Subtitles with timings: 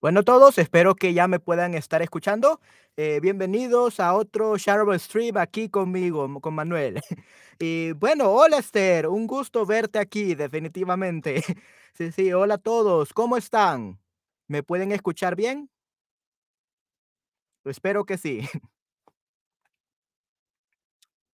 [0.00, 2.60] Bueno, todos, espero que ya me puedan estar escuchando.
[2.96, 7.00] Eh, bienvenidos a otro Shareable Stream aquí conmigo, con Manuel.
[7.60, 11.42] Y bueno, hola Esther, un gusto verte aquí, definitivamente.
[11.94, 13.98] Sí, sí, hola a todos, ¿cómo están?
[14.46, 15.68] ¿Me pueden escuchar bien?
[17.64, 18.40] Espero que sí.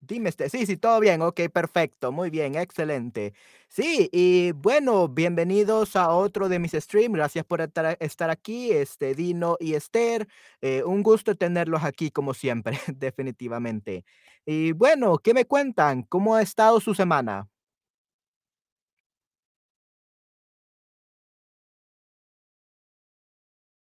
[0.06, 3.32] Dime, este, sí, sí, todo bien, okey, perfecto, muy bien, excelente.
[3.68, 9.14] Sí, y bueno, bienvenidos a otro de mis streams, gracias por estar estar aquí, este,
[9.14, 10.26] Dino y Esther,
[10.60, 14.04] eh, un gusto tenerlos aquí como siempre, definitivamente.
[14.44, 16.02] Y bueno, ¿qué me cuentan?
[16.02, 17.48] ¿Cómo ha estado su semana?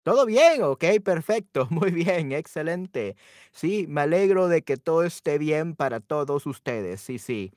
[0.08, 0.62] ¿Todo bien?
[0.62, 3.14] Okey, perfecto, muy bien, excelente.
[3.52, 7.52] Sí, me alegro de que todo esté bien para todos ustedes, sí, sí.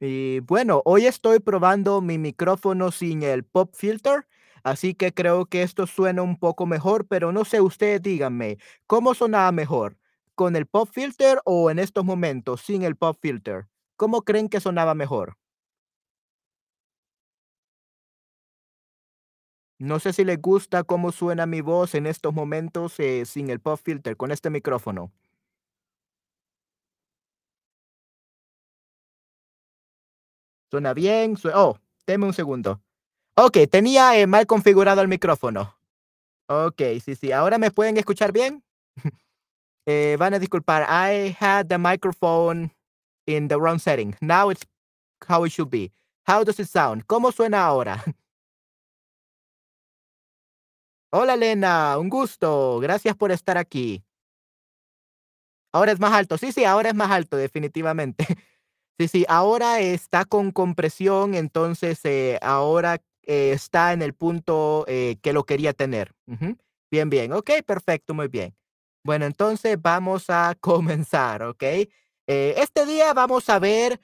[0.00, 4.26] Y bueno, hoy estoy probando mi micrófono sin el pop filter,
[4.64, 9.14] así que creo que esto suena un poco mejor, pero no sé, ustedes díganme, ¿cómo
[9.14, 9.98] sonaba mejor?
[10.36, 13.66] ¿Con el pop filter o en estos momentos sin el pop filter?
[13.96, 15.36] ¿Cómo creen que sonaba mejor?
[19.80, 23.60] No sé si les gusta cómo suena mi voz en estos momentos, eh, sin el
[23.60, 25.12] pop filter, con este micrófono.
[30.70, 31.34] ¿Suena bien?
[31.54, 32.82] Oh, deme un segundo.
[33.36, 35.76] Okey, tenía, eh, mal configurado el micrófono.
[36.48, 38.64] Okey, sí, sí, ¿ahora me pueden escuchar bien?
[39.88, 42.70] Eh, van a disculpar, I had the microphone
[43.26, 44.16] in the wrong setting.
[44.20, 44.62] Now it's
[45.28, 45.92] how it should be.
[46.26, 47.04] How does it sound?
[47.06, 48.04] ¿Cómo suena ahora?
[51.10, 52.78] Hola, Elena, un gusto.
[52.80, 54.02] Gracias por estar aquí.
[55.72, 56.38] Ahora es más alto.
[56.38, 58.26] Sí, sí, ahora es más alto, definitivamente.
[59.00, 65.18] Sí, sí, ahora está con compresión, entonces, eh, ahora, eh, está en el punto, eh,
[65.22, 66.12] que lo quería tener.
[66.90, 67.32] Bien, bien.
[67.32, 68.56] Okey, perfecto, muy bien.
[69.04, 71.42] Bueno, entonces vamos a comenzar.
[72.26, 74.00] Eh, este día vamos a ver,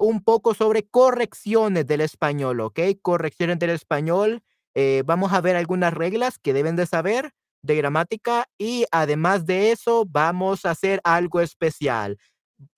[0.00, 2.96] un poco sobre correcciones del español, ¿okey?
[2.96, 4.42] Correcciones del español,
[4.76, 7.32] eh, vamos a ver algunas reglas que deben de saber
[7.64, 12.18] de gramática y además de eso, vamos a hacer algo especial.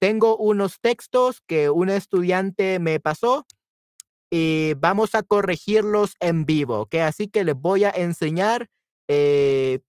[0.01, 3.47] Tengo unos textos que un estudiante me pasó
[4.31, 7.01] y vamos a corregirlos en vivo, ¿okey?
[7.01, 8.69] Así que les voy a enseñar,
[9.09, 9.81] eh,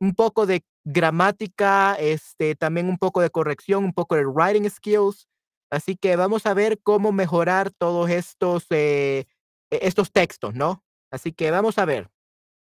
[0.00, 5.28] un poco de gramática, este, también un poco de corrección, un poco de writing skills.
[5.70, 9.26] Así que vamos a ver cómo mejorar todos estos, eh,
[9.72, 10.82] e estos textos, ¿no?
[11.10, 12.10] Así que vamos a ver.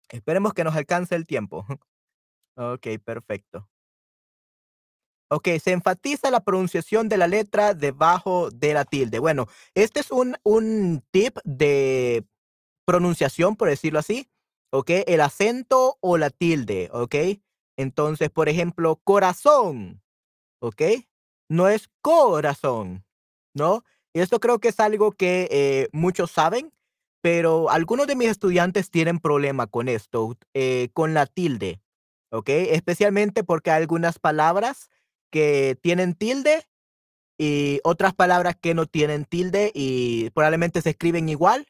[0.09, 1.66] Esperemos que nos alcance el tiempo.
[2.57, 3.69] Okey, perfecto.
[5.31, 9.19] Okey, se enfatiza la pronunciación de la letra debajo de la tilde.
[9.19, 12.25] Bueno, este es un un tip de
[12.85, 14.29] pronunciación, por decirlo así,
[14.71, 15.03] ¿okey?
[15.07, 17.44] El acento o la tilde, ¿okey?
[17.77, 20.03] Entonces, por ejemplo, corazón,
[20.61, 21.09] ¿okey?
[21.50, 23.05] No es corazón,
[23.55, 23.83] ¿no?
[24.13, 26.73] Y esto creo que es algo que, eh, muchos saben,
[27.23, 31.79] pero algunos de mis estudiantes tienen problema con esto, eh, con la tilde,
[32.31, 32.72] ¿okey?
[32.72, 34.89] Especialmente porque hay algunas palabras
[35.31, 36.67] que tienen tilde
[37.38, 41.66] y otras palabras que no tienen tilde y probablemente se escriben igual,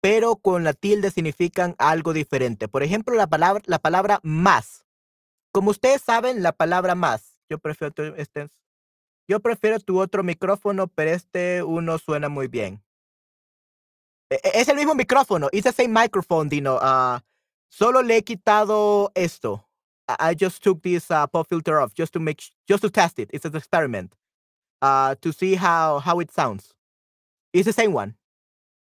[0.00, 2.66] pero con la tilde significan algo diferente.
[2.66, 4.86] Por ejemplo, la palabra la palabra más.
[5.52, 8.48] Como ustedes saben, la palabra más, yo prefiero tu este
[9.28, 12.82] yo prefiero tu otro micrófono, pero este uno suena muy bien.
[14.30, 17.20] E e es el mismo micrófono, it's the same microphone, Dino, ah,
[17.68, 19.64] solo le he quitado esto.
[20.18, 23.30] I just took this, uh, pop filter off just to make just to test it.
[23.32, 24.14] It's an experiment,
[24.82, 26.74] uh, to see how how it sounds.
[27.52, 28.16] It's the same one.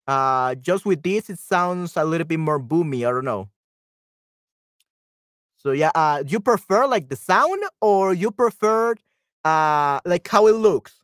[0.09, 3.51] Uh, just with this, it sounds a little bit more boomy, I don't know.
[5.59, 8.95] So yeah, uh, you prefer, like, the sound or you prefer,
[9.45, 11.03] uh, like, how it looks?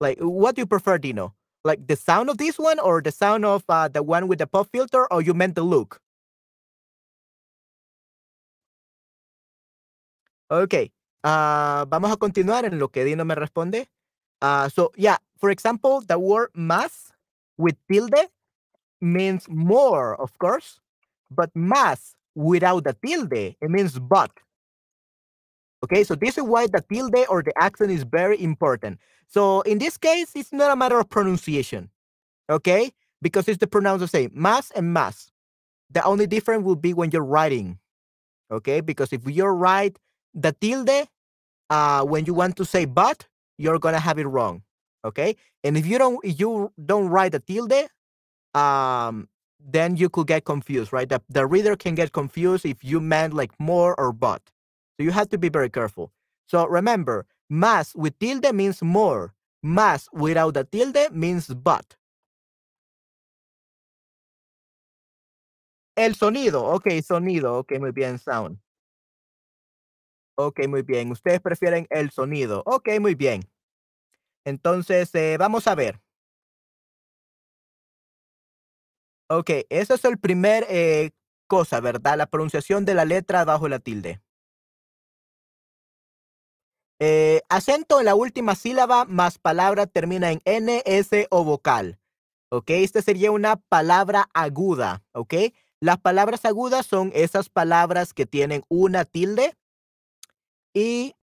[0.00, 1.34] Like, what do you prefer, Dino?
[1.64, 4.46] Like, the sound of this one or the sound of, uh, the one with the
[4.46, 6.00] pop filter, or you meant the look?
[10.50, 10.90] okay
[11.24, 13.88] ah, vamos a continuar en lo que Dino me responde.
[14.40, 17.12] Ah, so yeah, for example, the word más
[17.58, 18.28] with tilde
[19.00, 20.80] means more, of course,
[21.30, 24.30] but más without the tilde, it means but.
[25.84, 28.98] Okay, so this is why the tilde or the accent is very important.
[29.28, 31.90] So in this case, it's not a matter of pronunciation,
[32.50, 32.90] okay?
[33.22, 35.30] Because it's the pronounce the same, más and mass.
[35.90, 37.78] The only difference will be when you're writing,
[38.50, 38.80] okay?
[38.80, 39.98] Because if you write
[40.34, 41.08] the tilde,
[41.70, 43.26] uh, when you want to say but,
[43.58, 44.62] you're gonna have it wrong,
[45.04, 45.36] okay?
[45.64, 47.88] And if you don't you don't write the tilde,
[48.54, 49.28] um,
[49.60, 51.08] then you could get confused, right?
[51.08, 54.42] The, the reader can get confused if you meant like more or but.
[54.98, 56.12] So you have to be very careful.
[56.46, 59.32] So remember, más with tilde means more.
[59.64, 61.96] Más without the tilde means but.
[65.96, 68.58] El sonido, ok, sonido, ok, muy bien, sound.
[70.36, 71.10] Ok, muy bien.
[71.10, 72.62] Ustedes prefieren el sonido.
[72.64, 73.42] Ok, muy bien.
[74.44, 76.00] Entonces, eh, vamos a ver.
[79.30, 81.10] Ok, ese es el primer eh,
[81.48, 82.16] cosa, ¿verdad?
[82.16, 84.20] La pronunciación de la letra bajo la tilde.
[87.00, 91.98] Eh, acento en la última sílaba más palabra termina en N, S o vocal.
[92.50, 92.70] ¿Ok?
[92.70, 95.04] Esta sería una palabra aguda.
[95.12, 95.34] ¿Ok?
[95.80, 99.56] Las palabras agudas son esas palabras que tienen una tilde
[100.74, 101.14] y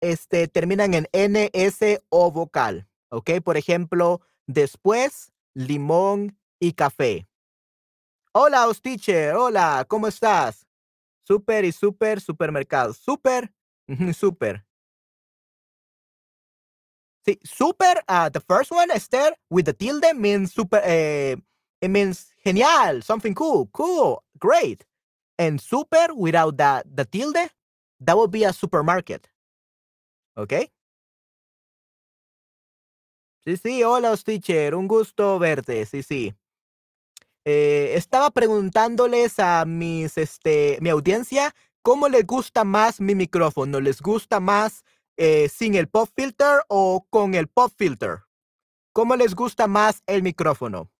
[0.00, 2.86] este, terminan en N, S o vocal.
[3.08, 3.30] ¿Ok?
[3.42, 7.26] Por ejemplo, después, limón y café.
[8.32, 9.32] Hola, Ostiche.
[9.32, 10.66] Hola, ¿cómo estás?
[11.26, 12.92] Super y super, supermercado.
[12.92, 13.52] Super,
[14.14, 14.62] super.
[17.26, 21.36] Sí, super, uh, the first one, Esther, with the tilde means super, uh,
[21.80, 24.84] it means genial, something cool, cool, great.
[25.38, 27.50] And super without the, the tilde,
[28.00, 29.28] that would be a supermarket.
[30.36, 30.70] ¿Ok?
[33.44, 36.34] Sí, sí, hola, teacher, un gusto verte, sí, sí.
[37.44, 43.80] Eh, estaba preguntándoles a mis, este, mi audiencia cómo les gusta más mi micrófono.
[43.80, 44.84] ¿Les gusta más
[45.16, 48.24] eh, sin el pop filter o con el pop filter?
[48.92, 50.90] ¿Cómo les gusta más el micrófono?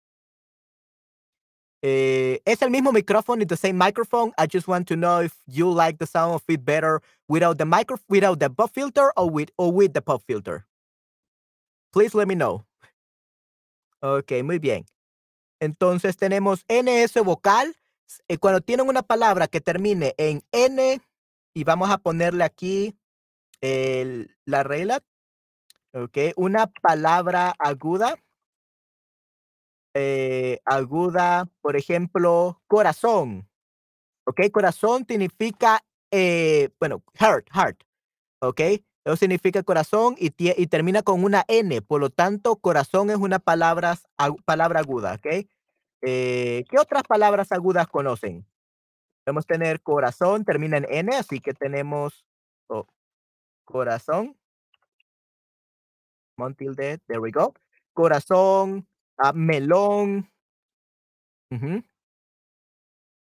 [1.83, 4.33] Eh, es el mismo micrófono, it's the same microphone.
[4.37, 7.65] I just want to know if you like the sound of it better without the
[7.65, 10.67] micro, without the pop filter or with the pop filter.
[11.93, 12.65] Please let me know.
[14.03, 14.85] Ok, muy bien.
[15.61, 17.75] Entonces tenemos NS vocal.
[18.29, 21.01] Eh, cuando tienen una palabra que termine en N
[21.55, 22.95] y vamos a ponerle aquí
[23.61, 25.03] la regla.
[25.93, 28.17] Ok, una palabra aguda.
[29.95, 33.49] Eh, aguda, por ejemplo, corazón.
[34.27, 37.83] Ok, corazón significa, eh, bueno, heart, heart.
[38.41, 38.61] Ok,
[39.05, 41.81] eso significa corazón y, y, termina con una N.
[41.81, 43.97] Por lo tanto, corazón es una palabra,
[44.45, 45.15] palabra aguda.
[45.15, 45.47] Ok,
[46.03, 48.47] eh, ¿qué otras palabras agudas conocen?
[49.25, 52.27] Podemos tener corazón, termina en N, así que tenemos
[52.69, 52.87] oh,
[53.67, 54.35] corazón.
[56.39, 57.53] Montilde, there we go.
[57.95, 58.87] Corazón,
[59.19, 60.31] uh, melón.
[61.51, 61.85] Uh -huh.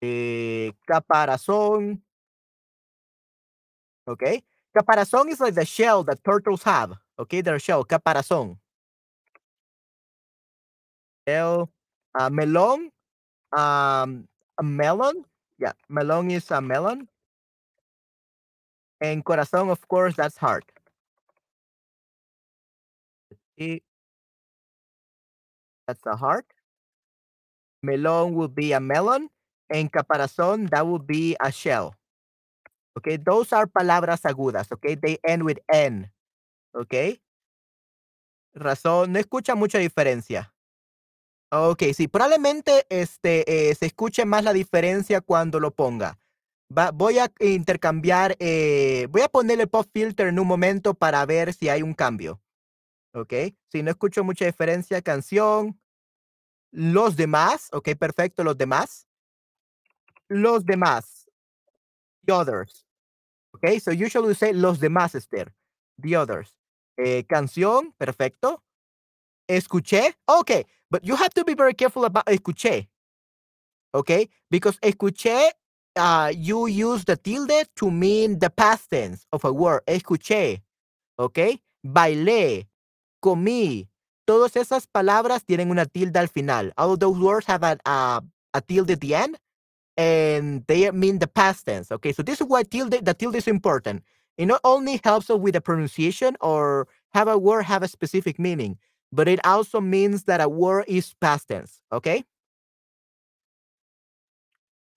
[0.00, 2.02] eh, caparazón.
[4.06, 4.44] Okay.
[4.72, 6.96] Caparazón is like the shell that turtles have.
[7.18, 8.58] Okay, their shell, caparazón.
[11.26, 11.68] El
[12.14, 12.92] uh, melón,
[13.52, 15.24] um, a melon.
[15.58, 17.08] Yeah, melon is a melon.
[19.00, 20.64] And corazón, of course, that's heart.
[25.86, 26.46] That's a heart.
[27.82, 29.30] Melon will be a melon.
[29.72, 31.94] And caparazón, that would be a shell.
[32.96, 34.70] Okay, those are palabras agudas.
[34.72, 36.10] Okay, they end with N.
[36.74, 37.20] Okay.
[38.54, 40.52] Razón, no escucha mucha diferencia.
[41.52, 46.18] Ok, sí, probablemente este, eh, se escuche más la diferencia cuando lo ponga.
[46.70, 51.68] Voy a intercambiar, eh, voy a ponerle pop filter en un momento para ver si
[51.68, 52.40] hay un cambio.
[53.12, 53.34] Ok,
[53.72, 55.80] si no escucho mucha diferencia, canción.
[56.70, 59.08] Los demás, ok, perfecto, los demás.
[60.28, 61.28] Los demás.
[62.24, 62.86] The others.
[63.52, 65.52] Ok, so usually say los demás, Esther.
[66.00, 66.56] The others.
[66.96, 68.62] Eh, canción, perfecto.
[69.48, 72.88] Escuché, okay, but you have to be very careful about escuché.
[73.92, 75.50] Okay, because escuché,
[76.00, 79.82] uh, you use the tilde to mean the past tense of a word.
[79.86, 80.62] Escuché.
[81.18, 82.66] Okay, bailé,
[83.22, 83.88] comí.
[84.26, 86.72] Todas esas palabras tienen una tilde al final.
[86.78, 88.20] All those words have a, uh,
[88.54, 89.38] a tilde at the end,
[89.96, 91.92] and they mean the past tense.
[91.92, 94.02] Okay, so this is why tilde, the tilde is important.
[94.38, 98.38] It not only helps us with the pronunciation or have a word have a specific
[98.38, 98.78] meaning,
[99.12, 102.24] but it also means that a word is past tense, ¿ok?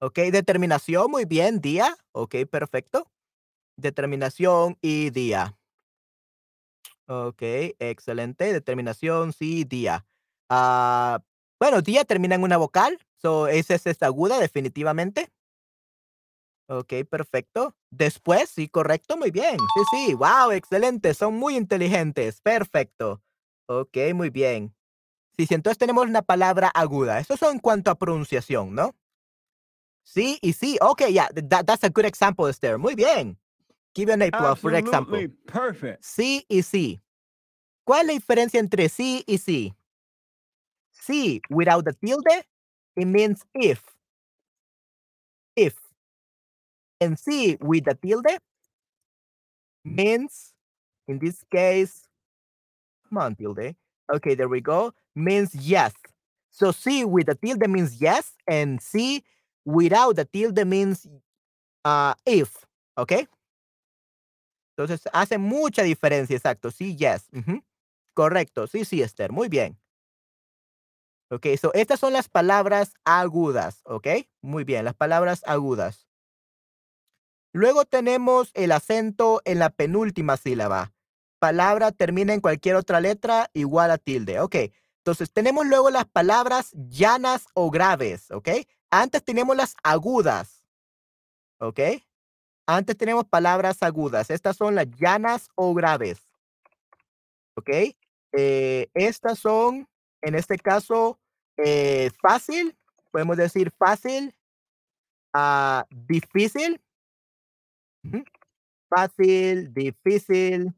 [0.03, 3.09] Ok, determinación, muy bien, día, ok, perfecto.
[3.77, 5.57] Determinación y día.
[7.07, 7.41] Ok,
[7.79, 8.51] excelente.
[8.51, 10.05] Determinación, sí, día.
[10.51, 11.23] Uh,
[11.57, 15.31] bueno, día termina en una vocal, so esa es esta aguda, definitivamente.
[16.67, 17.73] Ok, perfecto.
[17.89, 19.55] Después, sí, correcto, muy bien.
[19.57, 23.23] Sí, sí, wow, excelente, son muy inteligentes, perfecto.
[23.67, 24.75] Ok, muy bien.
[25.37, 27.19] Sí, sí, entonces tenemos una palabra aguda.
[27.19, 28.93] Eso son en cuanto a pronunciación, ¿no?
[30.03, 30.77] Sí y sí.
[30.81, 32.77] Ok, yeah, that, that's a good example, Esther.
[32.77, 33.37] Muy bien.
[33.95, 35.27] Give you an A for example.
[35.45, 36.03] perfect.
[36.03, 36.99] Sí y sí.
[37.85, 39.73] ¿Cuál es la diferencia entre sí y sí?
[40.91, 42.43] Sí, without the tilde,
[42.95, 43.81] it means if.
[45.55, 45.75] If.
[47.01, 48.39] And sí with the tilde
[49.83, 50.53] means,
[51.07, 52.07] in this case,
[53.09, 53.75] come on, tilde.
[54.13, 54.93] Okay, there we go.
[55.15, 55.93] Means yes.
[56.49, 59.23] So sí with the tilde means yes, and sí
[59.65, 61.07] without the tilde means
[61.85, 62.65] uh, if.
[62.97, 63.27] Okay.
[64.75, 66.71] Entonces hace mucha diferencia, exacto.
[66.71, 67.29] Sí, yes.
[68.13, 68.67] Correcto.
[68.67, 69.31] Sí, sí, Esther.
[69.31, 69.77] Muy bien.
[71.33, 74.07] Ok, so estas son las palabras agudas, ¿ok?
[74.41, 76.07] Muy bien, las palabras agudas.
[77.53, 80.93] Luego tenemos el acento en la penúltima sílaba.
[81.39, 84.55] Palabra termina en cualquier otra letra igual a tilde, ¿ok?
[84.99, 88.49] Entonces tenemos luego las palabras llanas o graves, ¿ok?
[88.95, 90.63] Antes tenemos las agudas,
[91.59, 91.79] ¿ok?
[92.67, 94.29] Antes tenemos palabras agudas.
[94.29, 96.21] Estas son las llanas o graves,
[97.55, 97.69] ¿ok?
[98.33, 99.89] Eh, estas son,
[100.21, 101.19] en este caso,
[101.57, 102.77] eh, fácil,
[103.09, 104.31] podemos decir fácil,
[105.33, 106.79] ah, difícil,
[108.89, 110.71] fácil, difícil,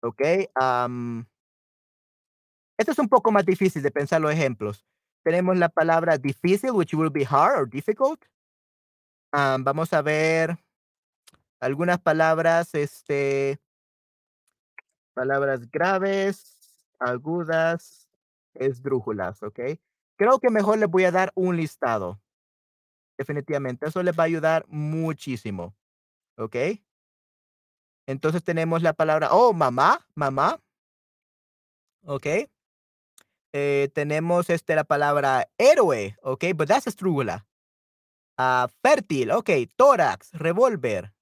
[0.00, 0.20] ¿ok?
[2.78, 4.86] esto es un poco más difícil de pensar los ejemplos.
[5.28, 8.24] Tenemos la palabra difícil, which will be hard or difficult.
[9.30, 10.56] Am, vamos a ver
[11.60, 13.60] algunas palabras, este,
[15.12, 18.08] palabras graves, agudas,
[18.54, 19.60] esdrújulas, ¿ok?
[20.16, 22.18] Creo que mejor les voy a dar un listado.
[23.18, 25.76] Definitivamente, eso les va a ayudar muchísimo,
[26.38, 26.56] ¿ok?
[28.06, 30.58] Entonces tenemos la palabra, oh, mamá, mamá,
[32.06, 32.48] ¿ok?
[33.52, 36.44] Eh, tenemos este, la palabra héroe, ¿ok?
[36.54, 37.46] But that's esdrújula.
[38.36, 41.12] Ah, fértil, ok, tórax, revólver.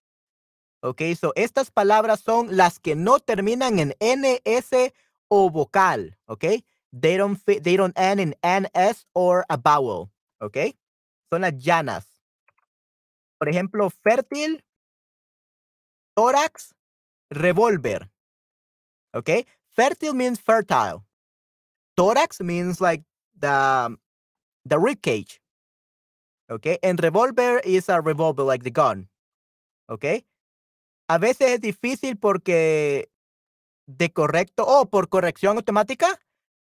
[0.83, 4.93] Ok, so estas palabras son las que no terminan en NS
[5.29, 6.45] o vocal, ok?
[6.93, 10.77] They don't they don't end in NS or a vowel, ok?
[11.31, 12.07] Son las llanas.
[13.39, 14.65] Por ejemplo, fértil,
[16.15, 16.75] tórax,
[17.31, 18.11] revólver.
[19.13, 19.47] Ok?
[19.75, 21.06] Fértil means fertile.
[21.97, 23.03] Tórax means like
[23.39, 23.97] the
[24.65, 25.41] the rib cage.
[26.51, 29.09] Okay, and revolver is a revolver like the gun.
[29.91, 30.25] Okay.
[31.09, 33.09] A veces es difícil porque
[33.87, 36.07] de correcto o por corrección automática.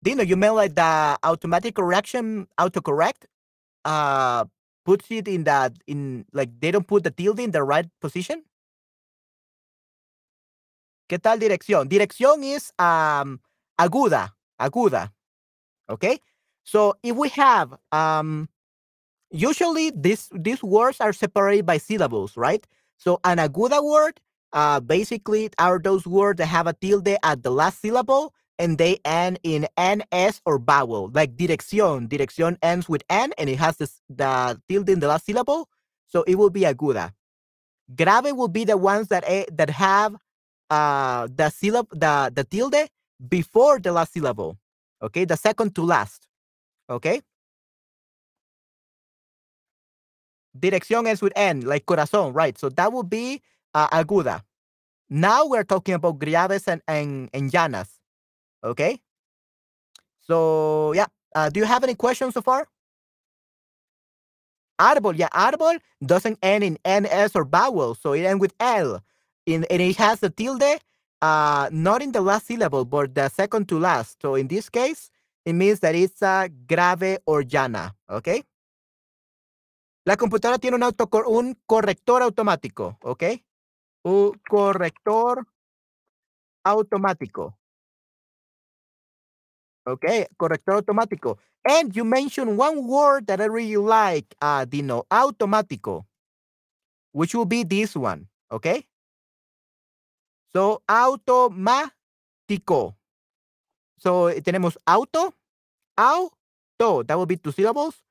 [0.02, 3.26] Dino, you mean like the automatic correction autocorrect
[3.84, 4.44] uh
[4.84, 8.44] puts it in that in like they don't put the tilde in the right position?
[11.08, 11.88] ¿Qué tal dirección?
[11.88, 13.40] Dirección is um
[13.78, 15.12] aguda, aguda.
[15.90, 16.18] Okay?
[16.64, 18.48] So if we have um
[19.30, 22.66] usually these these words are separated by syllables, right?
[22.96, 24.20] So an aguda word
[24.52, 28.98] uh basically are those words that have a tilde at the last syllable and they
[29.04, 32.08] end in ns or vowel, like dirección.
[32.08, 35.68] Dirección ends with n and it has this, the tilde in the last syllable,
[36.06, 37.12] so it will be aguda.
[37.94, 40.16] Grave will be the ones that eh, that have
[40.70, 42.88] uh the syllable the the tilde
[43.28, 44.56] before the last syllable.
[45.02, 46.26] Okay, the second to last.
[46.90, 47.20] Okay.
[50.58, 52.58] Dirección ends with n, like corazón, right?
[52.58, 53.42] So that would be
[53.74, 54.42] uh, aguda.
[55.10, 57.88] Now we're talking about graves and, and, and llanas.
[58.64, 59.00] Okay.
[60.22, 62.68] So yeah, uh, do you have any questions so far?
[64.80, 69.00] Árbol, yeah, árbol doesn't end in ns or vowel, so it ends with l.
[69.46, 70.80] In, and it has the tilde,
[71.22, 74.20] uh, not in the last syllable, but the second to last.
[74.20, 75.10] So in this case,
[75.44, 77.94] it means that it's a grave or llana.
[78.10, 78.42] Okay.
[80.04, 83.24] La computadora tiene un, autocor un corrector automático, ¿ok?
[84.04, 85.44] Un corrector
[86.64, 87.58] automático.
[89.84, 91.38] Okay, corrector automático.
[91.64, 96.06] And you mentioned one word that I really like, uh, Dino, automático,
[97.12, 98.86] which will be this one, okay?
[100.52, 101.90] So, automático.
[103.98, 105.34] So, eh, tenemos auto,
[105.96, 108.02] auto, that will be two syllables.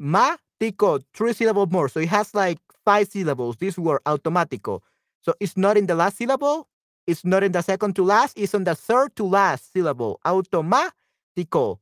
[0.00, 1.88] Mático, three syllables more.
[1.88, 4.80] So, it has like five syllables, this word, automático.
[5.20, 6.68] So, it's not in the last syllable,
[7.06, 10.20] it's not in the second to last, it's on the third to last syllable.
[10.24, 11.78] Automático.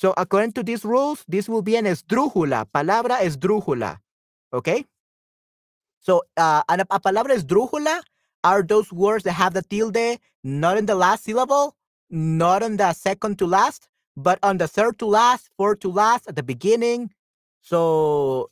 [0.00, 2.64] So according to these rules, this will be an esdrújula.
[2.72, 4.00] Palabra esdrújula.
[4.50, 4.86] Okay?
[6.00, 8.00] So uh, a, a palabra esdrújula
[8.44, 11.76] are those words that have the tilde not in the last syllable,
[12.08, 16.28] not on the second to last, but on the third to last, fourth to last,
[16.28, 17.10] at the beginning.
[17.60, 18.50] So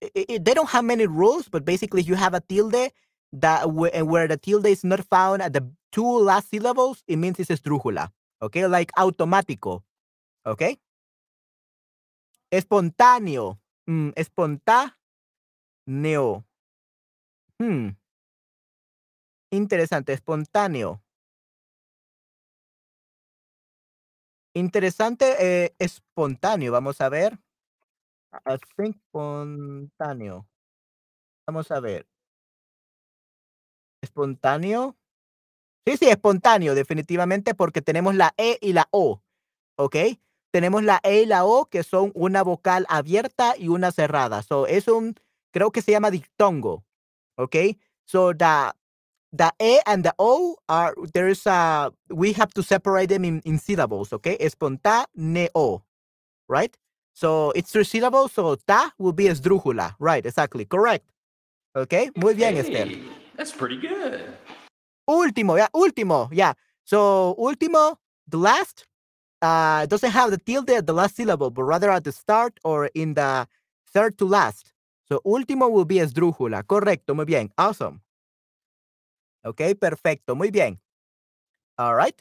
[0.00, 2.90] it, it, they don't have many rules, but basically, you have a tilde
[3.32, 7.50] that where the tilde is not found at the two last syllables, it means it's
[7.50, 8.10] esdrújula.
[8.40, 9.82] Okay, like automático.
[10.44, 10.78] Okay.
[12.50, 13.58] Espontáneo.
[13.88, 14.92] Mm, espontáneo.
[17.58, 17.88] Hmm.
[19.52, 21.02] Interesante, espontáneo.
[24.54, 26.72] Interesante, eh, espontáneo.
[26.72, 27.38] Vamos a ver.
[28.46, 30.46] I think espontáneo.
[31.46, 32.06] Vamos a ver.
[34.02, 34.96] ¿Espontáneo?
[35.86, 39.22] Sí, sí, espontáneo, definitivamente, porque tenemos la E y la O.
[39.76, 39.96] ¿Ok?
[40.52, 44.42] Tenemos la E y la O, que son una vocal abierta y una cerrada.
[44.42, 45.16] So, es un,
[45.52, 46.84] creo que se llama dictongo.
[47.36, 47.56] ¿Ok?
[48.06, 48.46] So, the,
[49.32, 53.58] the E and the O are, there's a, we have to separate them in, in
[53.58, 54.12] syllables.
[54.12, 54.36] okay?
[54.38, 55.82] Espontáneo.
[56.48, 56.76] Right?
[57.14, 59.94] So, it's three syllables, so ta will be esdrújula.
[59.98, 60.64] Right, exactly.
[60.64, 61.04] Correct.
[61.74, 62.88] Okay, Muy bien, Esther.
[63.36, 64.20] That's pretty good.
[65.08, 66.52] Último, yeah, último, yeah.
[66.84, 67.96] So último,
[68.28, 68.86] the last,
[69.40, 72.90] uh, doesn't have the tilde at the last syllable, but rather at the start or
[72.94, 73.46] in the
[73.92, 74.72] third to last.
[75.08, 76.62] So último will be esdrújula.
[76.64, 77.50] Correcto, muy bien.
[77.56, 78.02] Awesome.
[79.44, 80.80] Ok, perfecto, muy bien.
[81.76, 82.20] All right.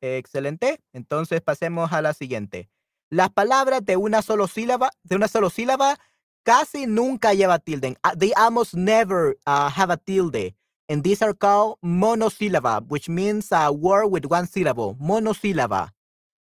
[0.00, 0.80] Excelente.
[0.92, 2.68] Entonces pasemos a la siguiente.
[3.10, 5.98] Las palabras de una sola sílaba, de una sola sílaba
[6.44, 7.96] casi nunca lleva tilde.
[8.04, 10.54] Uh, they almost never uh, have a tilde.
[10.88, 14.96] And these are called monosyllable, which means a word with one syllable.
[15.00, 15.88] Monosyllable.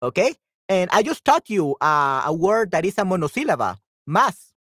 [0.04, 0.36] Okay?
[0.70, 3.78] And I just taught you uh, a word that is a monosyllable.
[4.08, 4.54] Más.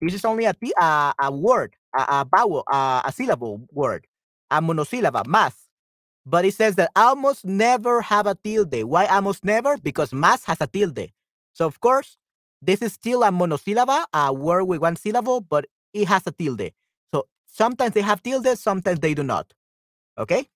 [0.00, 4.06] This is only a, a, a word, a, a vowel, a, a syllable word.
[4.50, 5.24] A monosyllable.
[5.24, 5.54] Más.
[6.26, 8.84] But it says that almost never have a tilde.
[8.84, 9.76] Why almost never?
[9.78, 11.10] Because más has a tilde.
[11.52, 12.16] So, of course,
[12.62, 16.72] this is still a monosyllable, a word with one syllable, but it has a tilde.
[17.12, 19.52] So sometimes they have tilde, sometimes they do not.
[20.16, 20.48] Okay?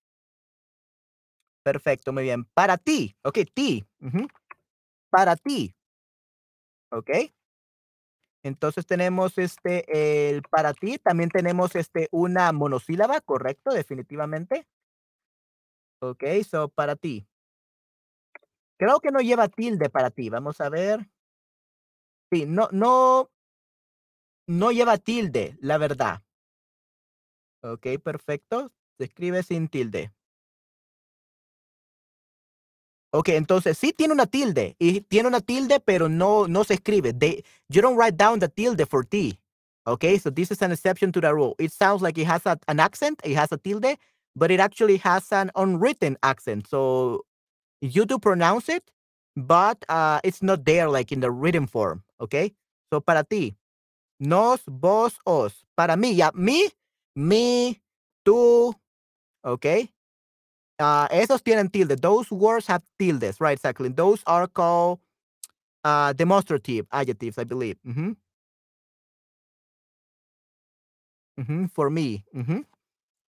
[1.65, 2.45] Perfecto, muy bien.
[2.55, 3.83] Para ti, ok, ti.
[4.01, 4.27] Uh.
[5.11, 5.73] Para ti.
[6.91, 7.31] Ok.
[8.43, 14.65] Entonces tenemos este, el para ti, también tenemos este, una monosílaba, correcto, definitivamente.
[16.01, 17.27] Ok, so para ti.
[18.79, 20.29] Creo que no lleva tilde para ti.
[20.29, 21.09] Vamos a ver.
[22.31, 23.29] Sí, no no
[24.47, 26.21] no lleva tilde, la verdad.
[27.63, 28.71] Okey, perfecto.
[28.97, 30.11] Se escribe sin tilde.
[33.13, 37.13] Okey, entonces sí tiene una tilde, y tiene una tilde, pero no no se escribe.
[37.13, 39.39] They you don't write down the tilde for T.
[39.85, 41.55] Okay, so this is an exception to the rule.
[41.59, 43.97] It sounds like it has a, an accent, it has a tilde,
[44.35, 46.67] but it actually has an unwritten accent.
[46.67, 47.25] So
[47.81, 48.83] you do pronounce it,
[49.37, 52.03] but uh, it's not there like in the written form.
[52.19, 52.53] ¿ok?
[52.91, 53.57] So, para ti,
[54.19, 55.65] nos, vos, os.
[55.75, 56.69] Para mí, ya, mí,
[57.15, 57.81] me,
[58.23, 58.73] tú,
[59.43, 59.65] ¿ok?
[60.79, 61.95] Uh, esos tienen tilde.
[61.95, 63.57] Those words have tildes, right?
[63.57, 63.89] Exactly.
[63.89, 64.99] Those are called
[65.83, 67.77] uh, demonstrative adjectives, I believe.
[67.83, 68.15] Mm -hmm.
[71.37, 71.69] Mm -hmm.
[71.73, 72.23] For me.
[72.33, 72.65] Mm -hmm.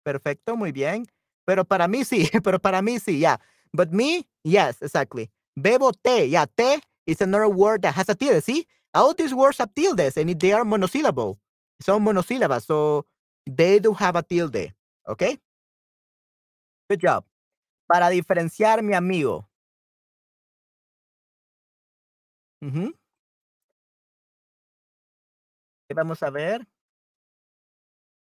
[0.03, 1.05] Perfecto, muy bien.
[1.45, 3.39] Pero para mí sí, pero para mí sí, yeah.
[3.73, 5.29] But me, yes, exactly.
[5.55, 8.67] Bebo té, yeah, té is another word that has a tilde, see?
[8.93, 11.39] all these words have tildes and they are monosyllable.
[11.81, 13.05] Son monosílabas, so
[13.45, 14.73] they do have a tilde.
[15.07, 15.37] Okay?
[16.89, 17.23] Good job.
[17.89, 19.49] Para diferenciar mi amigo.
[22.61, 22.93] Uh.
[25.95, 26.67] Vamos a ver.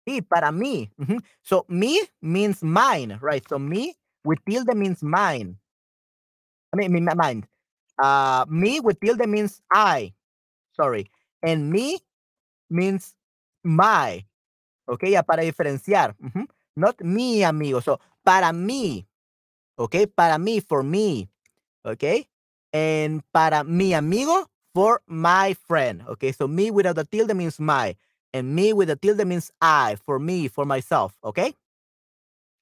[0.05, 0.91] Sí, para mí.
[1.41, 3.47] So me means mine, right?
[3.47, 3.95] So me
[4.25, 5.57] with tilde means mine.
[6.73, 7.47] I mean, mine.
[7.97, 10.13] Uh, me with tilde means I.
[10.73, 11.09] sorry.
[11.41, 11.99] And me
[12.69, 13.15] means
[13.63, 14.25] my.
[14.89, 16.15] Okay, ya para diferenciar.
[16.75, 17.79] Not mi amigo.
[17.81, 19.07] So, para mí.
[19.79, 21.29] Okay, para mí, for me.
[21.85, 22.27] Okay.
[22.71, 26.03] And para mi amigo, for my friend.
[26.09, 27.95] Okay, so me without the tilde means my.
[28.33, 31.15] And me with the tilde means I, for me, for myself.
[31.23, 31.53] Okay.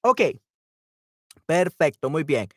[0.04, 0.40] Okay.
[1.48, 2.48] Perfecto, muy bien.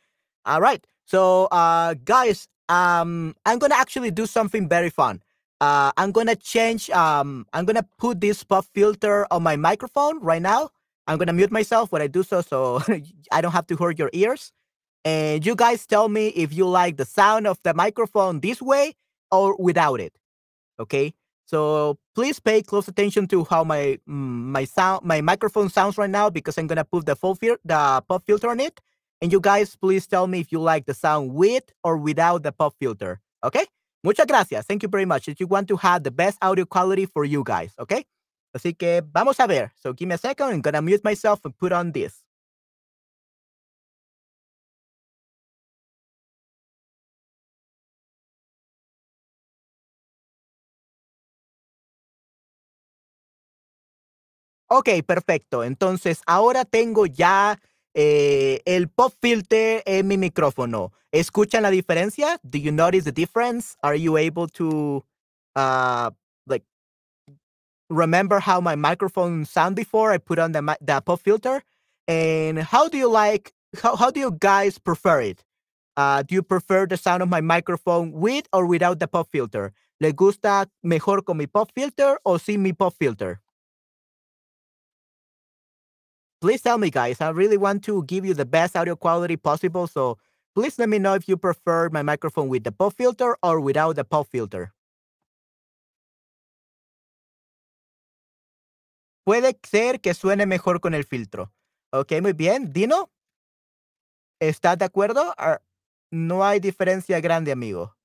[0.46, 0.86] All right.
[1.06, 5.22] So, uh, guys, um, I'm gonna actually do something very fun
[5.62, 6.90] uh, I'm gonna change.
[6.90, 10.70] Um, I'm gonna put this pop filter on my microphone right now.
[11.08, 12.82] I'm gonna mute myself when I do so, so
[13.32, 14.52] I don't have to hurt your ears.
[15.04, 18.96] And you guys tell me if you like the sound of the microphone this way
[19.32, 20.14] or without it.
[20.80, 21.14] Okay.
[21.46, 26.10] So please pay close attention to how my mm, my sound my microphone sounds right
[26.10, 28.82] now because I'm gonna put the full fil- the pop filter on it.
[29.22, 32.52] And you guys please tell me if you like the sound with or without the
[32.52, 33.22] pop filter.
[33.44, 33.66] Okay?
[34.04, 34.66] Muchas gracias.
[34.66, 35.28] Thank you very much.
[35.28, 38.06] If you want to have the best audio quality for you guys, okay?
[38.56, 39.74] Así que vamos a ver.
[39.76, 40.50] So give me a second.
[40.54, 42.24] I'm gonna mute myself and put on this.
[54.70, 55.64] Ok, perfecto.
[55.64, 57.60] Entonces, ahora tengo ya
[57.94, 60.92] eh, el pop filter en mi micrófono.
[61.12, 62.40] ¿Escuchan la diferencia?
[62.44, 63.76] Do you notice the difference?
[63.82, 65.06] Are you able to,
[65.56, 66.12] uh,
[67.90, 71.64] remember how my microphone sound before I put on the, the pop filter?
[72.08, 75.44] And how do you like, how, how do you guys prefer it?
[75.98, 79.72] Uh, do you prefer the sound of my microphone with or without the pop filter?
[80.02, 83.40] ¿Les gusta mejor con mi pop filter o sin mi pop filter?
[86.46, 87.22] please tell me, guys.
[87.22, 89.88] I really want to give you the best audio quality possible.
[89.88, 90.20] So
[90.54, 93.96] please let me know if you prefer my microphone with the pop filter or without
[93.96, 94.72] the pop filter.
[99.26, 101.52] Puede ser que suene mejor con el filtro.
[101.92, 102.72] Ok, muy bien.
[102.72, 103.12] Dino,
[104.40, 105.34] ¿estás de acuerdo?
[105.38, 105.62] Ar-
[106.12, 107.96] No hay diferencia grande, amigo.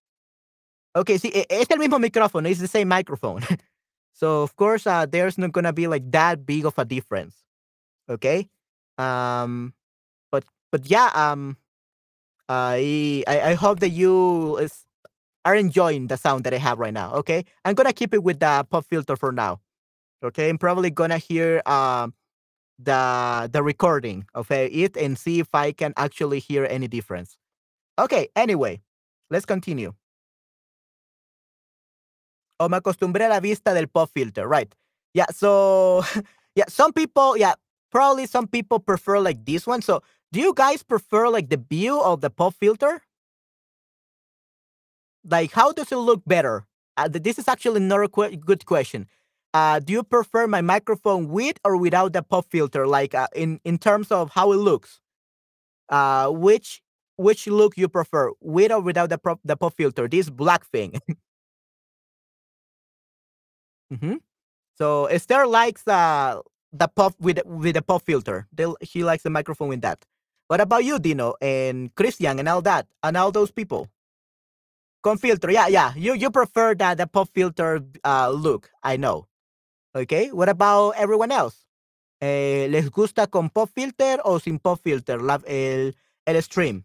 [0.94, 2.48] Ok, sí, e- es el mismo micrófono.
[2.48, 3.42] It's the same microphone.
[4.14, 7.36] so, of course, uh, there's not going to be like that big of a difference.
[8.08, 8.48] Okay?
[8.98, 9.74] Um,
[10.32, 11.56] but, but yeah, um,
[12.48, 14.84] I, I hope that you is,
[15.44, 17.14] are enjoying the sound that I have right now.
[17.16, 19.60] Okay, I'm gonna keep it with the pop filter for now.
[20.22, 22.14] Okay, I'm probably gonna hear um
[22.78, 27.38] the the recording of uh, it and see if I can actually hear any difference.
[27.98, 28.82] Okay, anyway,
[29.30, 29.94] let's continue.
[32.60, 34.74] O me acostumbré a la vista del pop filter, right?
[35.14, 36.02] Yeah, so
[36.54, 37.54] yeah, some people, yeah,
[37.90, 39.82] probably some people prefer like this one.
[39.82, 40.02] So,
[40.32, 43.02] do you guys prefer like the view of the pop filter?
[45.24, 49.06] like how does it look better uh, this is actually another que- good question
[49.54, 52.86] uh, do you prefer my microphone with or without the pop filter?
[52.86, 55.00] Like uh, in in terms of how it looks
[55.90, 56.82] uh, which
[57.16, 60.08] which look you prefer with or without the pop, the pop filter?
[60.08, 60.94] This black thing.
[64.00, 64.16] Hmm
[64.78, 66.40] so esther likes uh,
[66.72, 68.48] the pop with with the pop filter?
[68.52, 70.04] They, she likes the microphone with that.
[70.48, 73.88] What about you dino and christian and all that and all those people?
[75.02, 75.92] Con filtro, yeah, yeah.
[75.96, 79.28] You you prefer that the pop filter uh, look, I know.
[79.94, 81.66] Okay, what about everyone else?
[82.20, 86.84] Eh, ¿Les gusta con pop filter o sin pop filter la- el, el stream?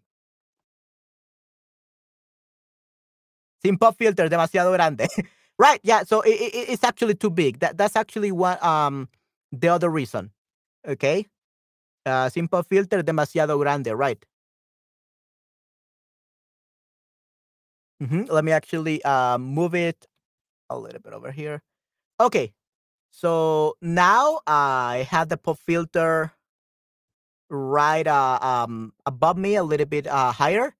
[3.63, 5.07] Sin pop filter, demasiado grande.
[5.57, 7.59] right, yeah, so i i- it's actually too big.
[7.59, 9.09] That, that's actually one, um,
[9.51, 10.31] the other reason.
[10.87, 11.25] Okay,
[12.05, 14.23] uh, sin pop filter, demasiado grande, right?
[18.01, 20.07] Mhm, Let me actually uh, move it
[20.69, 21.61] a little bit over here.
[22.19, 22.53] Okay,
[23.15, 26.33] so now I have the pop filter
[27.49, 30.75] right uh, um above me a little bit uh, higher.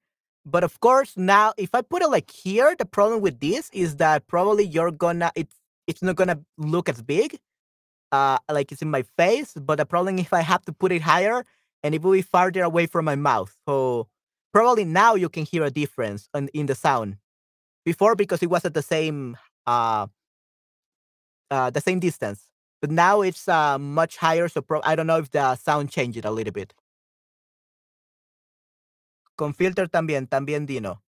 [0.46, 3.96] But of course now if i put it like here the problem with this is
[3.98, 5.56] that probably you're gonna it's
[5.88, 7.40] it's not gonna look as big
[8.12, 9.54] uh like it's in my face.
[9.56, 11.46] But the problem if i have to put it higher
[11.84, 13.56] and it will be farther away from my mouth.
[13.68, 14.08] So
[14.54, 17.18] probably now you can hear a difference in, in the sound.
[17.86, 20.08] Before because it was at the same uh
[21.52, 22.50] uh the same distance
[22.82, 26.26] but now it's uh much higher so pro- i don't know if the sound changed
[26.26, 26.74] a little bit
[29.36, 31.04] Con filter también, también Dino.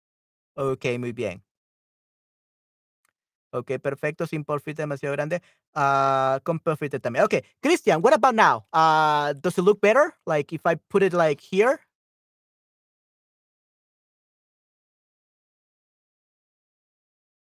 [0.55, 1.43] Ok, muy bien.
[3.51, 4.27] Ok, perfecto.
[4.27, 5.41] Sin filter demasiado grande.
[5.73, 7.23] Uh, con filter también.
[7.25, 8.65] Okay, Christian, what about now?
[8.73, 10.13] Uh, does it look better?
[10.25, 11.79] Like if I put it like here?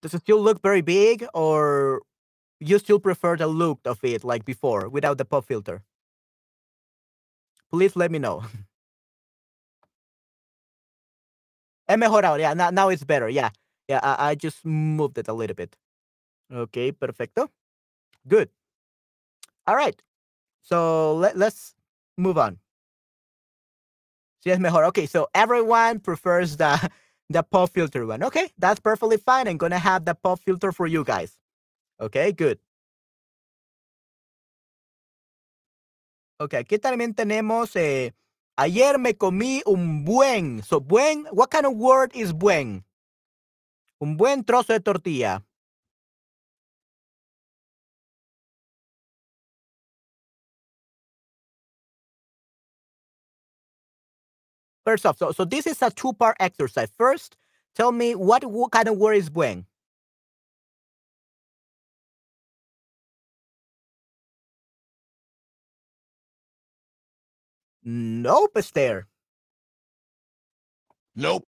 [0.03, 2.03] Does it still look very big or
[2.71, 5.83] you still prefer the look of it like before without the pop filter?
[7.71, 8.45] Please let me know.
[11.89, 12.41] Es mejor ahora.
[12.41, 13.29] Yeah, now, now it's better.
[13.29, 13.51] Yeah.
[13.89, 15.77] Yeah, I, I just moved it a little bit.
[16.53, 17.51] Okay, perfecto.
[18.27, 18.49] Good.
[19.67, 20.01] All right.
[20.63, 21.75] So let, let's
[22.17, 22.59] move on.
[24.45, 24.85] Sí, es mejor.
[24.87, 26.91] Okay, so everyone prefers the
[27.31, 28.23] the pop filter one.
[28.25, 29.49] Okay, that's perfectly fine.
[29.49, 31.39] I'm gonna have the pop filter for you guys.
[32.03, 32.59] Okay, good.
[36.41, 38.13] Okay, aquí también tenemos, eh,
[38.57, 40.63] ayer me comí un buen.
[40.65, 42.85] So, buen, what kind of word is buen?
[44.01, 45.45] Un buen trozo de tortilla.
[54.85, 56.91] First off, so, so this is a two-part exercise.
[56.99, 57.37] First,
[57.77, 59.67] tell me what, what kind of word is buen?
[67.85, 69.09] Nope, Esther.
[71.17, 71.45] Nope.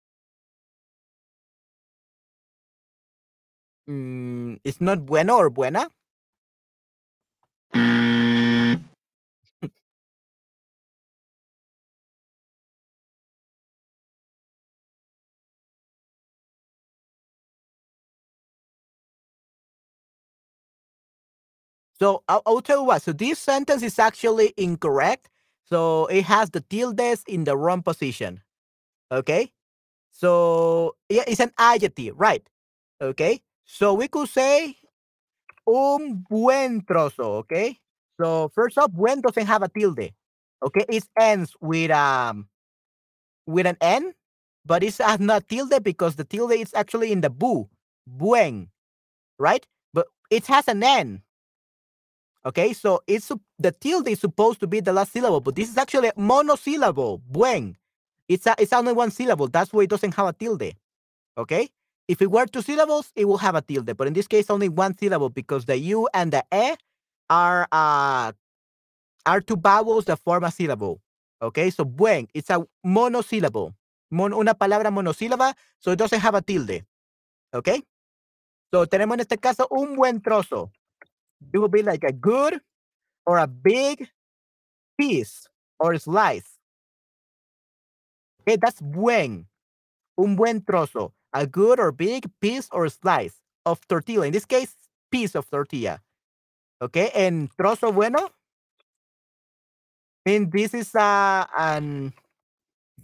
[3.89, 5.89] Mm, it's not bueno or buena.
[21.99, 23.03] So I'll, I'll tell you what.
[23.03, 25.29] So this sentence is actually incorrect.
[25.75, 28.43] So it has the tildes in the wrong position.
[29.11, 29.51] Okay.
[30.13, 32.47] So yeah, it's an adjective, right?
[33.03, 33.43] Okay.
[33.67, 34.77] So we could say
[35.67, 37.43] un buen trozo.
[37.43, 37.81] Okay.
[38.21, 40.13] So first off, buen doesn't have a tilde.
[40.65, 42.47] Okay, it ends with um
[43.47, 44.15] with an n,
[44.65, 47.67] but it's not tilde because the tilde is actually in the bu,
[48.07, 48.71] buen,
[49.41, 49.67] right?
[49.93, 51.24] But it has an n.
[52.47, 55.79] Okay, so it's the tilde is supposed to be the last syllable, but this is
[55.79, 57.77] actually a monosyllable, buen.
[58.29, 59.49] It's a, it's only one syllable.
[59.49, 60.75] That's why it doesn't have a tilde.
[61.39, 61.71] Okay,
[62.07, 64.69] if it were two syllables, it will have a tilde, but in this case, only
[64.69, 66.77] one syllable because the u and the e
[67.31, 68.33] are uh
[69.25, 71.01] are two vowels that form a syllable.
[71.41, 73.75] Okay, so buen, it's a monosyllable.
[74.11, 76.85] Mon, una palabra monosílaba, so it doesn't have a tilde.
[77.55, 77.83] Okay,
[78.71, 80.71] so tenemos en este caso un buen trozo.
[81.53, 82.61] It will be like a good
[83.27, 84.09] or a big
[84.99, 85.47] piece
[85.79, 86.59] or slice.
[88.43, 89.47] Okay, that's buen.
[90.19, 91.13] Un buen trozo.
[91.33, 94.27] A good or big piece or slice of tortilla.
[94.27, 94.75] In this case,
[95.11, 96.01] piece of tortilla.
[96.83, 98.31] Okay, and trozo bueno.
[100.27, 102.13] mean this is uh, an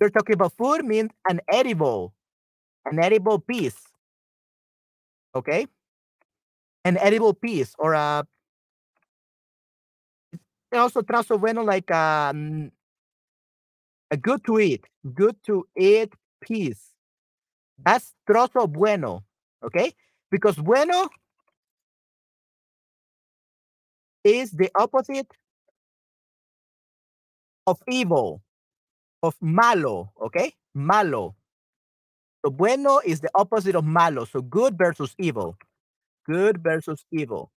[0.01, 2.15] you're talking about food means an edible,
[2.87, 3.77] an edible piece.
[5.35, 5.67] Okay,
[6.85, 8.25] an edible piece or a
[10.73, 12.71] also trozo bueno like um,
[14.11, 16.95] a good to eat, good to eat piece.
[17.85, 19.25] That's trozo bueno.
[19.63, 19.93] Okay,
[20.31, 21.09] because bueno
[24.25, 25.27] is the opposite
[27.67, 28.43] of evil,
[29.23, 30.55] of malo, okay?
[30.75, 31.37] Malo.
[32.45, 34.25] So bueno is the opposite of malo.
[34.25, 35.57] So good versus evil.
[36.31, 37.51] Good versus evil.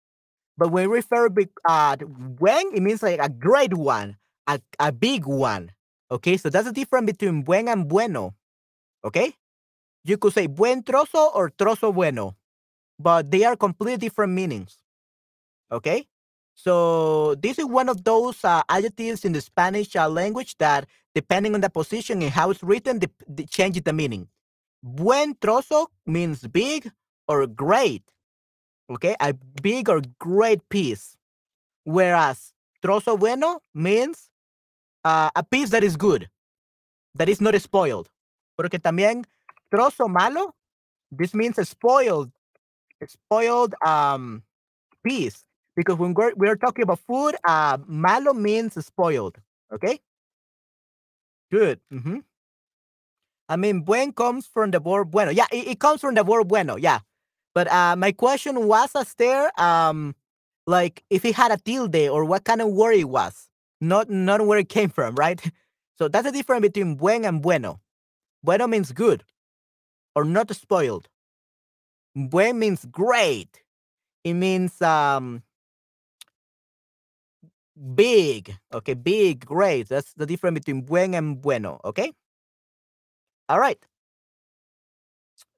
[0.56, 1.28] But when we refer
[1.68, 1.96] uh,
[2.38, 5.72] when, it means like a great one, a, a big one.
[6.10, 8.34] Okay, so that's the difference between buen and bueno.
[9.04, 9.34] Okay?
[10.04, 12.36] You could say buen trozo or trozo bueno,
[12.98, 14.78] but they are completely different meanings.
[15.70, 16.06] Okay?
[16.54, 21.54] So this is one of those uh, adjectives in the Spanish uh, language that, depending
[21.54, 24.28] on the position and how it's written, the, the changes the meaning.
[24.82, 26.90] Buen trozo means big
[27.28, 28.02] or great.
[28.92, 31.16] Okay, a big or great piece.
[31.84, 32.52] Whereas
[32.84, 34.30] trozo bueno means
[35.04, 36.28] uh, a piece that is good,
[37.14, 38.08] that is not spoiled.
[38.56, 39.24] Porque también
[39.72, 40.54] trozo malo,
[41.10, 42.30] this means a spoiled,
[43.00, 44.42] a spoiled um,
[45.02, 49.38] piece because when we're, we're talking about food, uh, malo means spoiled.
[49.72, 50.00] Okay.
[51.50, 51.80] Good.
[51.92, 52.18] Mm-hmm.
[53.48, 55.30] I mean, buen comes from the word bueno.
[55.30, 56.76] Yeah, it, it comes from the word bueno.
[56.76, 57.00] Yeah.
[57.54, 60.14] But uh, my question was, Esther, um,
[60.66, 63.48] like if it had a tilde or what kind of word it was,
[63.80, 65.40] not not where it came from, right?
[65.98, 67.80] So that's the difference between buen and bueno.
[68.42, 69.22] Bueno means good
[70.16, 71.08] or not spoiled.
[72.16, 73.62] Buen means great.
[74.24, 75.42] It means um
[77.94, 78.56] big.
[78.72, 79.88] Okay, big, great.
[79.88, 81.80] That's the difference between buen and bueno.
[81.84, 82.12] Okay.
[83.48, 83.78] All right.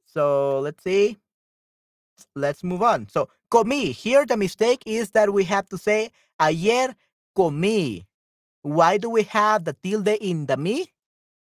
[0.07, 1.19] So let's see.
[2.37, 3.09] Let's move on.
[3.11, 3.92] So comí.
[3.94, 6.94] Here the mistake is that we have to say ayer
[7.37, 8.07] comí.
[8.62, 10.87] Why do we have the tilde in the me?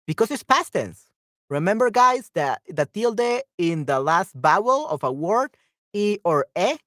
[0.08, 1.08] Because it's past tense.
[1.49, 5.58] Remember, guys, that the tilde in the last vowel of a word,
[5.93, 6.78] e or e,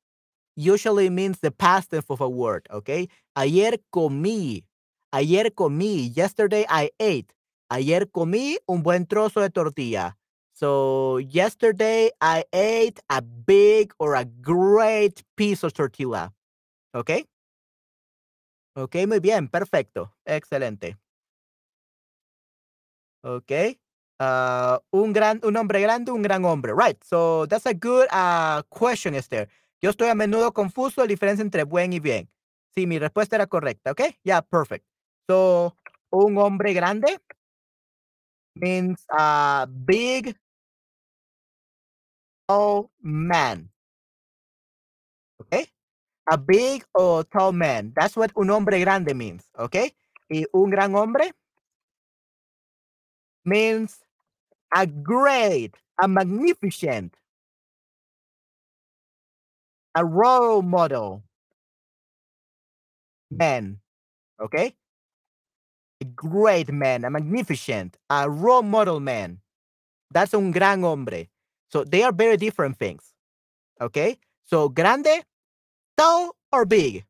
[0.56, 3.08] usually means the past tense of a word, okay?
[3.36, 4.64] Ayer comí.
[5.14, 6.16] Ayer comí.
[6.16, 7.32] Yesterday I ate.
[7.70, 10.17] Ayer comí un buen trozo de tortilla.
[10.58, 16.34] So yesterday I ate a big or a great piece of tortilla.
[16.92, 17.24] Okay?
[18.74, 20.12] Ok, muy bien, perfecto.
[20.26, 20.96] Excelente.
[23.22, 23.78] Ok.
[24.18, 26.74] Uh, un gran, un hombre grande, un gran hombre.
[26.74, 26.98] Right.
[27.04, 29.48] So that's a good uh, question, Esther.
[29.80, 32.28] Yo estoy a menudo confuso la diferencia entre buen y bien.
[32.74, 34.00] Sí, mi respuesta era correcta, ¿ok?
[34.24, 34.84] Yeah, perfect.
[35.30, 35.76] So,
[36.10, 37.20] un hombre grande
[38.56, 40.36] means uh, big
[42.48, 43.68] tall man.
[45.40, 45.66] Okay?
[46.30, 47.92] A big or tall man.
[47.94, 49.44] That's what un hombre grande means.
[49.58, 49.92] Okay?
[50.30, 51.32] Y un gran hombre
[53.44, 53.98] means
[54.74, 57.14] a great, a magnificent,
[59.94, 61.22] a role model
[63.30, 63.80] man.
[64.40, 64.74] Okay?
[66.00, 69.40] A great man, a magnificent, a role model man.
[70.10, 71.28] That's un gran hombre.
[71.68, 73.12] So they are very different things.
[73.80, 74.18] Okay?
[74.44, 75.24] So grande,
[75.96, 77.04] tall or big.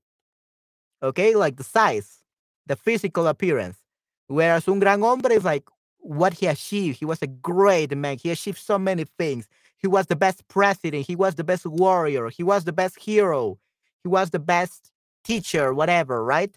[1.03, 1.35] Okay?
[1.35, 2.19] Like the size,
[2.67, 3.79] the physical appearance.
[4.27, 5.65] Whereas un gran hombre is like
[6.01, 6.99] what he achieved.
[6.99, 8.19] He was a great man.
[8.19, 9.49] He achieved so many things.
[9.79, 11.07] He was the best president.
[11.07, 12.29] He was the best warrior.
[12.29, 13.59] He was the best hero.
[14.03, 14.91] He was the best
[15.25, 16.57] teacher, whatever, right?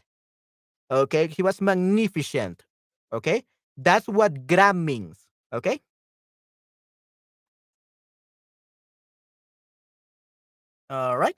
[0.89, 1.27] Okay.
[1.27, 2.65] He was magnificent.
[3.13, 3.43] Okay.
[3.77, 5.19] That's what gran means.
[5.53, 5.81] Okay.
[10.91, 11.35] All right.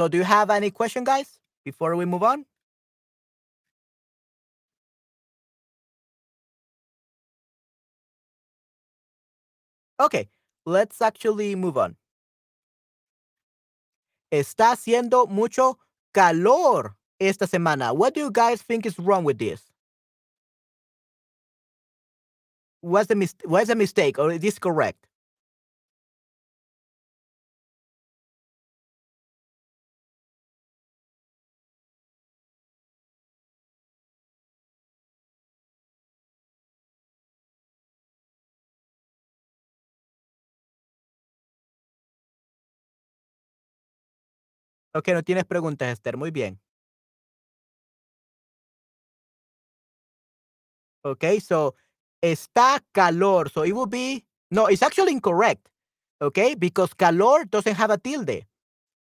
[0.00, 2.46] So, do you have any question, guys, before we move on?
[10.00, 10.28] Okay,
[10.66, 11.96] let's actually move on.
[14.32, 15.78] Está haciendo mucho
[16.12, 17.94] calor esta semana.
[17.94, 19.69] What do you guys think is wrong with this?
[22.82, 25.06] What's the mis- what's the mistake or is this correct?
[44.94, 46.16] Ok, no tienes preguntas, Esther.
[46.16, 46.60] Muy bien.
[51.04, 51.74] Okay, so
[52.22, 53.48] está calor.
[53.48, 55.68] So it would be no, it's actually incorrect.
[56.22, 58.44] Okay, because calor doesn't have a tilde.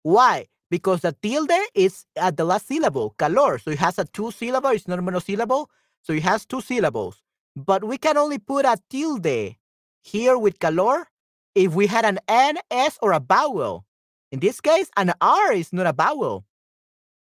[0.02, 0.46] Why?
[0.70, 3.58] Because the tilde is at the last syllable, calor.
[3.58, 5.70] So it has a two syllable, it's not a monosyllable.
[6.02, 7.22] So it has two syllables.
[7.56, 9.56] But we can only put a tilde
[10.02, 11.08] here with calor
[11.54, 13.84] if we had an N, S, or a vowel.
[14.30, 16.44] In this case, an R is not a vowel.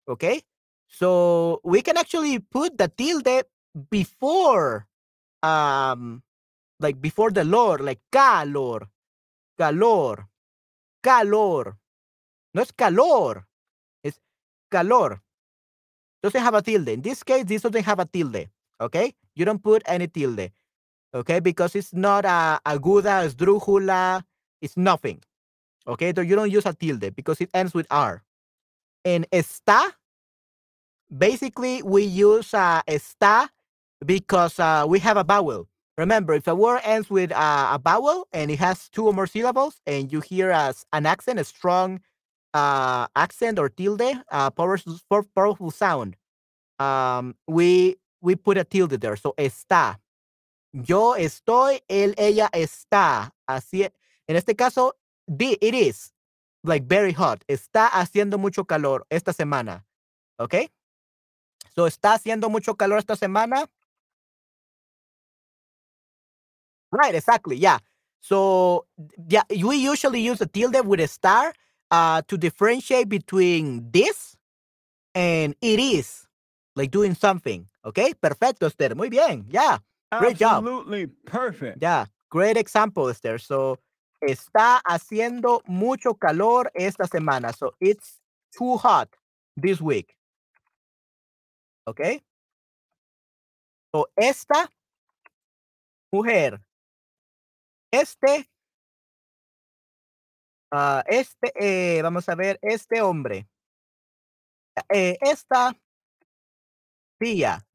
[0.08, 0.42] Okay?
[0.88, 3.46] So we can actually put the tilde
[3.90, 4.86] before
[5.44, 6.24] um
[6.80, 8.90] like before the Lord, like calor,
[9.58, 10.28] calor,
[11.04, 11.78] calor.
[12.54, 13.48] No es calor,
[14.04, 14.20] it's
[14.70, 15.22] calor.
[16.24, 16.90] Doesn't have a tilde.
[16.90, 18.50] In this case, this doesn't have a tilde.
[18.80, 19.14] Okay?
[19.36, 20.52] You don't put any tilde.
[21.14, 21.40] Okay?
[21.40, 24.24] Because it's not a aguda, esdrújula,
[24.62, 25.22] it's nothing.
[25.88, 26.14] Okay?
[26.16, 28.24] So you don't use a tilde because it ends with R.
[29.04, 29.82] And está,
[31.10, 33.50] basically, we use uh, está
[34.06, 35.68] because uh, we have a vowel.
[35.98, 39.28] Remember, if a word ends with uh, a vowel and it has two or more
[39.28, 42.00] syllables, and you hear as an accent, a strong
[42.54, 44.98] uh, accent or tilde, uh, powerful,
[45.36, 46.16] powerful sound,
[46.80, 49.16] um, we we put a tilde there.
[49.16, 50.00] So está.
[50.74, 53.32] Yo estoy, él, ella está.
[53.48, 53.84] Así,
[54.28, 54.94] en este caso,
[55.28, 56.14] it is
[56.64, 57.44] like very hot.
[57.48, 59.84] Está haciendo mucho calor esta semana.
[60.40, 60.70] Okay?
[61.76, 63.70] So, está haciendo mucho calor esta semana.
[66.92, 67.56] Right, exactly.
[67.56, 67.80] Yeah.
[68.20, 68.86] So,
[69.30, 71.54] yeah, we usually use a tilde with a star
[71.89, 74.38] uh, to differentiate between this
[75.16, 76.28] and it is,
[76.76, 77.68] like doing something.
[77.84, 78.94] Okay, perfecto, Esther.
[78.96, 79.46] Muy bien.
[79.50, 79.80] Yeah.
[80.20, 80.64] Great job.
[80.64, 81.80] Absolutely perfect.
[81.82, 82.06] Yeah.
[82.30, 83.38] Great example, Esther.
[83.39, 83.78] So,
[84.22, 87.56] está haciendo mucho calor esta semana.
[87.56, 88.20] So, it's
[88.56, 89.10] too hot
[89.58, 90.16] this week.
[91.88, 92.22] Okay.
[93.94, 94.70] So, esta
[96.14, 96.60] mujer
[97.92, 98.50] este,
[100.72, 103.48] uh, este, eh, vamos a ver, este hombre,
[104.89, 105.76] eh, esta
[107.20, 107.66] tía,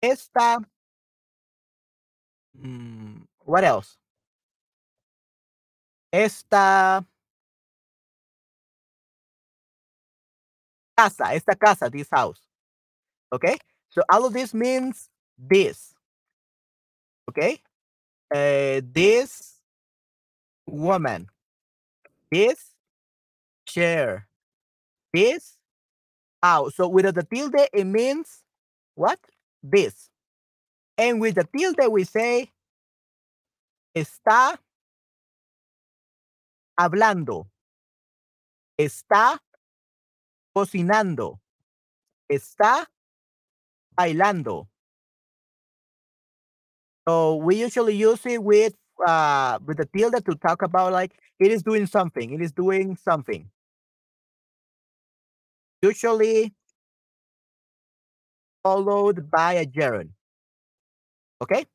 [0.00, 0.58] esta,
[2.54, 3.96] mm, what else?
[6.12, 7.06] Esta
[10.96, 12.48] casa, esta casa, this house.
[13.32, 13.56] Okay?
[13.88, 15.08] So all of this means
[15.38, 15.94] this.
[17.28, 17.62] Okay?
[18.34, 19.60] Uh, this
[20.66, 21.28] woman,
[22.30, 22.72] this
[23.66, 24.28] chair,
[25.12, 25.56] this
[26.42, 26.72] out.
[26.74, 28.42] So with the tilde, it means
[28.94, 29.18] what?
[29.62, 30.10] This.
[30.98, 32.50] And with the tilde, we say
[33.94, 34.58] está
[36.78, 37.48] hablando,
[38.78, 39.38] está
[40.54, 41.40] cocinando,
[42.28, 42.86] está
[43.96, 44.68] bailando.
[47.08, 48.74] So we usually use it with
[49.06, 52.32] uh with the tilde to talk about like it is doing something.
[52.32, 53.50] It is doing something.
[55.82, 56.54] Usually
[58.64, 60.14] followed by a gerund.
[61.40, 61.66] Okay?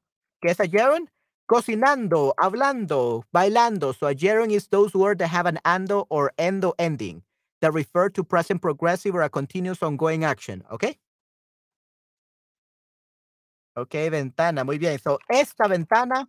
[0.42, 1.10] ¿Qué es a gerund?
[1.50, 3.94] Cocinando, hablando, bailando.
[3.98, 7.24] So a gerund is those words that have an ando or endo ending
[7.62, 10.64] that refer to present progressive or a continuous ongoing action.
[10.72, 10.98] Okay?
[13.78, 14.98] Ok, ventana, muy bien.
[14.98, 16.28] So, esta ventana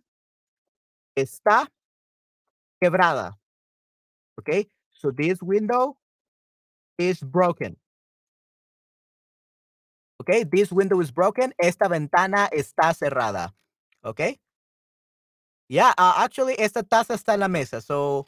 [1.15, 1.67] está
[2.79, 3.39] quebrada.
[4.37, 5.97] Okay, so this window
[6.99, 7.75] is broken.
[10.21, 11.51] Okay, this window is broken.
[11.59, 13.51] Esta ventana está cerrada.
[14.05, 14.37] Okay.
[15.67, 17.81] Yeah, uh, actually, esta taza está en la mesa.
[17.81, 18.27] So,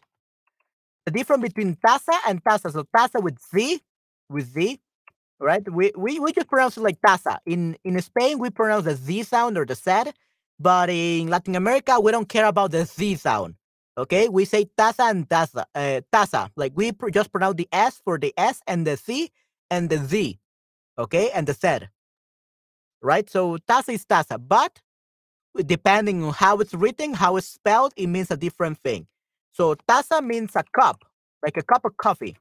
[1.05, 2.71] the difference between taza and taza.
[2.71, 3.81] So, taza with Z,
[4.29, 4.79] with Z,
[5.41, 5.63] right?
[5.71, 7.39] We, we, we just pronounce it like taza.
[7.47, 10.13] In, in Spain, we pronounce the Z sound or the Z,
[10.59, 13.55] but in Latin America, we don't care about the Z sound.
[13.99, 16.51] Okay, we say taza and taza, uh, taza.
[16.57, 19.31] Like we pr- just pronounce the S for the S and the C
[19.71, 20.39] and the Z.
[20.99, 21.87] Okay, and the Z.
[23.01, 23.29] Right?
[23.29, 24.81] So taza is taza, but
[25.65, 29.07] depending on how it's written, how it's spelled, it means a different thing.
[29.53, 31.03] So taza means a cup,
[31.43, 32.37] like a cup of coffee.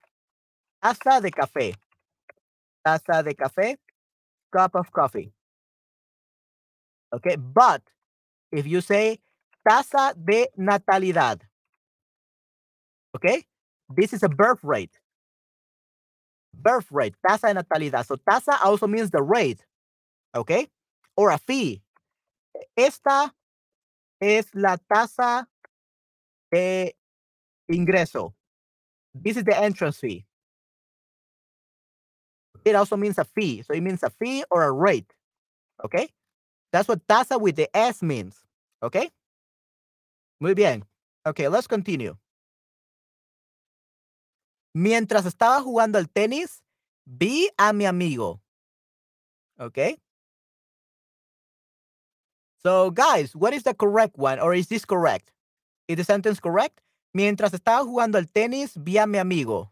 [0.85, 1.75] Taza de café.
[2.87, 3.77] Taza de café,
[4.53, 5.33] cup of coffee.
[7.13, 7.83] Okay, but
[8.53, 9.19] if you say
[9.69, 11.41] tasa de natalidad,
[13.17, 13.45] okay,
[13.95, 14.99] this is a birth rate.
[16.55, 18.07] Birth rate, tasa de natalidad.
[18.07, 19.65] So tasa also means the rate,
[20.35, 20.69] okay,
[21.17, 21.83] or a fee.
[22.77, 23.33] Esta
[24.21, 25.47] es la tasa
[26.53, 26.93] de
[27.71, 28.33] ingreso.
[29.15, 30.25] This is the entrance fee.
[32.65, 33.63] It also means a fee.
[33.63, 35.13] So it means a fee or a rate.
[35.85, 36.09] Okay?
[36.73, 38.37] That's what tasa with the S means.
[38.83, 39.11] Okay?
[40.41, 40.85] Muy bien.
[41.27, 42.17] Okay, let's continue.
[44.75, 46.63] Mientras estaba jugando al tenis,
[47.05, 48.41] vi a mi amigo.
[49.59, 49.99] Okay?
[52.63, 54.39] So, guys, what is the correct one?
[54.39, 55.33] Or is this correct?
[55.89, 56.81] Is the sentence correct?
[57.17, 59.71] Mientras estaba jugando al tenis, vi a mi amigo.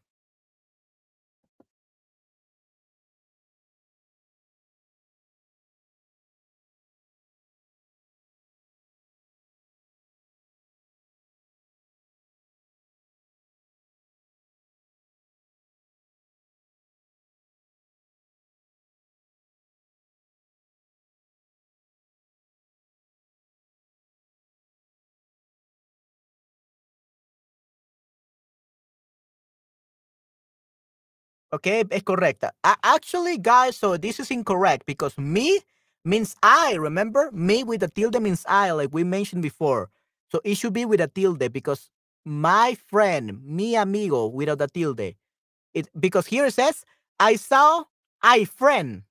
[31.52, 32.52] Okay, es correcta.
[32.62, 35.60] A- actually, guys, so this is incorrect because me
[36.04, 36.74] means I.
[36.74, 39.88] Remember, me with a tilde means I, like we mentioned before.
[40.30, 41.88] So it should be with a tilde because
[42.24, 45.14] my friend, mi amigo, without a tilde.
[45.74, 46.84] It because here it says
[47.20, 47.84] I saw
[48.22, 49.04] I friend,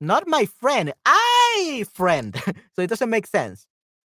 [0.00, 2.36] not my friend, I friend.
[2.74, 3.66] so it doesn't make sense,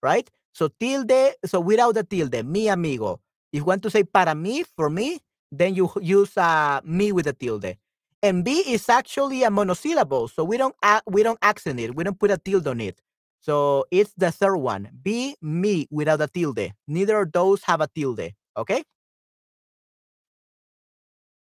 [0.04, 0.30] right?
[0.54, 3.22] So tilde, so without the tilde, mi amigo.
[3.54, 5.20] If you want to say para mí, for me,
[5.52, 7.76] then you use uh, me with a tilde.
[8.22, 11.96] And B is actually a monosyllable, so we don't a- we don't accent it.
[11.96, 13.00] We don't put a tilde on it.
[13.42, 14.90] So it's the third one.
[15.02, 16.74] Be me without a tilde.
[16.88, 18.34] Neither of those have a tilde.
[18.58, 18.84] Okay.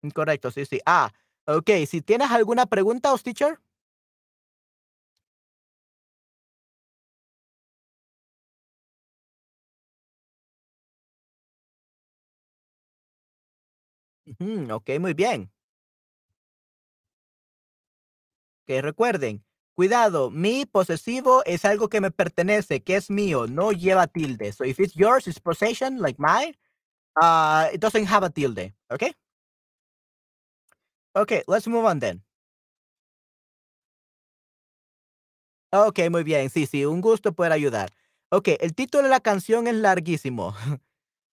[0.04, 0.80] Incorrecto, sí, sí.
[0.86, 1.12] Ah,
[1.46, 1.72] ok.
[1.88, 3.60] Si tienes alguna pregunta, os teacher.
[14.40, 15.50] Ujú, ok, muy bien.
[18.68, 19.44] Que recuerden,
[19.76, 24.52] cuidado, mi posesivo es algo que me pertenece, que es mío, no lleva tilde.
[24.54, 26.54] So if it's yours, it's possession, like mine,
[27.22, 28.74] uh, it doesn't have a tilde.
[28.92, 29.14] Okay.
[31.16, 32.22] Okay, let's move on then.
[35.72, 36.50] Ok, muy bien.
[36.50, 37.92] Sí, sí, un gusto poder ayudar.
[38.30, 40.56] Ok, el título de la canción es larguísimo.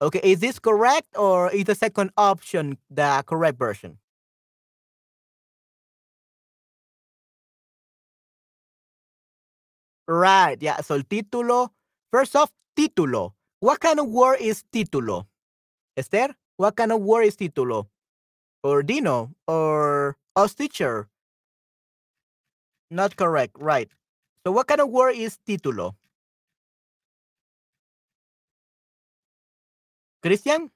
[0.04, 3.97] Ok, is this correct or is the second option the correct version?
[10.06, 10.82] Right, yeah.
[10.82, 11.70] So el título,
[12.12, 13.32] first off, título.
[13.62, 15.28] What kind of word is título?
[15.95, 17.88] Esther, what kind of word is título?
[18.62, 21.08] Or Dino, or us teacher?
[22.91, 23.89] Not correct, right.
[24.45, 25.95] So what kind of word is título?
[30.24, 30.71] Cristian.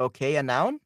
[0.00, 0.80] Okay, a noun.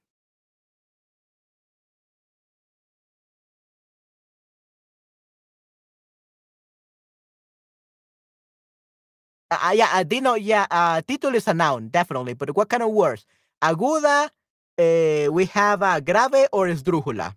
[9.50, 12.34] Uh, yeah, uh, Dino, yeah, uh, título is a noun, definitely.
[12.34, 13.26] But what kind of words?
[13.62, 14.28] Aguda,
[14.78, 17.34] uh, we have uh, grave or esdrújula.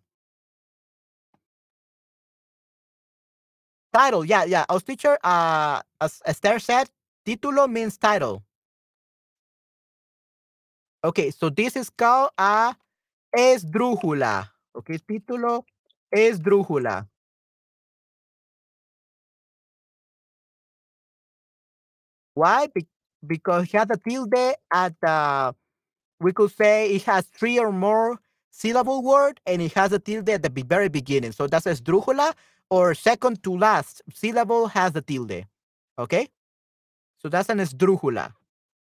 [3.94, 4.66] Title, yeah, yeah.
[4.70, 6.90] Our teacher, uh, as Esther said,
[7.26, 8.44] título means title.
[11.04, 12.76] Okay, so this is called a
[13.36, 14.50] esdrújula.
[14.76, 15.66] Okay, título
[16.16, 17.08] esdrújula.
[22.34, 22.68] Why?
[22.74, 22.88] Be-
[23.26, 25.56] because it has a tilde at the,
[26.20, 28.20] we could say it has three or more
[28.52, 31.32] syllable word and it has a tilde at the very beginning.
[31.32, 32.34] So that's esdrújula
[32.70, 35.46] or second to last syllable has a tilde.
[35.98, 36.28] Okay?
[37.20, 38.34] So that's an esdrújula.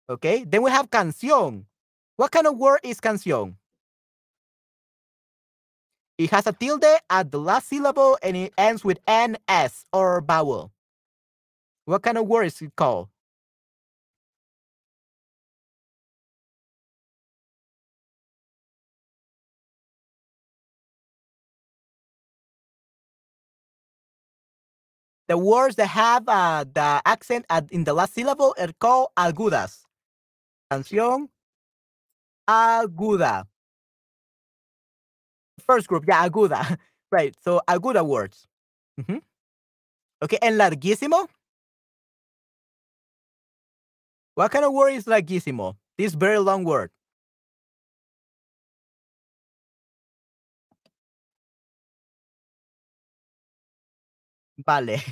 [0.09, 0.44] Okay?
[0.44, 1.64] Then we have canción.
[2.16, 3.55] What kind of word is canción?
[6.16, 10.72] It has a tilde at the last syllable and it ends with NS or vowel.
[11.84, 13.09] What kind of word is it called?
[25.28, 29.82] The words that have uh, the accent at, in the last syllable are called agudas.
[30.72, 31.28] Canción
[32.48, 33.44] aguda.
[35.66, 36.78] First group, yeah, aguda.
[37.12, 38.46] right, so aguda words.
[39.00, 39.20] Mhm.
[40.22, 41.28] Okay, and larguísimo.
[44.34, 45.76] What kind of word is larguísimo?
[45.98, 46.90] This very long word.
[54.66, 55.02] Vale.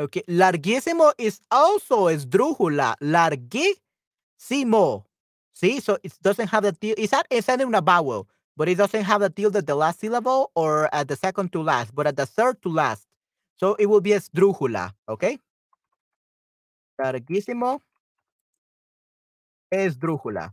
[0.00, 2.96] Okay, larguísimo is also esdrújula.
[3.00, 5.04] Larguísimo.
[5.52, 6.98] See, so it doesn't have the tilde.
[6.98, 10.00] It's not it's even a vowel, but it doesn't have the tilde at the last
[10.00, 13.06] syllable or at the second to last, but at the third to last.
[13.58, 14.92] So it will be esdrújula.
[15.08, 15.38] Okay.
[17.00, 17.80] Larguísimo.
[19.72, 20.52] Esdrújula.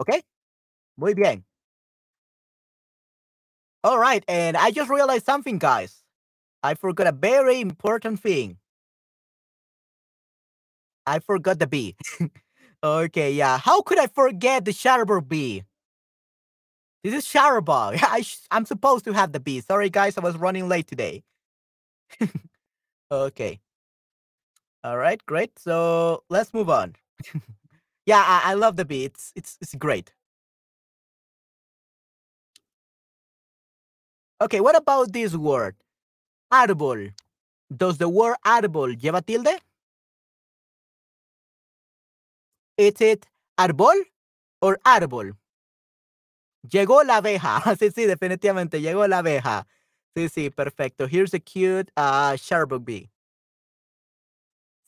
[0.00, 0.22] Okay.
[0.96, 1.44] Muy bien.
[3.84, 6.02] All right, and I just realized something, guys.
[6.62, 8.58] I forgot a very important thing.
[11.06, 11.96] I forgot the B.
[12.84, 13.58] okay, yeah.
[13.58, 15.64] How could I forget the Shutterbug B?
[17.04, 17.98] This is Shutterbug.
[18.02, 19.60] I I'm supposed to have the B.
[19.60, 21.22] Sorry, guys, I was running late today.
[23.12, 23.60] okay.
[24.84, 25.58] All right, great.
[25.58, 26.96] So let's move on.
[28.06, 29.04] yeah, I, I love the B.
[29.04, 30.12] It's it's it's great.
[34.40, 35.74] Okay, what about this word?
[36.52, 37.12] Árbol.
[37.74, 39.60] Does the word árbol lleva tilde?
[42.78, 43.26] Is it
[43.58, 43.94] árbol
[44.62, 45.36] or árbol?
[46.70, 47.60] Llegó la abeja.
[47.78, 49.66] Sí, sí, definitivamente llegó la abeja.
[50.16, 51.06] Sí, sí, perfecto.
[51.06, 52.36] Here's a cute uh,
[52.80, 53.10] bee.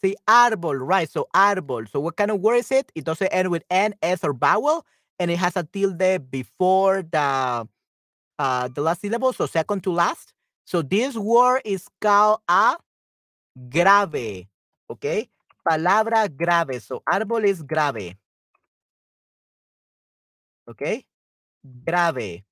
[0.03, 1.11] See, árbol, right?
[1.11, 1.89] So árbol.
[1.91, 2.91] So what kind of word is it?
[2.95, 4.87] It doesn't end with N, S, or vowel,
[5.19, 7.69] and it has a tilde before the
[8.39, 10.33] uh, the last syllable, so second to last.
[10.71, 12.77] So this word is called a
[13.69, 14.47] grave.
[14.89, 15.29] Okay?
[15.67, 16.81] Palabra grave.
[16.81, 18.15] So árbol is grave.
[20.71, 21.05] Okay?
[21.67, 22.45] Grave.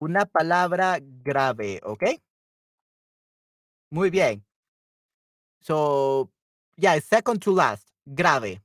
[0.00, 1.80] Una palabra grave.
[1.82, 2.20] Okay?
[3.90, 4.40] Muy bien.
[5.60, 6.30] So,
[6.76, 7.82] yeah, second to last.
[8.14, 8.60] Grave.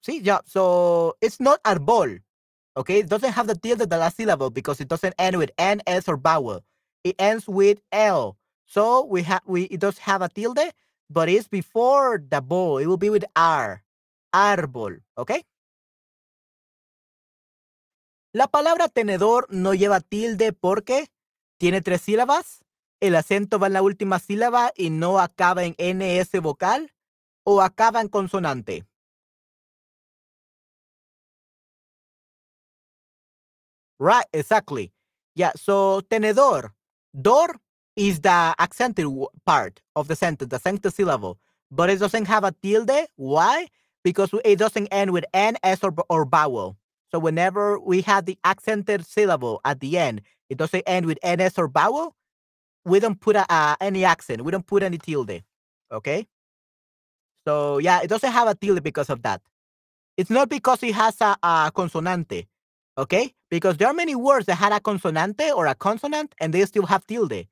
[0.00, 0.40] See, yeah.
[0.46, 2.20] So it's not árbol.
[2.78, 5.82] Okay, it doesn't have the tilde the last syllable because it doesn't end with N,
[5.84, 6.62] S, or vowel.
[7.02, 8.38] It ends with L.
[8.66, 10.70] So we have we it does have a tilde,
[11.10, 12.78] but it's before the bowl.
[12.78, 13.82] It will be with R.
[14.32, 15.02] Árbol.
[15.16, 15.42] Okay.
[18.32, 21.08] La palabra tenedor no lleva tilde porque
[21.58, 22.64] tiene tres sílabas.
[23.00, 26.92] El acento va en la última sílaba y no acaba en NS vocal
[27.42, 28.87] o acaba en consonante.
[33.98, 34.92] Right, exactly.
[35.34, 36.70] Yeah, so tenedor.
[37.20, 37.56] Dor
[37.96, 39.06] is the accented
[39.44, 41.38] part of the sentence, the second syllable,
[41.70, 43.06] but it doesn't have a tilde.
[43.16, 43.68] Why?
[44.04, 46.76] Because it doesn't end with N, S, or, or vowel.
[47.10, 51.58] So whenever we have the accented syllable at the end, it doesn't end with NS
[51.58, 52.14] or vowel.
[52.84, 54.42] We don't put a, uh, any accent.
[54.42, 55.42] We don't put any tilde.
[55.90, 56.26] Okay.
[57.46, 59.40] So yeah, it doesn't have a tilde because of that.
[60.16, 62.46] It's not because it has a, a consonante.
[62.98, 63.32] Okay?
[63.48, 66.86] Because there are many words that had a consonante or a consonant and they still
[66.86, 67.46] have tilde.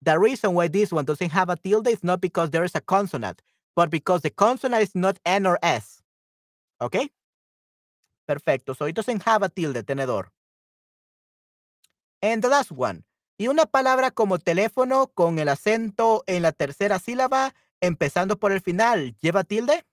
[0.00, 2.80] The reason why this one doesn't have a tilde is not because there is a
[2.80, 3.42] consonant,
[3.74, 6.02] but because the consonant is not N or S.
[6.80, 7.10] Okay?
[8.26, 8.74] Perfecto.
[8.74, 10.28] So it doesn't have a tilde, tenedor.
[12.22, 13.04] And the last one.
[13.38, 18.60] Y una palabra como teléfono con el acento en la tercera sílaba, empezando por el
[18.60, 19.84] final, ¿lleva tilde?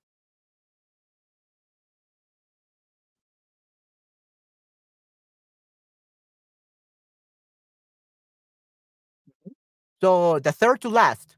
[10.02, 11.36] So the third to last.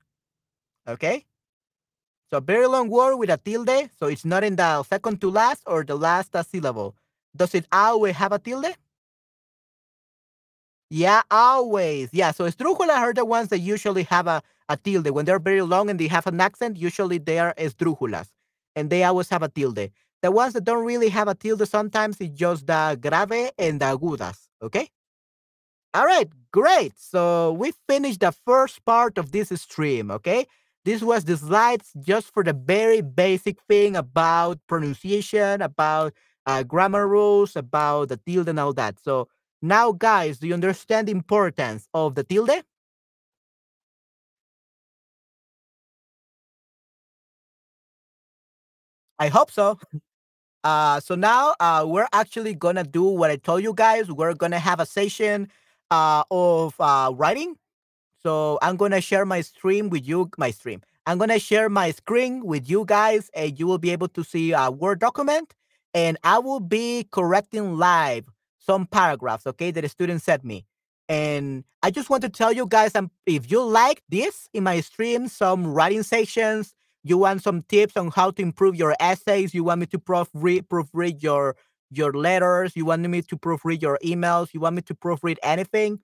[0.87, 1.25] Okay.
[2.29, 3.89] So very long word with a tilde.
[3.99, 6.95] So it's not in the second to last or the last syllable.
[7.35, 8.75] Does it always have a tilde?
[10.89, 12.09] Yeah, always.
[12.11, 12.31] Yeah.
[12.31, 15.09] So esdrújulas are the ones that usually have a, a tilde.
[15.09, 18.27] When they're very long and they have an accent, usually they are esdrújulas.
[18.75, 19.91] And they always have a tilde.
[20.21, 23.85] The ones that don't really have a tilde sometimes it's just the grave and the
[23.85, 24.37] agudas.
[24.61, 24.89] Okay?
[25.93, 26.93] All right, great.
[26.97, 30.45] So we finished the first part of this stream, okay?
[30.85, 36.13] This was the slides just for the very basic thing about pronunciation, about
[36.45, 38.99] uh, grammar rules, about the tilde and all that.
[39.03, 39.27] So
[39.61, 42.63] now, guys, do you understand the importance of the tilde?
[49.19, 49.77] I hope so.
[50.63, 54.11] Uh, so now uh, we're actually gonna do what I told you guys.
[54.11, 55.49] We're gonna have a session
[55.91, 57.57] uh, of uh, writing.
[58.23, 60.29] So I'm gonna share my stream with you.
[60.37, 60.81] My stream.
[61.05, 64.53] I'm gonna share my screen with you guys, and you will be able to see
[64.53, 65.53] a Word document.
[65.93, 68.25] And I will be correcting live
[68.59, 70.65] some paragraphs, okay, that a student sent me.
[71.09, 74.79] And I just want to tell you guys, um, if you like this in my
[74.79, 76.73] stream, some writing sessions,
[77.03, 80.67] you want some tips on how to improve your essays, you want me to proofread,
[80.67, 81.57] proofread your
[81.91, 85.99] your letters, you want me to proofread your emails, you want me to proofread anything,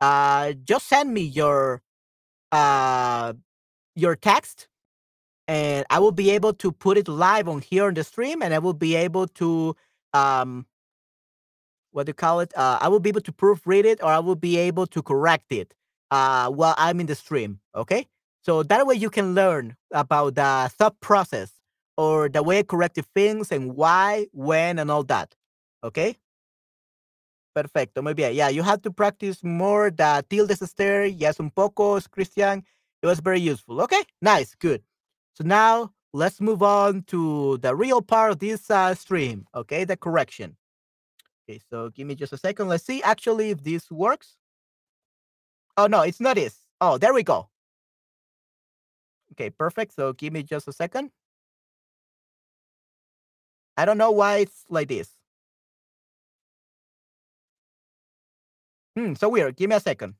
[0.00, 1.82] uh, just send me your
[2.52, 3.32] uh
[3.96, 4.68] your text
[5.48, 8.54] and I will be able to put it live on here on the stream and
[8.54, 9.76] I will be able to
[10.12, 10.66] um
[11.96, 12.52] what do you call it?
[12.54, 15.50] Uh, I will be able to proofread it or I will be able to correct
[15.50, 15.72] it
[16.10, 17.60] uh, while I'm in the stream.
[17.74, 18.06] Okay.
[18.42, 21.52] So that way you can learn about the thought process
[21.96, 25.34] or the way I corrected things and why, when, and all that.
[25.82, 26.16] Okay.
[27.54, 28.02] Perfecto.
[28.02, 28.34] Muy bien.
[28.34, 31.06] Yeah, you have to practice more the tildes Esther.
[31.06, 32.62] Yes, un poco, Christian.
[33.02, 33.80] It was very useful.
[33.82, 34.02] Okay.
[34.20, 34.54] Nice.
[34.54, 34.82] Good.
[35.34, 39.46] So now let's move on to the real part of this uh, stream.
[39.54, 39.84] Okay.
[39.84, 40.56] The correction.
[41.48, 42.68] Okay, so give me just a second.
[42.68, 44.36] Let's see actually if this works.
[45.76, 46.58] Oh, no, it's not this.
[46.80, 47.48] Oh, there we go.
[49.32, 49.94] Okay, perfect.
[49.94, 51.10] So give me just a second.
[53.76, 55.10] I don't know why it's like this.
[58.96, 59.56] Hmm, so weird.
[59.56, 60.14] Give me a second.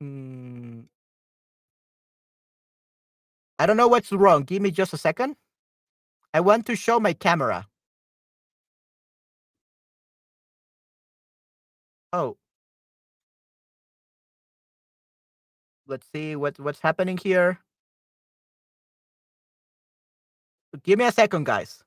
[0.00, 0.80] Hmm.
[3.58, 4.42] I don't know what's wrong.
[4.44, 5.36] Give me just a second.
[6.34, 7.68] I want to show my camera.
[12.12, 12.36] Oh.
[15.86, 17.60] Let's see what what's happening here.
[20.82, 21.82] Give me a second, guys.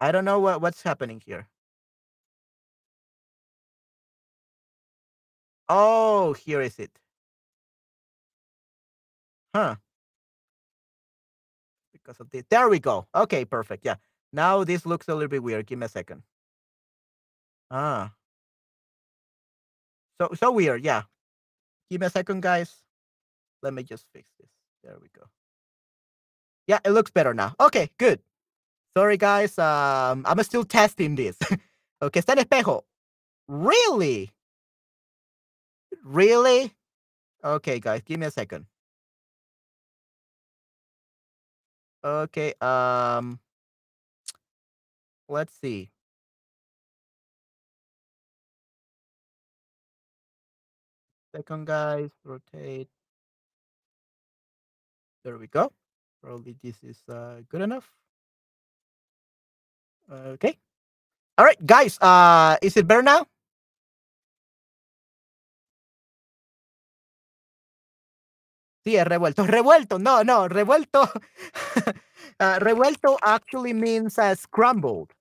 [0.00, 1.48] I don't know what, what's happening here.
[5.68, 6.90] Oh, here is it.
[9.54, 9.76] Huh.
[11.92, 13.06] Because of the There we go.
[13.14, 13.84] Okay, perfect.
[13.84, 13.96] Yeah.
[14.32, 15.66] Now this looks a little bit weird.
[15.66, 16.22] Give me a second.
[17.70, 18.14] Ah.
[20.20, 20.84] So so weird.
[20.84, 21.02] Yeah.
[21.90, 22.74] Give me a second, guys.
[23.62, 24.31] Let me just fix.
[24.84, 25.26] There we go.
[26.66, 27.54] Yeah, it looks better now.
[27.60, 28.20] Okay, good.
[28.96, 29.58] Sorry, guys.
[29.58, 31.38] Um, I'm still testing this.
[32.02, 32.82] okay, está espejo.
[33.48, 34.30] Really?
[36.04, 36.72] Really?
[37.44, 38.66] Okay, guys, give me a second.
[42.04, 43.38] Okay, um,
[45.28, 45.90] let's see.
[51.34, 52.88] Second, guys, rotate.
[55.24, 55.72] There we go.
[56.22, 57.90] Probably this is uh, good enough.
[60.10, 60.58] Okay.
[61.38, 61.98] All right, guys.
[62.00, 63.26] Uh, is it better now?
[68.86, 69.46] Sí, revuelto.
[69.48, 69.98] Revuelto.
[69.98, 71.02] No, no, revuelto.
[72.40, 75.12] uh, revuelto actually means uh, scrambled.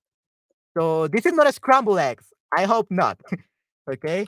[0.78, 2.26] So this is not a scrambled eggs.
[2.58, 3.20] I hope not.
[3.92, 4.28] okay.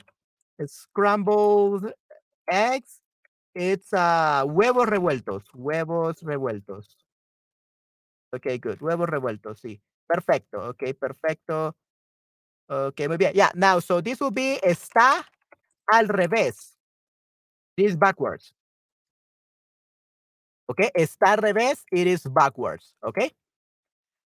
[0.59, 1.91] It's scrambled
[2.49, 2.99] eggs.
[3.55, 5.43] It's uh, huevos revueltos.
[5.53, 6.97] Huevos revueltos.
[8.33, 8.79] Okay, good.
[8.81, 9.61] Huevos revueltos.
[9.61, 9.79] Sí.
[10.07, 10.59] Perfecto.
[10.69, 11.75] Okay, perfecto.
[12.69, 13.33] Okay, muy bien.
[13.35, 15.23] Yeah, now, so this will be está
[15.91, 16.75] al revés.
[17.77, 18.53] This backwards.
[20.69, 22.93] Okay, está al revés, it is backwards.
[23.03, 23.31] Okay.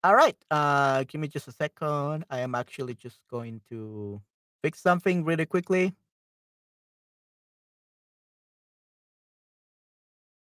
[0.04, 0.36] All right.
[0.52, 2.26] Uh, give me just a second.
[2.30, 4.22] I am actually just going to
[4.62, 5.94] fix something really quickly.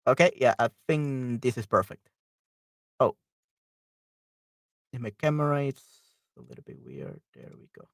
[0.09, 2.09] Okay, yeah, I think this is perfect.
[2.99, 3.15] Oh.
[4.93, 5.77] And my camera is
[6.39, 7.21] a little bit weird.
[7.35, 7.87] There we go.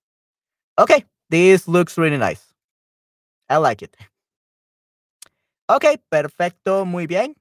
[0.78, 2.54] Okay, this looks really nice.
[3.50, 3.96] I like it.
[5.68, 7.34] Okay, perfecto, muy bien.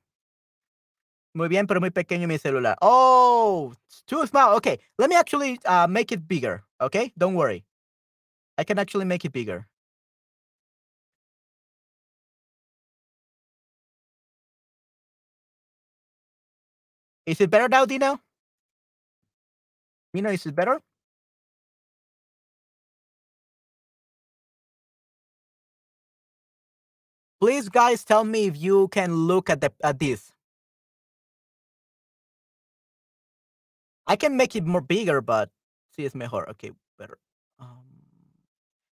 [1.35, 2.75] Muy bien, pero muy pequeño mi celular.
[2.81, 4.55] Oh, it's too small.
[4.55, 6.63] Okay, let me actually uh, make it bigger.
[6.81, 7.63] Okay, don't worry.
[8.57, 9.67] I can actually make it bigger.
[17.25, 18.19] Is it better now, Dino?
[20.13, 20.81] Dino, is it better?
[27.41, 30.31] Please, guys, tell me if you can look at the at this.
[34.07, 35.49] I can make it more bigger, but
[35.95, 36.49] see, it's mejor.
[36.51, 37.17] Okay, better.
[37.59, 37.83] Um,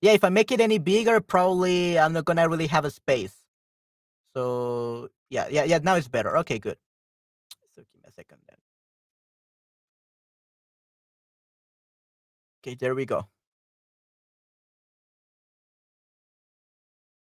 [0.02, 3.34] yeah, if I make it any bigger, probably I'm not gonna really have a space.
[4.36, 5.78] So yeah, yeah, yeah.
[5.82, 6.38] Now it's better.
[6.38, 6.78] Okay, good.
[8.18, 8.58] Second then.
[12.60, 13.28] Okay, there we go.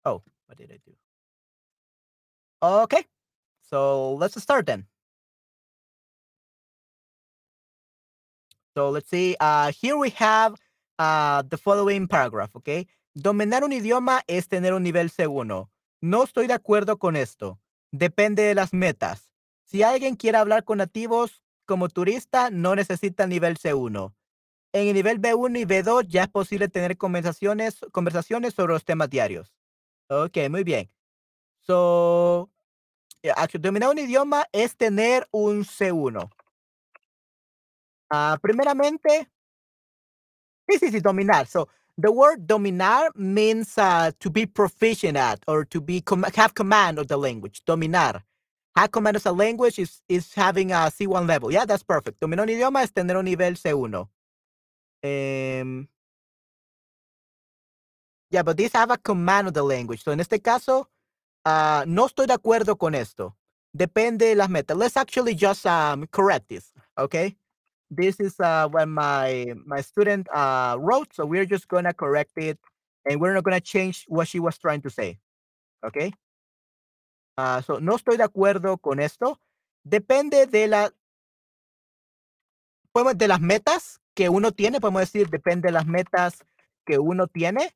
[0.03, 0.93] Oh, what did I do?
[2.61, 3.05] Okay,
[3.61, 4.85] so let's start then.
[8.75, 9.35] So let's see.
[9.39, 10.55] Uh, here we have
[10.99, 12.87] uh, the following paragraph, okay?
[13.15, 15.69] Dominar un idioma es tener un nivel C1.
[16.01, 17.59] No estoy de acuerdo con esto.
[17.91, 19.30] Depende de las metas.
[19.71, 24.13] Si alguien quiere hablar con nativos como turista, no necesita nivel C1.
[24.73, 29.09] En el nivel B1 y B2 ya es posible tener conversaciones, conversaciones sobre los temas
[29.09, 29.55] diarios.
[30.09, 30.91] Ok, muy bien.
[31.61, 32.49] So,
[33.61, 36.29] dominar un idioma es tener un C1.
[38.11, 39.29] Uh, primeramente,
[40.67, 41.47] sí, sí, sí, dominar.
[41.47, 46.53] So the word dominar means uh, to be proficient at or to be com have
[46.55, 47.63] command of the language.
[47.65, 48.25] Dominar.
[48.91, 51.51] Command of a language is, is having a C1 level.
[51.51, 52.19] Yeah, that's perfect.
[52.19, 54.07] Dominar un idioma es tener un nivel C1.
[55.03, 55.87] Um,
[58.29, 60.03] yeah, but these have a command of the language.
[60.03, 60.87] So en este caso,
[61.45, 63.35] uh, no estoy de acuerdo con esto.
[63.73, 64.77] Depende de las metas.
[64.77, 67.35] Let's actually just um, correct this, okay?
[67.91, 72.57] this is uh, what my my student uh, wrote, so we're just gonna correct it,
[73.07, 75.19] and we're not gonna change what she was trying to say.
[75.85, 76.13] Okay.
[77.41, 79.39] Uh, so no estoy de acuerdo con esto.
[79.83, 80.93] Depende de la
[82.91, 86.45] podemos de las metas que uno tiene, podemos decir depende de las metas
[86.85, 87.73] que uno tiene.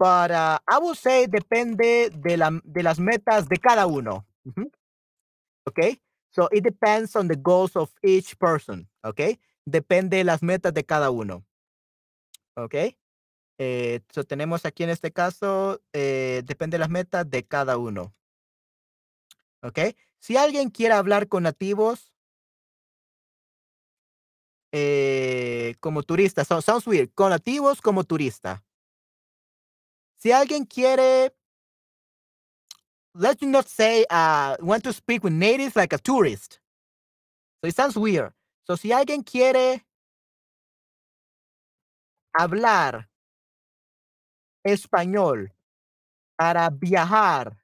[0.00, 4.26] Uh, I will say depende de la de las metas de cada uno.
[4.44, 4.70] Mm -hmm.
[5.68, 6.00] Okay.
[6.30, 8.88] So it depends on the goals of each person.
[9.02, 9.38] Okay.
[9.64, 11.44] depende de las metas de cada uno.
[12.56, 12.74] ¿Ok?
[13.58, 18.14] Eh, tenemos aquí en este caso, eh, depende de las metas de cada uno.
[19.64, 19.78] ¿Ok?
[20.18, 22.12] Si alguien quiere hablar con nativos
[24.72, 28.62] eh, como turista, sounds weird, con nativos como turista.
[30.16, 31.34] Si alguien quiere,
[33.14, 36.60] let's not say, uh, want to speak with natives like a tourist.
[37.60, 38.34] So it sounds weird.
[38.66, 39.86] So, si alguien quiere
[42.34, 43.08] hablar
[44.64, 45.52] español
[46.36, 47.63] para viajar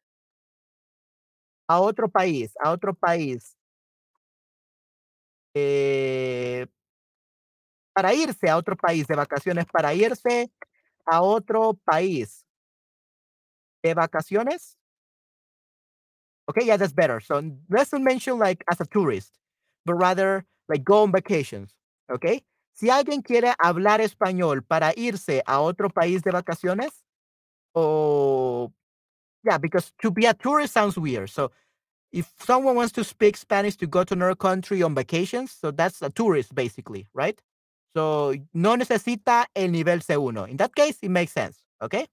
[1.70, 3.56] a otro país, a otro país,
[5.54, 6.66] eh,
[7.94, 10.50] para irse a otro país de vacaciones, para irse
[11.06, 12.44] a otro país
[13.84, 14.76] de vacaciones.
[16.48, 17.20] Okay, yeah, that's better.
[17.20, 19.38] So let's not mention like as a tourist,
[19.86, 21.76] but rather like go on vacations,
[22.12, 22.42] ¿ok?
[22.74, 26.90] Si alguien quiere hablar español para irse a otro país de vacaciones,
[27.74, 28.72] o
[29.44, 31.30] yeah, because to be a tourist sounds weird.
[31.30, 31.50] So
[32.12, 36.02] if someone wants to speak Spanish to go to another country on vacations, so that's
[36.02, 37.40] a tourist basically, right?
[37.96, 40.50] So no necesita el nivel C1.
[40.50, 42.06] In that case, it makes sense, okay?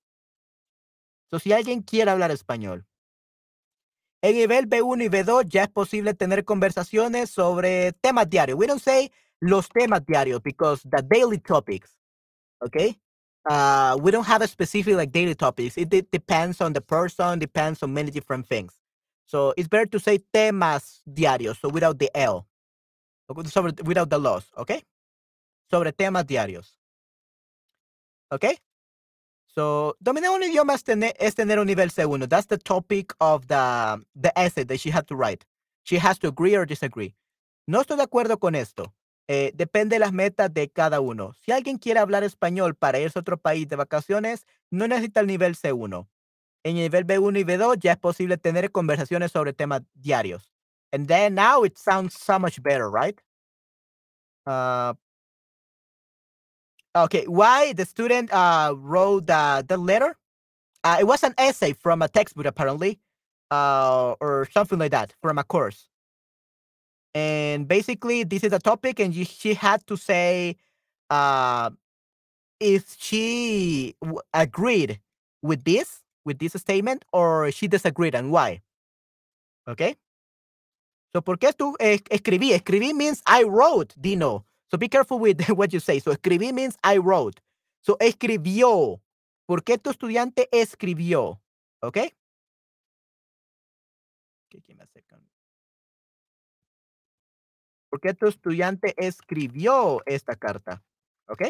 [1.32, 2.86] So si alguien quiere hablar español
[4.24, 8.58] En nivel B1 y B2 ya es posible tener conversaciones sobre temas diarios.
[8.58, 11.98] We don't say los temas diarios because the daily topics,
[12.62, 13.00] okay?
[13.50, 15.78] Uh, we don't have a specific like daily topics.
[15.78, 18.74] It, it depends on the person, depends on many different things.
[19.26, 22.48] So it's better to say temas diarios, so without the L,
[23.46, 24.82] sobre, without the loss, okay?
[25.70, 26.68] Sobre temas diarios.
[28.32, 28.58] Okay?
[29.48, 32.30] So, dominar un idioma es tener, es tener un nivel C1.
[32.30, 35.46] That's the topic of the, the essay that she had to write.
[35.88, 37.16] she has to agree or disagree.
[37.66, 38.94] No estoy de acuerdo con esto.
[39.30, 41.34] Eh, depende de las metas de cada uno.
[41.42, 45.28] Si alguien quiere hablar español para irse a otro país de vacaciones, no necesita el
[45.28, 46.08] nivel C1.
[46.64, 50.54] En el nivel B1 y B2 ya es posible tener conversaciones sobre temas diarios.
[50.92, 53.20] And then now it sounds so much better, right?
[54.46, 54.94] Uh,
[56.96, 60.16] okay, why the student uh, wrote uh, the letter?
[60.84, 63.00] Uh, it was an essay from a textbook, apparently,
[63.52, 65.90] or something like that, from a course.
[67.18, 70.56] And basically, this is a topic, and she had to say
[71.10, 71.72] uh,
[72.60, 73.96] if she
[74.34, 75.00] agreed
[75.42, 78.62] with this, with this statement, or she disagreed, and why.
[79.68, 79.96] Okay.
[81.14, 82.52] So, ¿por qué tú eh, escribí?
[82.52, 84.46] Escribí means I wrote, Dino.
[84.70, 86.00] So be careful with what you say.
[86.00, 87.42] So escribí means I wrote.
[87.82, 89.00] So escribió.
[89.48, 91.40] ¿Por qué tu estudiante escribió?
[91.82, 91.98] ¿Ok?
[97.90, 100.84] ¿Por qué tu estudiante escribió esta carta?
[101.28, 101.44] ¿Ok?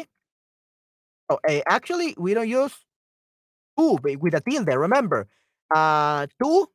[1.28, 2.74] Oh, eh, actually, we don't use
[3.76, 5.28] tú with a tilde, remember.
[5.70, 6.72] Uh, tú,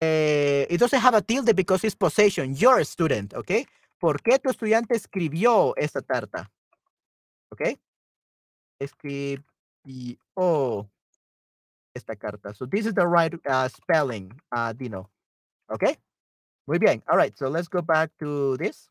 [0.00, 3.66] eh, it doesn't have a tilde because it's possession, your student, ¿ok?
[3.98, 6.50] ¿Por qué tu estudiante escribió esta carta?
[7.50, 7.78] ¿Ok?
[8.80, 9.44] Escribió
[11.94, 12.54] esta carta.
[12.54, 15.10] So this is the right uh, spelling, uh, Dino.
[15.68, 15.98] ¿Ok?
[16.66, 17.02] Muy bien.
[17.08, 17.36] All right.
[17.36, 18.88] So let's go back to this.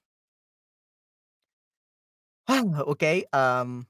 [2.49, 3.25] okay.
[3.33, 3.87] Um,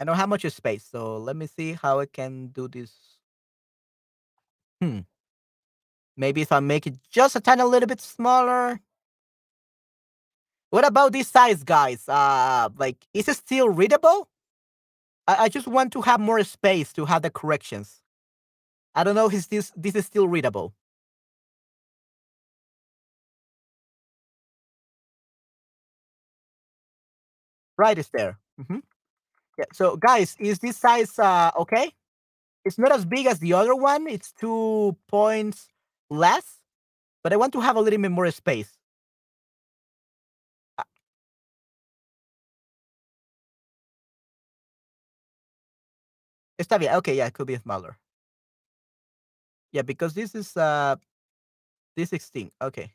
[0.00, 2.92] I don't have much space, so let me see how I can do this.
[4.80, 5.00] Hmm.
[6.16, 8.80] Maybe if I make it just a tiny little bit smaller.
[10.70, 12.08] What about this size, guys?
[12.08, 14.28] Uh, like, is it still readable?
[15.26, 18.02] I, I just want to have more space to have the corrections.
[18.94, 20.74] I don't know if this this is still readable.
[27.78, 28.38] Right is there.
[28.60, 28.80] Mm-hmm.
[29.58, 29.64] Yeah.
[29.72, 31.92] So, guys, is this size uh, okay?
[32.64, 34.08] It's not as big as the other one.
[34.08, 35.68] It's two points
[36.10, 36.58] less,
[37.22, 38.76] but I want to have a little bit more space.
[46.58, 46.94] Está bien.
[46.96, 47.96] Okay, yeah, it could be smaller.
[49.72, 50.96] Yeah, because this is uh
[51.96, 52.50] this 16.
[52.60, 52.92] Okay.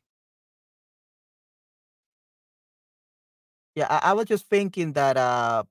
[3.76, 5.64] Yeah, I, I was just thinking that uh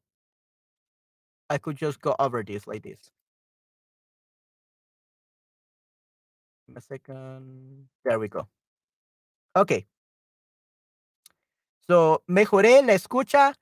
[1.51, 2.99] I could just go over this like this.
[6.77, 7.89] a second.
[8.05, 8.49] There we go.
[9.57, 9.87] Okay.
[11.89, 13.55] So, mejoré la escucha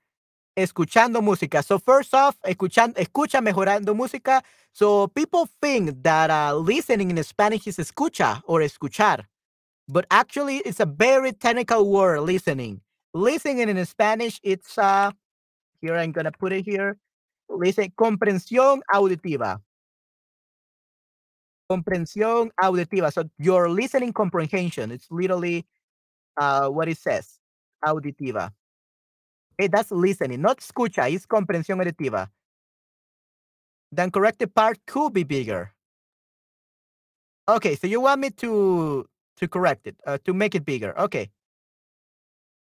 [0.57, 1.63] escuchando música.
[1.65, 4.43] So first off, escuchan, escucha mejorando música.
[4.73, 9.27] So people think that uh, listening in Spanish is escucha or escuchar,
[9.89, 12.21] but actually it's a very technical word.
[12.23, 12.83] Listening,
[13.15, 15.11] listening in Spanish, it's uh,
[15.81, 16.97] here I'm gonna put it here.
[17.49, 19.61] Listen, comprensión auditiva.
[21.71, 23.13] Comprensión auditiva.
[23.13, 24.91] So your listening comprehension.
[24.91, 25.67] It's literally
[26.37, 27.39] uh, what it says.
[27.85, 28.53] Auditiva.
[29.61, 32.29] Okay, that's listening, not escucha, it's comprensión auditiva.
[33.93, 35.73] Then corrected part could be bigger.
[37.49, 39.07] Okay, so you want me to
[39.37, 40.97] to correct it, uh, to make it bigger.
[40.99, 41.31] Okay.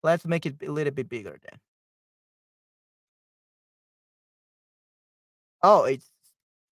[0.07, 1.59] Let's make it a little bit bigger then.
[5.61, 6.09] Oh, it's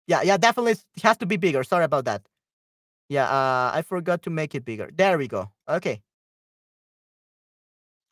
[0.07, 1.65] yeah, yeah, definitely it has to be bigger.
[1.65, 2.23] Sorry about that.
[3.09, 4.91] Yeah, uh, I forgot to make it bigger.
[4.95, 5.51] There we go.
[5.69, 6.03] Okay.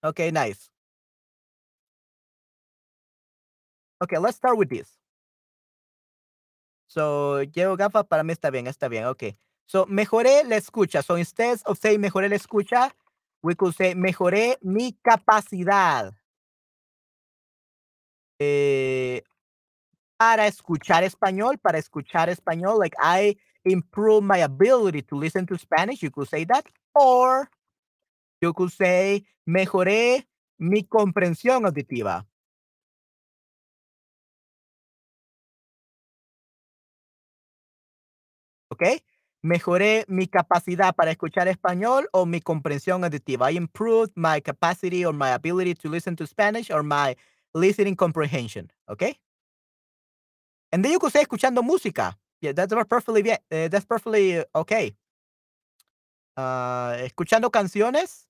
[0.02, 0.70] Okay, nice.
[4.02, 4.88] Okay, let's start with this.
[6.88, 9.36] So, llevo gafas, para mí está bien, está bien, okay.
[9.66, 11.02] So, mejoré la escucha.
[11.04, 12.92] So, instead of saying mejoré la escucha,
[13.42, 16.12] we could say mejoré mi capacidad.
[18.38, 19.22] Eh,
[20.16, 26.02] para escuchar español, para escuchar español, like I improve my ability to listen to Spanish,
[26.02, 26.66] you could say that.
[26.94, 27.50] Or
[28.40, 30.26] you could say mejoré
[30.58, 32.26] mi comprensión auditiva.
[38.70, 39.02] ¿ok?
[39.42, 43.50] Mejoré mi capacidad para escuchar español o mi comprensión auditiva.
[43.50, 47.16] I improved my capacity or my ability to listen to Spanish or my
[47.54, 49.18] listening comprehension, ¿ok?
[50.72, 52.18] And then you could say escuchando música.
[52.42, 53.38] Yeah, that's perfectly bien.
[53.50, 54.94] Uh, that's perfectly okay.
[56.36, 58.26] Uh, escuchando canciones.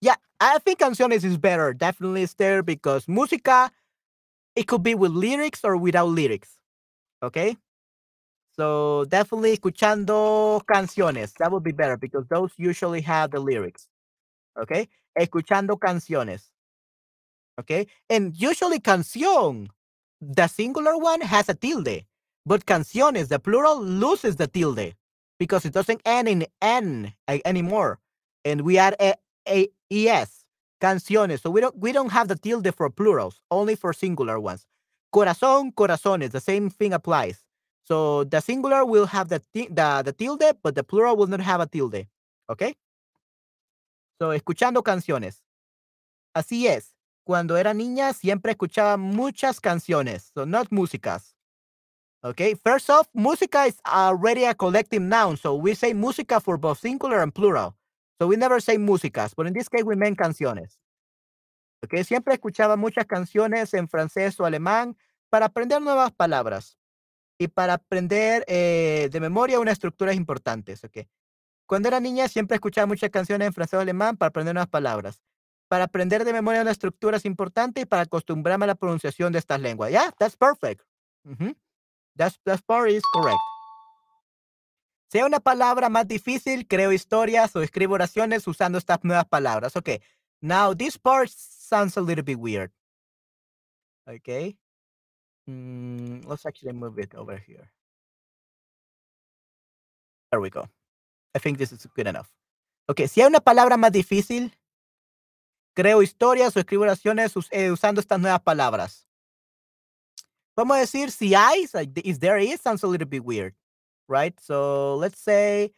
[0.00, 1.72] Yeah, I think canciones is better.
[1.74, 3.70] Definitely is there because música,
[4.56, 6.58] it could be with lyrics or without lyrics.
[7.22, 7.56] Okay?
[8.52, 11.32] So definitely escuchando canciones.
[11.38, 13.88] That would be better because those usually have the lyrics.
[14.60, 14.88] Okay.
[15.18, 16.50] Escuchando canciones.
[17.60, 17.86] Okay.
[18.10, 19.68] And usually canción,
[20.20, 22.04] the singular one has a tilde,
[22.46, 24.94] but canciones, the plural, loses the tilde
[25.38, 27.98] because it doesn't end in n eh, anymore.
[28.44, 29.14] And we add a,
[29.48, 30.44] a es,
[30.80, 31.42] canciones.
[31.42, 34.66] So we don't we don't have the tilde for plurals, only for singular ones.
[35.14, 37.44] Corazón, corazones, the same thing applies.
[37.84, 41.66] So the singular will have the, the, tilde, but the plural will not have a
[41.66, 42.06] tilde.
[42.48, 42.74] Okay?
[44.20, 45.42] So, escuchando canciones.
[46.34, 46.94] Así es.
[47.24, 50.30] Cuando era niña siempre escuchaba muchas canciones.
[50.34, 51.34] So, not músicas.
[52.24, 55.36] Okay, first off, música is already a collective noun.
[55.36, 57.74] So, we say música for both singular and plural.
[58.20, 60.78] So, we never say músicas, but in this case, we mean canciones.
[61.84, 64.96] Okay, siempre escuchaba muchas canciones en francés o alemán
[65.30, 66.78] para aprender nuevas palabras
[67.38, 70.84] y para aprender eh, de memoria unas estructuras importantes.
[70.84, 71.08] Okay.
[71.66, 75.22] Cuando era niña siempre escuchaba muchas canciones en francés o alemán para aprender nuevas palabras,
[75.68, 79.60] para aprender de memoria unas estructuras importantes y para acostumbrarme a la pronunciación de estas
[79.60, 79.90] lenguas.
[79.90, 80.82] Yeah, that's perfect.
[82.16, 83.38] that's, that part is correct.
[85.10, 89.76] Sea una palabra más difícil, creo historias o escribo oraciones usando estas nuevas palabras.
[89.76, 90.00] Okay.
[90.40, 92.72] Now, this part sounds a little bit weird.
[94.06, 94.56] Okay.
[95.48, 97.70] Mm, let's actually move it over here.
[100.30, 100.68] There we go.
[101.34, 102.30] I think this is good enough.
[102.88, 104.52] Okay, si hay una palabra más difícil,
[105.74, 109.06] creo historias o escribo oraciones eh, usando estas nuevas palabras.
[110.56, 113.54] Vamos a decir si hay, like, if there is, sounds a little bit weird,
[114.08, 114.38] right?
[114.40, 115.72] So let's say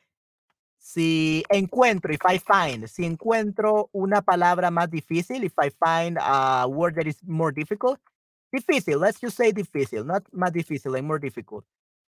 [0.79, 6.67] si encuentro, if I find, si encuentro una palabra más difícil, if I find a
[6.69, 8.01] word that is more difficult,
[8.55, 11.65] difícil, let's just say difícil, not más difícil, like more difficult.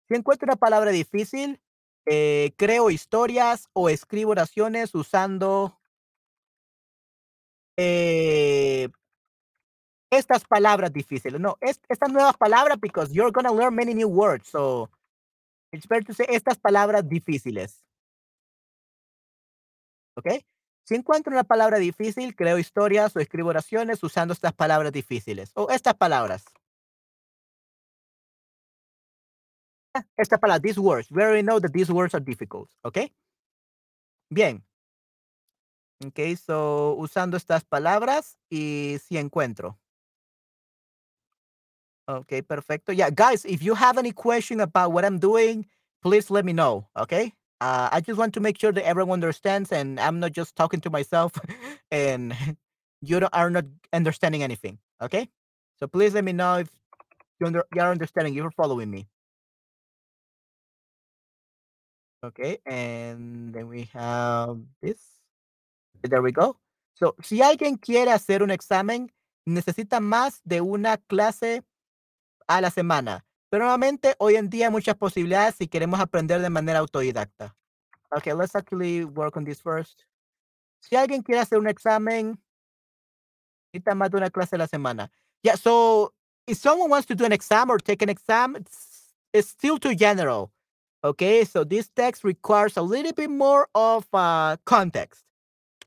[0.08, 1.60] Si encuentro una palabra difícil,
[2.06, 5.76] eh, creo historias o escribo oraciones usando
[7.76, 8.88] eh,
[10.10, 11.40] estas palabras difíciles.
[11.40, 14.48] No, es, estas nuevas palabras because you're going to learn many new words.
[14.48, 14.88] So
[15.72, 17.82] it's better to say estas palabras difíciles.
[20.16, 20.44] ¿Ok?
[20.86, 25.68] Si encuentro una palabra difícil, creo historias o escribo oraciones usando estas palabras difíciles o
[25.70, 26.44] estas palabras.
[30.16, 31.10] esta palabra, these words.
[31.10, 33.10] We already know that these words are difficult, ¿ok?
[34.30, 34.62] Bien.
[36.04, 39.78] Ok, so usando estas palabras y si encuentro.
[42.08, 42.92] Okay, perfecto.
[42.92, 45.66] Yeah, guys, if you have any question about what I'm doing,
[46.02, 47.32] please let me know, okay?
[47.60, 50.80] Uh, I just want to make sure that everyone understands and I'm not just talking
[50.82, 51.32] to myself
[51.90, 52.34] and
[53.02, 55.28] you are not understanding anything, okay?
[55.78, 56.70] So please let me know if
[57.40, 59.08] you, under, you are understanding, you're following me.
[62.24, 64.98] Okay, and then we have this.
[66.02, 66.56] There we go.
[66.94, 69.12] So, si alguien quiere hacer un examen,
[69.46, 71.62] necesita más de una clase
[72.48, 73.25] a la semana.
[73.48, 77.54] Pero nuevamente, hoy en día hay muchas posibilidades si queremos aprender de manera autodidacta.
[78.10, 80.02] Okay, let's actually work on this first.
[80.80, 82.38] Si alguien quiere hacer un examen,
[83.72, 85.10] necesita más de una clase a la semana.
[85.42, 86.12] Yeah, so
[86.46, 88.94] if someone wants to do an exam or take an exam, it's,
[89.40, 90.50] still too general.
[91.04, 95.24] Okay, so this text requires a little bit more of uh, context.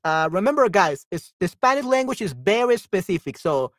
[0.03, 3.39] Uh, remember, guys, the Spanish language is very specific.
[3.39, 3.71] So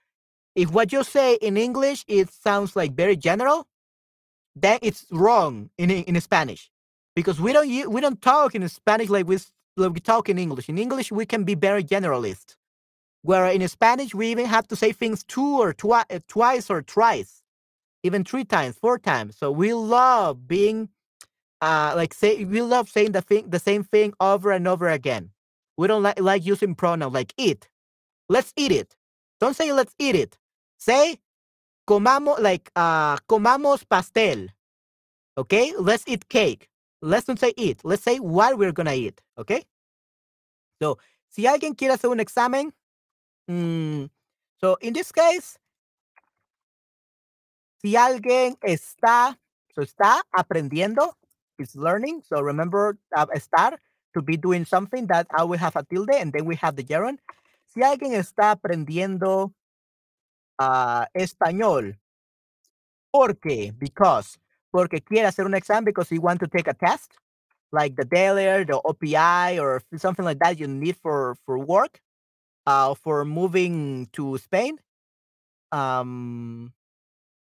[0.57, 3.68] if what you say in English it sounds like very general,
[4.62, 6.70] then it's wrong in in Spanish
[7.16, 9.38] because we don't we don't talk in Spanish like we
[9.76, 10.68] like we talk in English.
[10.68, 12.56] In English, we can be very generalist,
[13.22, 17.42] where in Spanish we even have to say things two or twi- twice or thrice,
[18.04, 19.36] even three times, four times.
[19.38, 20.90] So we love being
[21.62, 25.30] uh like say we love saying the thing the same thing over and over again.
[25.78, 27.68] We don't like like using pronoun like eat.
[28.28, 28.96] Let's eat it.
[29.40, 30.38] Don't say let's eat it.
[30.78, 31.18] Say
[31.87, 34.49] comamos like uh comamos pastel.
[35.37, 35.74] Okay?
[35.78, 36.68] Let's eat cake.
[37.03, 37.81] Let's not say eat.
[37.85, 39.20] Let's say what we're gonna eat.
[39.39, 39.64] Okay?
[40.81, 42.72] So, si alguien quiere hacer un examen,
[43.49, 44.09] mm,
[44.61, 45.59] so in this case,
[47.81, 49.39] si alguien está,
[49.74, 51.14] so está aprendiendo,
[51.61, 52.22] is learning.
[52.26, 53.76] So remember uh, estar
[54.14, 56.83] to be doing something that I will have a tilde and then we have the
[56.83, 57.20] gerund.
[57.66, 59.53] Si alguien está aprendiendo
[60.61, 61.98] uh, español,
[63.12, 63.72] ¿por qué?
[63.76, 64.38] Because,
[64.70, 67.12] porque quiere hacer un examen because he want to take a test,
[67.72, 72.00] like the DELE, the OPI, or something like that you need for, for work,
[72.66, 74.78] uh, for moving to Spain.
[75.72, 76.72] Um,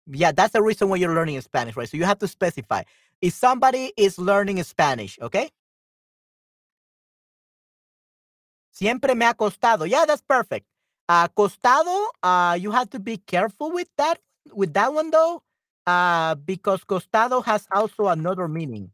[0.07, 1.88] yeah, that's the reason why you're learning Spanish, right?
[1.88, 2.82] So you have to specify.
[3.20, 5.51] if somebody is learning Spanish, okay?
[8.72, 9.86] Siempre me ha costado.
[9.86, 10.66] Yeah, that's perfect.
[11.11, 14.20] Uh, costado, uh, you have to be careful with that
[14.52, 15.42] with that one though,
[15.84, 18.92] uh, because costado has also another meaning.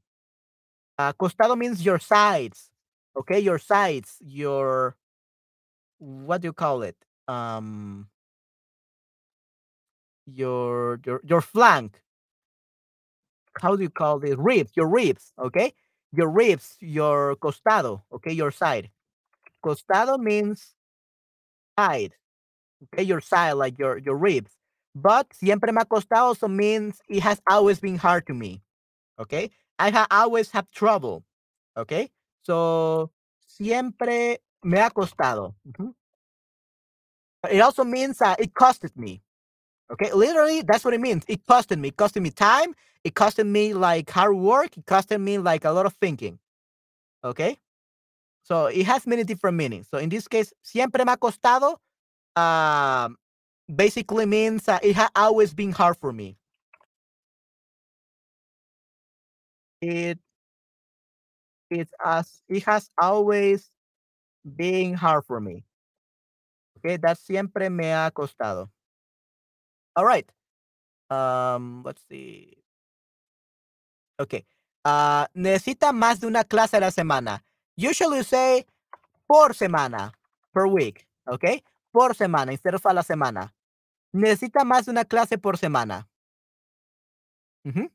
[0.98, 2.70] Uh, costado means your sides,
[3.18, 3.38] okay?
[3.38, 4.96] Your sides, your
[5.98, 6.96] what do you call it?
[7.28, 8.08] Um,
[10.24, 12.00] your your your flank.
[13.60, 14.36] How do you call this?
[14.38, 15.74] Ribs, your ribs, okay?
[16.14, 18.32] Your ribs, your costado, okay?
[18.32, 18.88] Your side.
[19.62, 20.75] Costado means
[21.78, 22.14] side,
[22.84, 23.02] okay?
[23.04, 24.52] Your side, like your your ribs.
[24.94, 28.62] But siempre me ha costado also means it has always been hard to me,
[29.20, 29.50] okay?
[29.78, 31.24] I have always have trouble,
[31.76, 32.10] okay?
[32.44, 33.10] So
[33.46, 35.54] siempre me ha costado.
[35.68, 35.94] Mhm.
[37.50, 39.22] It also means uh, it costed me.
[39.92, 41.24] Okay, literally, that's what it means.
[41.28, 41.88] It costed me.
[41.88, 42.74] It costed me time.
[43.04, 44.76] It costed me like hard work.
[44.78, 46.38] It costed me like a lot of thinking.
[47.24, 47.58] Okay,
[48.46, 49.88] so it has many different meanings.
[49.90, 51.78] So in this case, siempre me ha costado.
[52.36, 53.16] Um,
[53.66, 56.36] basically means uh, it has always been hard for me.
[59.82, 60.20] It
[61.70, 63.68] it's as it has always
[64.44, 65.64] been hard for me.
[66.78, 68.68] Okay, that siempre me ha costado.
[69.96, 70.30] All right.
[71.10, 72.54] Um, let's see.
[74.20, 74.46] Okay.
[74.84, 77.42] Ah, necesita más de una clase a la semana.
[77.76, 78.64] Usually say
[79.26, 80.12] por semana,
[80.52, 81.06] per week.
[81.26, 81.62] Okay.
[81.92, 83.52] Por semana, instead of a la semana.
[84.14, 86.06] Necesita más de una clase por semana.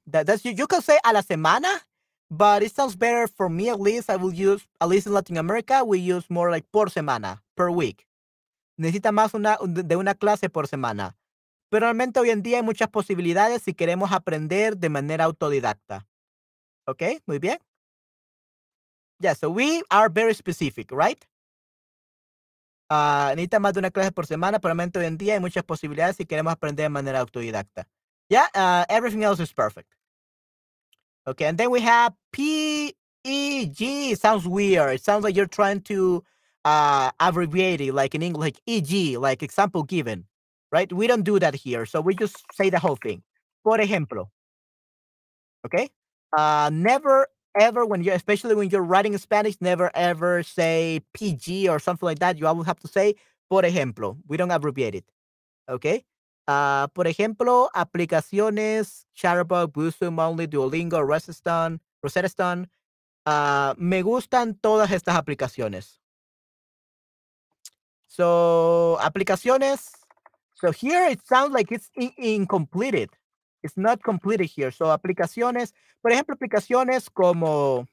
[0.05, 1.69] That, that's you, you can say a la semana,
[2.29, 4.09] but it sounds better for me at least.
[4.09, 7.69] I will use, at least in Latin America, we use more like por semana, per
[7.69, 8.05] week.
[8.77, 11.15] Necesita más una, de una clase por semana.
[11.69, 16.05] Pero realmente hoy en día hay muchas posibilidades si queremos aprender de manera autodidacta.
[16.85, 17.03] ¿Ok?
[17.25, 17.59] Muy bien.
[19.21, 21.23] Yeah, so we are very specific, right?
[22.89, 25.63] Ah, necesita más de una clase por semana, pero realmente hoy en día hay muchas
[25.63, 27.85] posibilidades si queremos aprender de manera autodidacta.
[28.29, 29.95] Yeah, uh, everything else is perfect.
[31.27, 34.15] Okay, and then we have P E G.
[34.15, 34.95] Sounds weird.
[34.95, 36.23] It sounds like you're trying to
[36.65, 40.25] uh, abbreviate it, like in English, like EG, like example given,
[40.71, 40.91] right?
[40.91, 43.21] We don't do that here, so we just say the whole thing.
[43.63, 44.31] Por ejemplo.
[45.65, 45.89] Okay.
[46.35, 47.27] Uh, never
[47.59, 52.05] ever when you, especially when you're writing in Spanish, never ever say PG or something
[52.05, 52.37] like that.
[52.37, 53.15] You always have to say
[53.51, 54.17] por ejemplo.
[54.29, 55.05] We don't abbreviate it.
[55.67, 56.05] Okay.
[56.47, 62.69] Uh, por ejemplo, aplicaciones, Chatterbug, Boostum, Only, Duolingo, Rosetta Stone, Rosetta Stone.
[63.25, 65.99] Uh, me gustan todas estas aplicaciones.
[68.07, 69.91] So, aplicaciones.
[70.55, 73.09] So here it sounds like it's in incompleted.
[73.63, 74.71] It's not completed here.
[74.71, 77.87] So, aplicaciones, por ejemplo, aplicaciones como.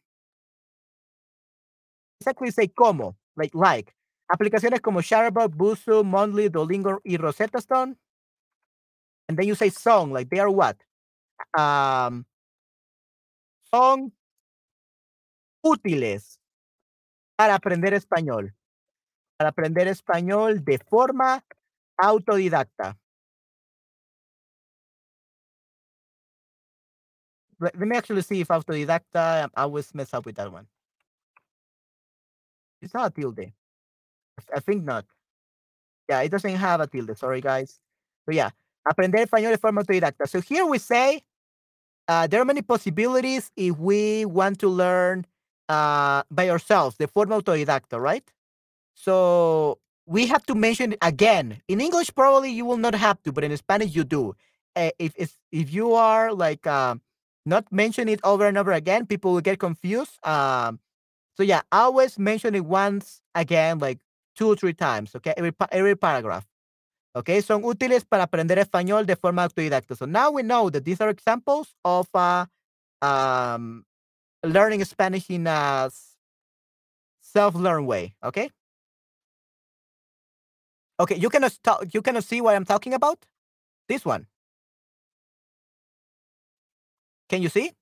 [2.21, 3.95] Exactly say como, like, like.
[4.31, 7.97] Aplicaciones como Shutterbug, Busu, Monthly, Duolingo y Rosetta Stone.
[9.29, 10.77] And then you say song, like they are what?
[11.57, 12.25] Um,
[13.71, 14.13] son
[15.65, 16.41] útiles
[17.37, 18.55] para aprender español.
[19.37, 21.45] Para aprender español de forma
[21.99, 22.99] autodidacta.
[27.61, 30.67] Let, let me actually see if after autodidacta, I always mess up with that one.
[32.83, 33.41] It's not a tilde.
[33.41, 35.07] I- think not.
[36.09, 37.17] Yeah, it doesn't have a tilde.
[37.19, 37.81] Sorry, guys.
[38.27, 38.51] But yeah,
[38.89, 40.29] aprender español de forma autodidacta.
[40.29, 41.23] So here we say
[42.09, 45.27] uh, there are many possibilities if we want to learn
[45.69, 48.25] uh, by ourselves, de forma autodidacta, right?
[48.95, 51.63] So we have to mention it again.
[51.69, 54.35] In English, probably you will not have to, but in Spanish, you do.
[54.77, 56.97] Uh, if if if you are like uh,
[57.49, 60.25] not mention it over and over again, people will get confused.
[60.27, 60.81] Um,
[61.37, 63.99] so yeah, always mention it once again, like
[64.37, 65.15] two or three times.
[65.17, 66.47] Okay, every every paragraph.
[67.17, 69.97] Okay, son útiles para aprender español de forma autodidacta.
[69.97, 72.47] So now we know that these are examples of uh,
[73.03, 73.85] um,
[74.45, 75.91] learning Spanish in a
[77.21, 78.15] self-learn way.
[78.23, 78.51] Okay.
[81.01, 81.53] Okay, you cannot
[81.93, 83.25] you cannot see what I'm talking about.
[83.89, 84.27] This one.
[87.29, 87.73] Can you see?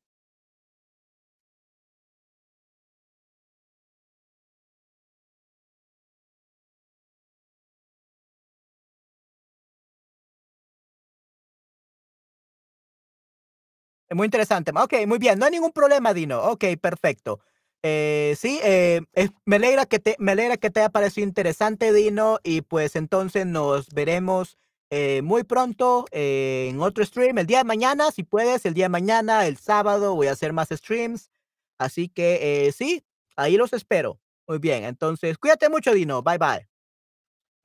[14.10, 14.72] Muy interesante.
[14.74, 15.38] Ok, muy bien.
[15.38, 16.40] No hay ningún problema, Dino.
[16.44, 17.40] Ok, perfecto.
[17.82, 19.00] Eh, sí, eh,
[19.44, 22.38] me, alegra que te, me alegra que te haya parecido interesante, Dino.
[22.44, 24.56] Y pues entonces nos veremos
[24.90, 27.38] eh, muy pronto eh, en otro stream.
[27.38, 30.52] El día de mañana, si puedes, el día de mañana, el sábado, voy a hacer
[30.52, 31.30] más streams.
[31.78, 33.04] Así que eh, sí,
[33.36, 34.20] ahí los espero.
[34.48, 36.22] Muy bien, entonces cuídate mucho, Dino.
[36.22, 36.68] Bye bye.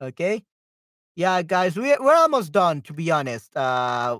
[0.00, 0.44] Okay.
[1.14, 3.56] Yeah, guys, we, we're almost done, to be honest.
[3.56, 4.18] Uh,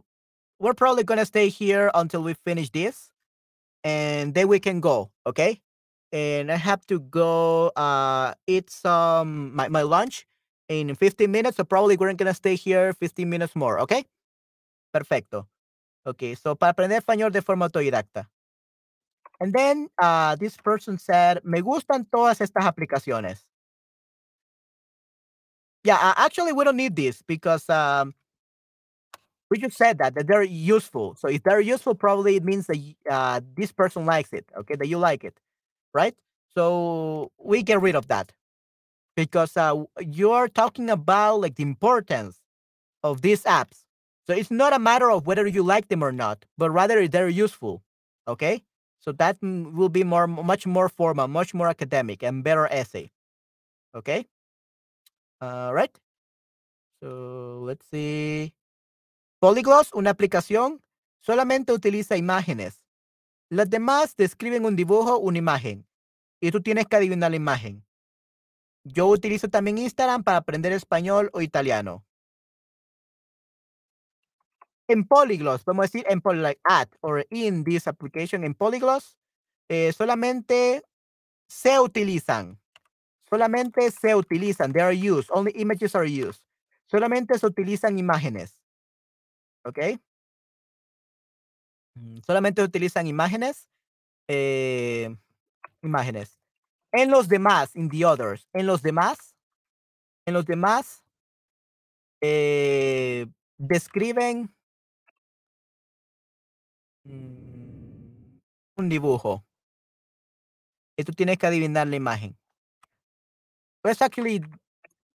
[0.61, 3.11] we're probably going to stay here until we finish this
[3.83, 5.11] and then we can go.
[5.27, 5.61] Okay.
[6.13, 10.27] And I have to go uh, eat some my, my lunch
[10.81, 11.57] in 15 minutes.
[11.57, 13.81] So probably we're going to stay here 15 minutes more.
[13.81, 14.05] Okay.
[14.93, 15.47] Perfecto.
[16.07, 16.35] Okay.
[16.35, 18.27] So para aprender español de forma autodidacta.
[19.41, 23.41] And then uh, this person said, me gustan todas estas aplicaciones.
[25.85, 28.15] Yeah, uh, actually, we don't need this because um,
[29.51, 31.17] we just said that that they're useful.
[31.19, 32.79] So if they're useful, probably it means that
[33.11, 34.47] uh, this person likes it.
[34.57, 35.41] Okay, that you like it,
[35.93, 36.15] right?
[36.55, 38.33] So we get rid of that
[39.17, 42.41] because uh, you're talking about like the importance
[43.03, 43.85] of these apps.
[44.27, 47.29] So it's not a matter of whether you like them or not, but rather they're
[47.29, 47.83] useful.
[48.29, 48.63] Okay,
[49.01, 53.11] so that will be more, much more formal, much more academic, and better essay.
[53.95, 54.27] Okay.
[55.41, 55.91] All right.
[57.03, 58.55] So let's see.
[59.41, 60.81] Polygloss, una aplicación,
[61.21, 62.85] solamente utiliza imágenes.
[63.51, 65.85] Las demás describen un dibujo, una imagen.
[66.41, 67.85] Y tú tienes que adivinar la imagen.
[68.85, 72.05] Yo utilizo también Instagram para aprender español o italiano.
[74.89, 79.17] En Polygloss, vamos a decir en like at or in this application, en Polygloss,
[79.69, 80.83] eh, solamente
[81.49, 82.63] se utilizan
[83.33, 86.43] Solamente se utilizan, they are used, only images are used.
[86.85, 88.59] Solamente se utilizan imágenes.
[89.65, 89.79] ¿Ok?
[91.95, 93.71] Mm, solamente se utilizan imágenes.
[94.29, 95.17] Eh,
[95.81, 96.42] imágenes.
[96.93, 99.35] En los demás, in the others, en los demás,
[100.27, 101.03] en los demás,
[102.21, 103.27] eh,
[103.59, 104.55] describen
[107.05, 108.39] mm,
[108.77, 109.45] un dibujo.
[110.97, 112.37] Y tú tienes que adivinar la imagen.
[113.83, 114.43] Let's actually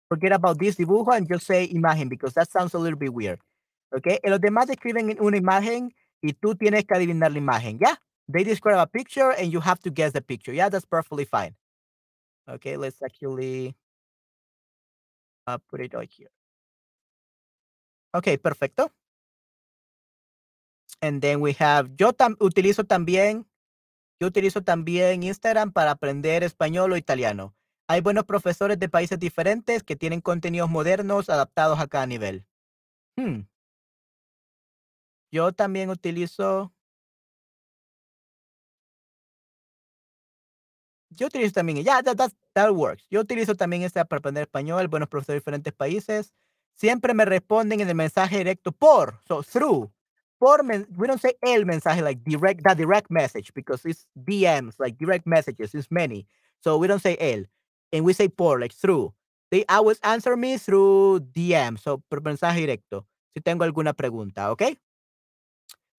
[0.09, 3.39] forget about this dibujo and just say imagen because that sounds a little bit weird.
[3.94, 4.19] Okay.
[4.24, 7.78] Y los demás describen una imagen y tú tienes que adivinar la imagen.
[7.78, 7.97] Yeah.
[8.28, 10.53] They describe a picture and you have to guess the picture.
[10.53, 11.55] Yeah, that's perfectly fine.
[12.48, 13.74] Okay, let's actually
[15.47, 16.31] uh, put it right here.
[18.14, 18.93] Okay, perfecto.
[21.02, 23.47] And then we have, yo tam utilizo también,
[24.20, 27.55] yo utilizo también Instagram para aprender español o italiano.
[27.89, 32.47] Hay buenos profesores de países diferentes que tienen contenidos modernos adaptados a cada nivel.
[33.16, 33.43] Hmm.
[35.31, 36.73] Yo también utilizo
[41.16, 43.06] Yo utilizo también, ya, that, that, works.
[43.10, 46.34] Yo utilizo también esta para aprender español, buenos profesores de diferentes países.
[46.74, 49.90] Siempre me responden en el mensaje directo por, so through.
[50.38, 50.62] Por,
[50.97, 55.26] we don't say el mensaje like direct, that direct message because it's DMs, like direct
[55.26, 56.26] messages, it's many.
[56.60, 57.47] So we don't say el
[57.93, 59.14] and we say por, like through.
[59.51, 64.62] They always answer me through DM, so por mensaje directo, si tengo alguna pregunta, ¿ok?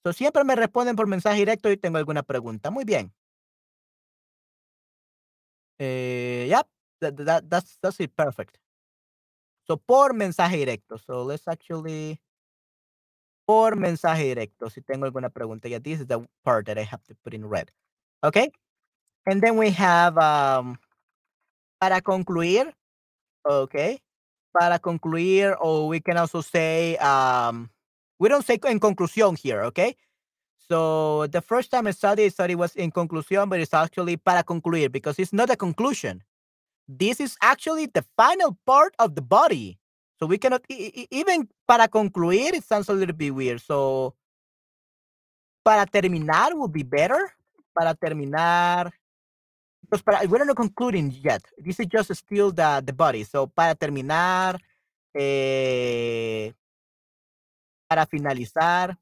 [0.03, 2.69] So siempre me responden por mensaje directo y tengo alguna pregunta.
[2.69, 3.11] Muy bien.
[5.79, 6.67] Eh, yep,
[7.01, 8.57] that, that, that's, that's it, perfect.
[9.67, 10.97] So por mensaje directo.
[11.05, 12.19] So let's actually
[13.45, 14.69] por mensaje directo.
[14.69, 17.45] Si tengo alguna pregunta, yeah, this is the part that I have to put in
[17.45, 17.71] red.
[18.23, 18.49] Okay.
[19.25, 20.77] And then we have um,
[21.81, 22.71] para concluir,
[23.45, 23.99] okay,
[24.57, 27.69] para concluir, or we can also say, um,
[28.19, 29.95] we don't say en conclusión here, okay?
[30.69, 34.43] So the first time I studied, I studied was in conclusión, but it's actually para
[34.43, 36.23] concluir because it's not a conclusion.
[36.87, 39.79] This is actually the final part of the body.
[40.19, 43.61] So we cannot, even para concluir, it sounds a little bit weird.
[43.61, 44.15] So
[45.63, 47.31] para terminar would be better.
[47.77, 48.91] Para terminar,
[49.89, 51.41] Pues para, we're not concluding yet.
[51.57, 53.23] This is just still the, the body.
[53.23, 54.59] So, para terminar,
[55.13, 56.51] eh,
[57.87, 58.97] para finalizar,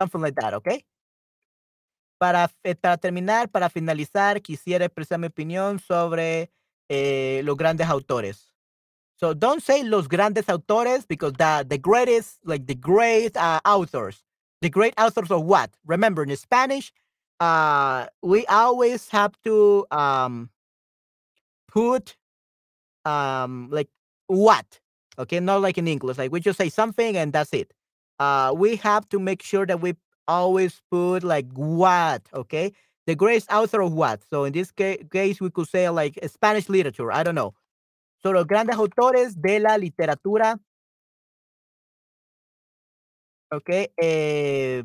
[0.00, 0.84] something like that, okay?
[2.18, 2.50] Para,
[2.80, 6.50] para terminar, para finalizar, quisiera expresar mi opinión sobre
[6.88, 8.52] eh, los grandes autores.
[9.16, 14.24] So don't say los grandes autores because the, the greatest, like the great uh, authors.
[14.60, 15.70] The great authors of what?
[15.84, 16.92] Remember, in Spanish,
[17.40, 20.50] uh we always have to um
[21.68, 22.16] put
[23.04, 23.88] um like
[24.28, 24.80] what
[25.18, 27.72] okay not like in english like we just say something and that's it
[28.18, 29.94] uh we have to make sure that we
[30.28, 32.72] always put like what okay
[33.06, 36.68] the greatest author of what so in this ca- case we could say like spanish
[36.68, 37.54] literature i don't know
[38.22, 40.58] So los grandes autores de la literatura
[43.52, 43.88] Okay.
[44.02, 44.82] eh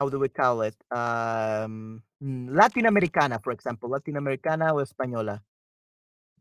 [0.00, 0.76] how do we call it?
[0.90, 5.42] Um, mm, latinoamericana, for example, latinoamericana o española.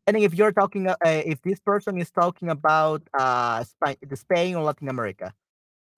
[0.05, 4.55] Depending if you're talking, uh, if this person is talking about, uh, Spa the Spain
[4.55, 5.33] or Latin America,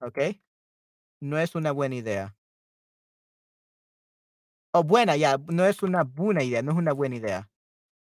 [0.03, 0.39] okay,
[1.21, 2.35] No es una buena idea.
[4.73, 7.49] Oh, buena, ya, no es una buena idea, no es una buena idea.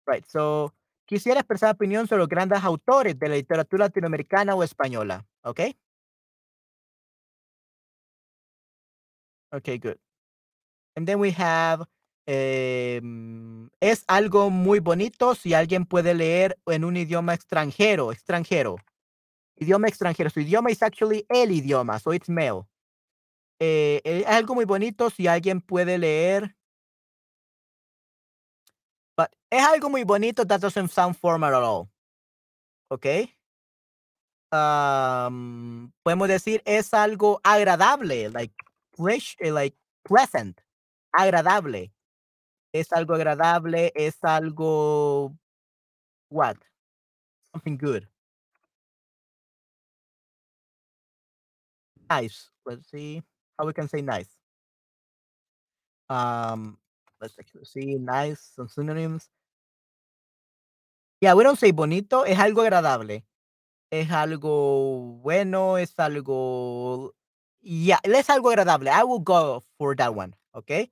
[0.07, 0.73] Right, so,
[1.07, 5.75] quisiera expresar opinión sobre los grandes autores de la literatura latinoamericana o española, okay?
[9.53, 9.97] Okay, good.
[10.95, 11.85] And then we have,
[12.33, 18.77] em, es algo muy bonito si alguien puede leer en un idioma extranjero, extranjero.
[19.57, 20.29] Idioma extranjero.
[20.29, 22.63] Su idioma is actually el idioma, so it's male.
[23.59, 26.55] Eh, es algo muy bonito si alguien puede leer
[29.17, 31.89] but es algo muy bonito, that doesn't sound formal at all.
[32.89, 33.35] ¿Okey?
[34.51, 38.53] Am, podemos decir es algo agradable, like,
[39.39, 40.59] eh, like, pleasant,
[41.13, 41.93] agradable.
[42.73, 45.35] Es algo agradable, es algo
[46.29, 46.57] what?
[47.51, 48.07] Something good.
[52.09, 52.49] Nice.
[52.65, 53.21] Let's see
[53.57, 54.29] how we can say nice.
[56.09, 56.77] Um,
[57.21, 59.29] let's actually see nice, some synonyms.
[61.21, 63.23] Yeah, we don't say bonito, es algo agradable.
[63.91, 67.13] Es algo bueno, es algo
[67.61, 68.89] yeah, es algo agradable.
[68.89, 70.91] I will go for that one, ¿okey?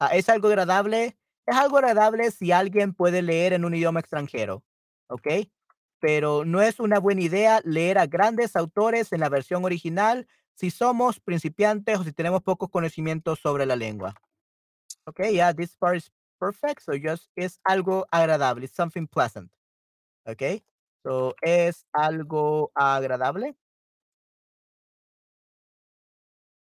[0.00, 1.16] Ah, es algo agradable
[1.46, 4.62] es algo agradable si alguien puede leer en un idioma extranjero,
[5.08, 5.50] ¿okey?
[5.98, 10.70] Pero no es una buena idea leer a grandes autores en la versión original si
[10.70, 14.14] somos principiantes o si tenemos pocos conocimientos sobre la lengua.
[15.06, 16.10] Okay, yeah, this part is
[16.40, 16.82] perfect.
[16.82, 19.50] So just es algo agradable, it's something pleasant.
[20.26, 20.62] Okay,
[21.04, 23.54] so es algo agradable.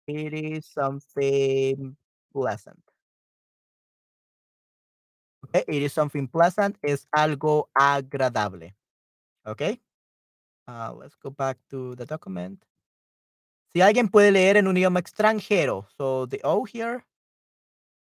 [0.07, 1.97] It is something
[2.31, 2.84] pleasant.
[5.45, 8.75] Okay, it is something pleasant, es algo agradable.
[9.45, 9.79] Okay.
[10.67, 12.65] Uh, let's go back to the document.
[13.73, 17.05] Si alguien puede leer en un idioma extranjero, so the O here.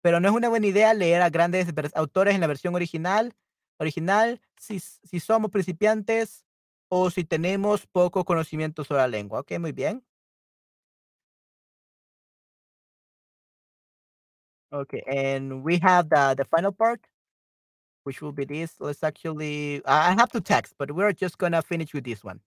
[0.04, 3.34] Pero no es una buena idea leer a grandes autores en la versión original
[3.78, 6.44] original si si somos principiantes
[6.88, 9.40] o si tenemos poco conocimiento sobre la lengua.
[9.40, 10.04] Okey, muy bien.
[14.72, 17.00] Okay, and we have the the final part,
[18.04, 18.74] which will be this.
[18.80, 22.40] Let's actually I I have to text, but we're just gonna finish with this one.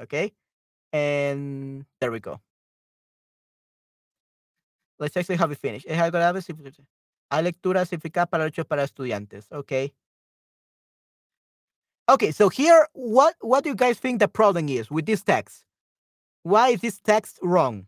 [0.00, 0.32] Okay?
[0.92, 2.40] And there we go.
[4.98, 5.86] Let's actually have it finished.
[5.88, 9.50] Hay lectura simplificada para para estudiantes.
[9.50, 9.92] Okay.
[12.08, 15.64] Okay, so here, what what do you guys think the problem is with this text?
[16.42, 17.86] Why is this text wrong?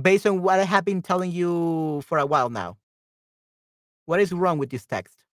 [0.00, 2.76] Based on what I have been telling you for a while now.
[4.04, 5.25] What is wrong with this text?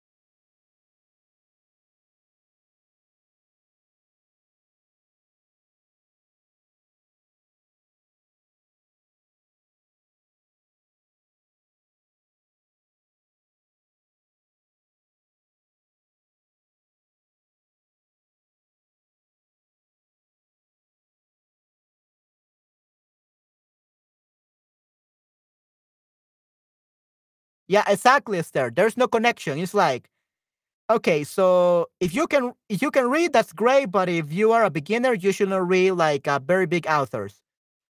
[27.72, 28.70] Yeah, exactly, Esther.
[28.70, 29.58] There's no connection.
[29.58, 30.10] It's like,
[30.90, 33.90] okay, so if you can if you can read, that's great.
[33.90, 37.42] But if you are a beginner, you should not read like uh, very big authors.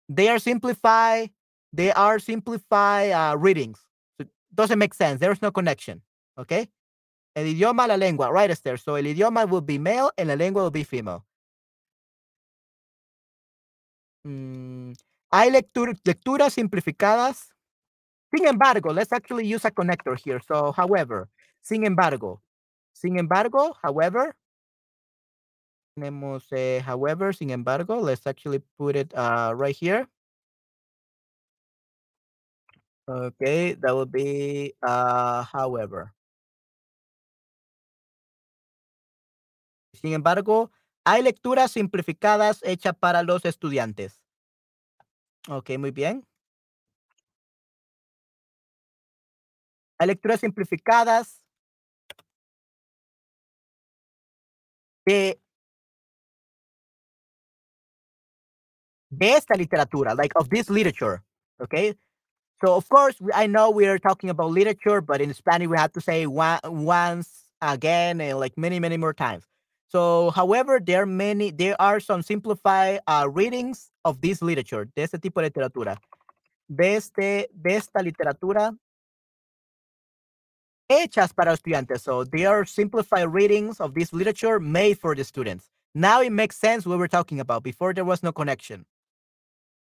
[0.07, 1.25] They are simplify.
[1.73, 3.79] They are simplify uh, readings.
[4.19, 5.19] So it doesn't make sense.
[5.19, 6.03] There's no connection.
[6.37, 6.67] Okay.
[7.35, 8.77] El idioma, la lengua, right, Esther?
[8.77, 11.25] So el idioma will be male and la lengua will be female.
[14.27, 14.93] Mm,
[15.31, 17.50] hay lectura, lecturas simplificadas
[18.33, 20.39] Sin embargo, let's actually use a connector here.
[20.47, 21.27] So, however,
[21.61, 22.41] sin embargo,
[22.93, 24.35] sin embargo, however,
[25.95, 30.07] tenemos eh, however, sin embargo, let's actually put it uh, right here.
[33.07, 36.13] Okay, that would be uh, however.
[39.93, 40.71] Sin embargo,
[41.05, 44.21] hay lecturas simplificadas hechas para los estudiantes.
[45.49, 46.25] Ok, muy bien.
[50.05, 51.43] Lecturas simplificadas
[55.05, 55.39] de
[59.09, 61.21] de esta literatura, like of this literature.
[61.61, 61.95] Okay.
[62.63, 65.91] So of course I know we are talking about literature, but in Spanish we have
[65.93, 69.45] to say one, once again and like many, many more times.
[69.91, 75.03] So, however, there are many, there are some simplified uh, readings of this literature, de
[75.03, 75.97] este tipo de literatura,
[76.69, 78.71] de, este, de esta literatura
[80.91, 82.01] hechas para estudiantes.
[82.01, 85.69] So, they are simplified readings of this literature made for the students.
[85.93, 87.63] Now it makes sense what we're talking about.
[87.63, 88.85] Before there was no connection.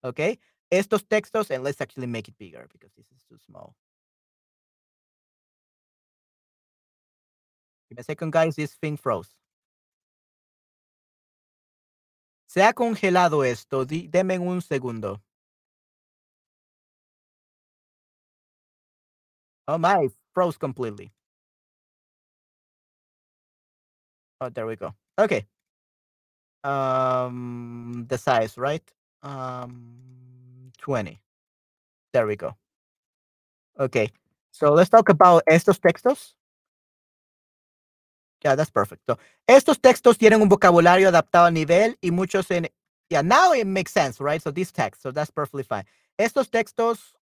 [0.04, 0.40] Okay.
[0.72, 3.76] Estos textos, and let's actually make it bigger because this is too small.
[7.90, 8.56] Give me a second, guys.
[8.56, 9.30] This thing froze.
[12.48, 13.86] Se ha congelado esto.
[13.86, 15.20] Di, denme un segundo.
[19.68, 21.12] Oh my, froze completely.
[24.42, 24.94] Oh, there we go.
[25.20, 25.46] Okay.
[26.64, 28.84] Um, the size, right?
[29.24, 31.20] Um, 20.
[32.14, 32.56] There we go.
[33.80, 34.10] Okay.
[34.52, 36.34] So let's talk about estos textos.
[38.44, 39.04] Yeah, that's perfect.
[39.08, 42.70] So, estos textos tienen un vocabulario adaptado al nivel y muchos en.
[43.10, 44.42] Yeah, now it makes sense, right?
[44.42, 45.84] So, this text, so that's perfectly fine.
[46.18, 47.16] Estos textos.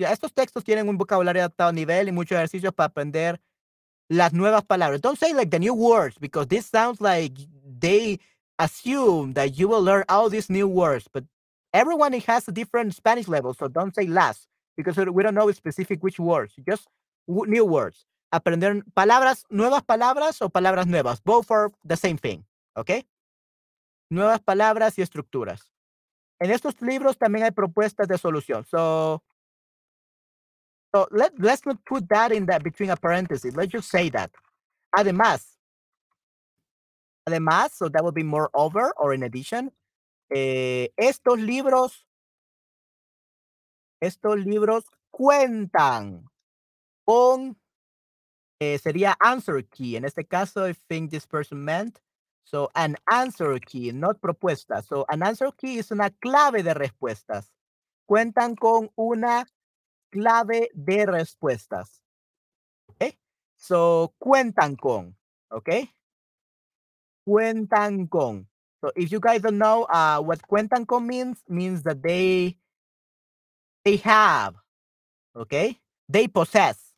[0.00, 3.38] Yeah, estos textos tienen un vocabulario adaptado al nivel y muchos ejercicios para aprender
[4.08, 5.02] las nuevas palabras.
[5.02, 7.34] Don't say like the new words because this sounds like
[7.78, 8.18] they
[8.58, 11.24] assume that you will learn all these new words, but
[11.74, 16.02] everyone has a different Spanish level, so don't say las because we don't know specific
[16.02, 16.88] which words, just
[17.28, 18.06] new words.
[18.30, 21.22] aprender palabras, nuevas palabras o palabras nuevas.
[21.22, 22.44] Both are the same thing,
[22.74, 23.04] ¿ok?
[24.08, 25.72] Nuevas palabras y estructuras.
[26.38, 28.64] En estos libros también hay propuestas de solución.
[28.64, 29.22] So,
[30.94, 33.54] so let, let's not put that in that between a parenthesis.
[33.54, 34.30] Let's just say that.
[34.96, 35.56] Además,
[37.28, 39.70] además, so that would be more over or in addition,
[40.30, 42.04] eh, estos libros,
[44.02, 46.24] estos libros cuentan
[47.06, 47.56] con
[48.60, 49.96] eh, sería answer key.
[49.96, 52.00] En este caso, I think this person meant.
[52.44, 54.82] So, an answer key, not propuesta.
[54.82, 57.52] So, an answer key es una clave de respuestas.
[58.06, 59.46] Cuentan con una
[60.10, 62.00] clave de respuestas.
[62.90, 63.18] Okay?
[63.56, 65.14] So, cuentan con.
[65.50, 65.90] Okay?
[67.26, 68.46] Cuentan con.
[68.80, 72.56] So, if you guys don't know uh, what cuentan con means, means that they,
[73.84, 74.54] they have.
[75.36, 75.78] Okay?
[76.08, 76.90] They possess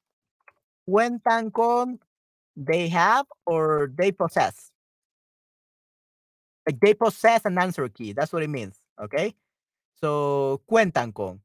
[0.89, 1.99] cuentan con,
[2.57, 4.71] they have, or they possess.
[6.67, 8.13] Like they possess an answer key.
[8.13, 8.77] That's what it means.
[9.01, 9.35] Okay.
[10.01, 11.41] So cuentan con.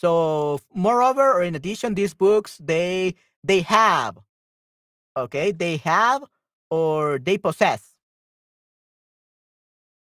[0.00, 4.16] So moreover, or in addition, these books they they have.
[5.14, 6.24] Okay, they have
[6.70, 7.94] or they possess.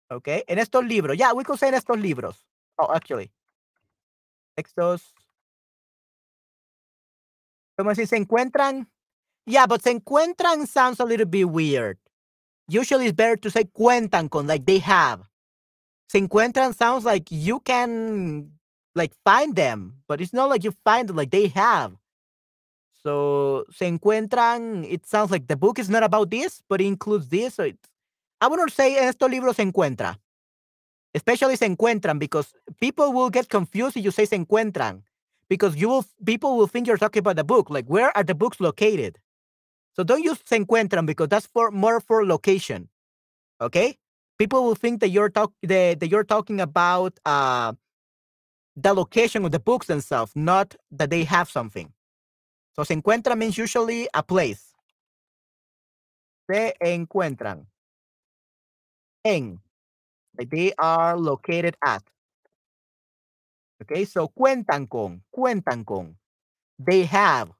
[0.08, 1.18] Okay, en estos libros.
[1.18, 2.36] Yeah, we could say en estos libros.
[2.78, 3.32] Oh, actually.
[4.56, 5.12] Estos
[7.76, 8.86] Como si se encuentran.
[9.46, 11.98] Yeah, but se encuentran sounds a little bit weird.
[12.68, 15.22] Usually it's better to say cuentan con, like they have.
[16.08, 18.52] Se encuentran sounds like you can
[18.94, 21.92] like find them, but it's not like you find them, like they have.
[23.02, 27.28] So se encuentran, it sounds like the book is not about this, but it includes
[27.28, 27.54] this.
[27.54, 27.88] So it's,
[28.40, 30.18] I wouldn't say estos libros se encuentra.
[31.14, 35.02] Especially se encuentran because people will get confused if you say se encuentran
[35.48, 37.70] because you will people will think you're talking about the book.
[37.70, 39.18] Like where are the books located?
[39.94, 42.88] So don't use se encuentran because that's for more for location.
[43.60, 43.98] Okay?
[44.38, 47.72] People will think that you're talk that, that you're talking about uh
[48.76, 51.92] the location of the books themselves, not that they have something.
[52.74, 54.74] So se encuentra means usually a place.
[56.50, 57.66] Se encuentran.
[59.24, 59.60] En.
[60.38, 62.02] Like they are located at.
[63.82, 66.16] Okay, so cuentan con, cuentan con.
[66.78, 67.50] They have.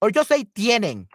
[0.00, 1.06] Or just say tienen.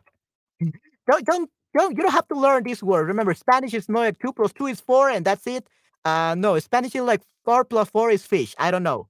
[1.05, 3.07] Don't, don't, don't, you don't have to learn this word.
[3.07, 5.67] Remember, Spanish is not two plus two is four and that's it.
[6.05, 8.55] Uh, no, Spanish is like four plus four is fish.
[8.57, 9.07] I don't know.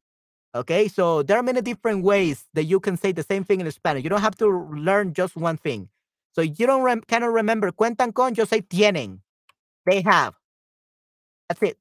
[0.56, 3.72] Okay, so there are many different ways that you can say the same thing in
[3.72, 4.04] Spanish.
[4.04, 5.90] You don't have to learn just one thing.
[6.34, 9.20] So you don't rem- cannot remember cuentan con, just say tienen.
[9.86, 10.36] They have.
[11.50, 11.78] That's it.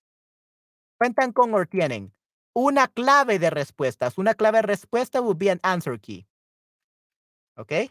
[1.01, 2.13] Cuentan con or tienen
[2.55, 4.19] una clave de respuestas.
[4.19, 6.27] Una clave de respuesta would be an answer key.
[7.59, 7.91] Okay?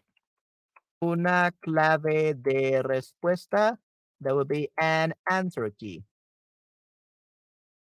[1.03, 3.79] Una clave de respuesta.
[4.21, 6.03] That would be an answer key.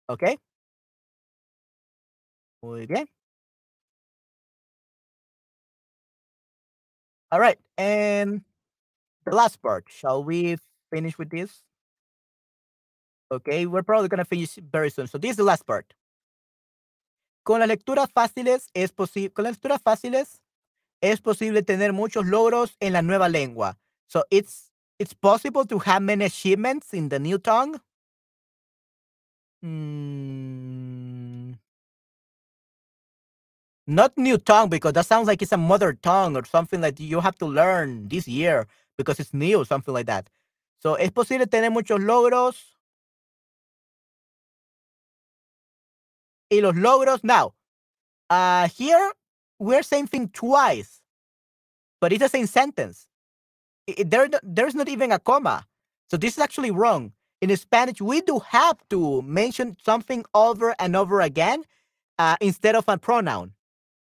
[0.09, 0.23] ¿Ok?
[2.63, 3.07] Muy bien.
[7.31, 7.59] All right.
[7.77, 8.43] And
[9.25, 9.85] the last part.
[9.89, 10.57] Shall we
[10.91, 11.63] finish with this?
[13.31, 15.09] Okay, we're probably going to finish very soon.
[15.09, 15.95] So this is the last part.
[17.45, 20.41] Con las lecturas fáciles es posible, con las lecturas fáciles
[21.01, 23.77] es posible tener muchos logros en la nueva lengua.
[24.09, 27.81] So it's it's possible to have many achievements in the new tongue?
[29.67, 31.59] Mm.
[33.87, 37.21] Not new tongue, because that sounds like it's a mother tongue or something that you
[37.21, 38.67] have to learn this year
[38.99, 40.29] because it's new, something like that.
[40.81, 42.57] So, ¿es posible tener muchos logros?
[46.51, 47.55] Y los logros now,
[48.31, 49.13] uh, here
[49.59, 51.03] we're saying thing twice,
[52.01, 53.09] but it's the same sentence.
[53.89, 55.67] I there there's not even a comma.
[56.11, 57.13] So this is actually wrong.
[57.41, 61.65] In Spanish, we do have to mention something over and over again
[62.19, 63.53] uh, instead of a pronoun.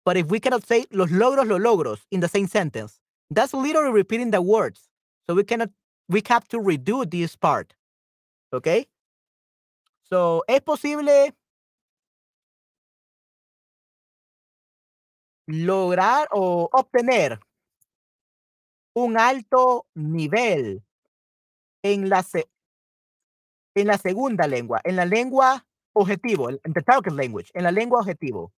[0.05, 3.01] But if we cannot say los logros, los logros in the same sentence,
[3.31, 4.89] that's literally repeating the words.
[5.29, 5.71] So we cannot,
[6.09, 7.75] we have to redo this part.
[8.53, 8.87] Okay?
[10.05, 11.35] So, es posible
[15.47, 17.41] lograr o obtener
[18.95, 20.83] un alto nivel
[21.83, 22.23] en la
[23.81, 25.65] en la segunda lengua, en la lengua
[25.95, 28.53] objetivo, en the target language, en la lengua objetivo.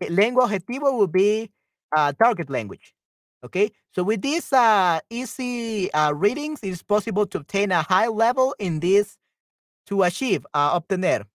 [0.00, 1.50] Eh, lengua objetivo will be
[1.96, 2.94] uh, target language.
[3.42, 8.08] Okay, so with these uh, easy uh, readings, it is possible to obtain a high
[8.08, 9.16] level in this
[9.86, 11.26] to achieve, uh, obtener.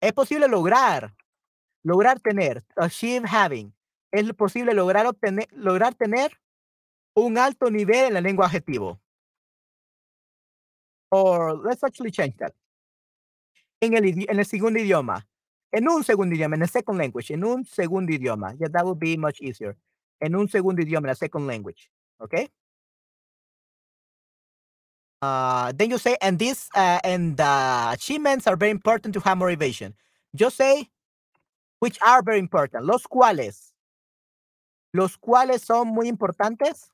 [0.00, 1.14] Es posible lograr,
[1.84, 3.72] lograr tener, achieve having.
[4.12, 6.32] Es posible lograr obtener, lograr tener
[7.14, 9.00] un alto nivel en la lengua objetivo.
[11.14, 12.52] Or let's actually change that.
[13.80, 15.24] En el, en el segundo idioma.
[15.72, 17.30] En un segundo idioma, in a second language.
[17.30, 18.56] En un segundo idioma.
[18.58, 19.76] Yeah, that would be much easier.
[20.20, 21.88] En un segundo idioma, in a second language.
[22.20, 22.48] Okay?
[25.22, 29.38] Uh, then you say, and this uh, and the achievements are very important to have
[29.38, 29.94] motivation.
[30.32, 30.90] Yo say,
[31.78, 32.84] which are very important.
[32.84, 33.72] Los cuales.
[34.92, 36.90] Los cuales son muy importantes.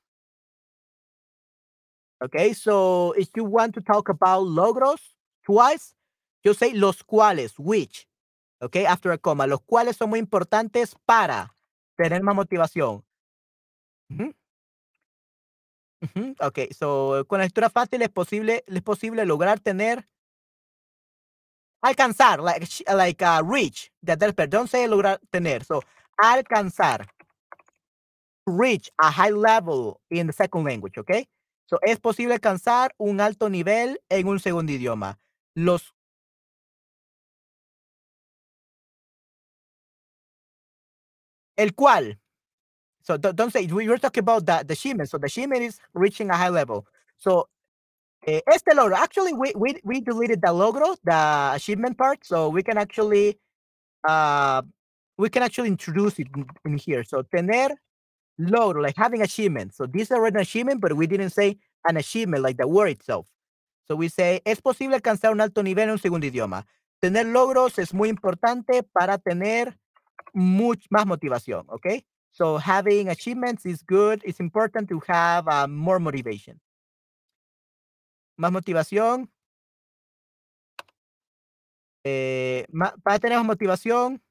[2.23, 5.01] Okay, so if you want to talk about logros
[5.43, 5.95] twice,
[6.43, 8.07] you say los cuales, which.
[8.61, 9.47] Okay, after a comma.
[9.47, 11.51] Los cuales son muy importantes para
[11.97, 13.03] tener más motivación.
[16.39, 20.07] Okay, so con la lectura fácil es posible, es posible lograr tener
[21.83, 24.19] alcanzar, like, like uh, reach, that,
[24.49, 25.81] don't say lograr tener, so
[26.19, 27.07] alcanzar,
[28.45, 31.27] reach a high level in the second language, okay?
[31.65, 35.17] So, es posible alcanzar un alto nivel en un segundo idioma.
[35.55, 35.93] Los
[41.61, 42.19] el cual.
[43.03, 45.05] So don't, say we were talking about the, the.
[45.05, 46.85] So the achievement is reaching a high level.
[47.17, 47.47] So
[48.27, 48.95] eh, este logro.
[48.95, 53.39] Actually, we, we we deleted the logro, the achievement part, so we can actually
[54.07, 54.61] uh
[55.17, 56.27] we can actually introduce it
[56.65, 57.03] in here.
[57.03, 57.69] So tener
[58.49, 59.73] logro, like having achievement.
[59.73, 61.57] So this is already an achievement, but we didn't say
[61.87, 63.27] an achievement like the word itself.
[63.87, 66.65] So we say, es posible alcanzar un alto nivel en un segundo idioma.
[67.01, 69.77] Tener logros es muy importante para tener
[70.33, 72.05] much más motivación, okay?
[72.31, 74.21] So having achievements is good.
[74.23, 76.59] It's important to have uh, more motivation.
[78.37, 79.29] Más motivación.
[82.03, 82.65] Eh,
[83.03, 84.21] para tener motivación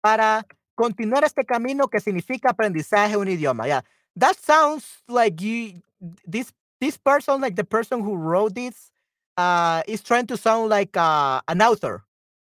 [0.00, 0.44] para
[0.74, 3.66] continuar este camino que significa aprendizaje un idioma.
[3.66, 3.82] Yeah,
[4.16, 5.82] that sounds like you.
[6.26, 8.90] This this person, like the person who wrote this,
[9.36, 12.02] uh, is trying to sound like uh, an author.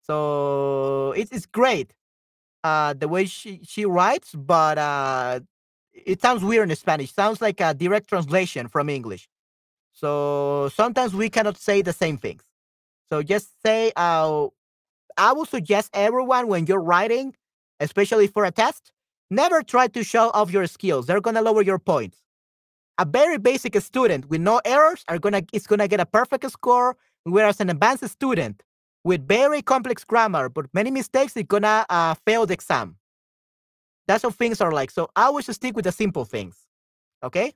[0.02, 1.94] So it's it's great,
[2.64, 5.40] uh, the way she she writes, but uh,
[5.94, 7.14] it sounds weird in Spanish.
[7.14, 9.28] Sounds like a direct translation from English.
[9.94, 12.44] So sometimes we cannot say the same things.
[13.10, 14.48] So just say, uh,
[15.18, 17.36] I would suggest everyone when you're writing,
[17.82, 18.92] especially for a test,
[19.30, 21.06] never try to show off your skills.
[21.08, 22.18] They're gonna lower your points.
[22.98, 26.96] A very basic student with no errors are gonna is gonna get a perfect score,
[27.24, 28.64] whereas an advanced student
[29.04, 32.98] with very complex grammar but many mistakes is gonna uh, fail the exam.
[34.08, 34.92] That's how things are like.
[34.92, 36.58] So I always stick with the simple things.
[37.24, 37.54] Okay?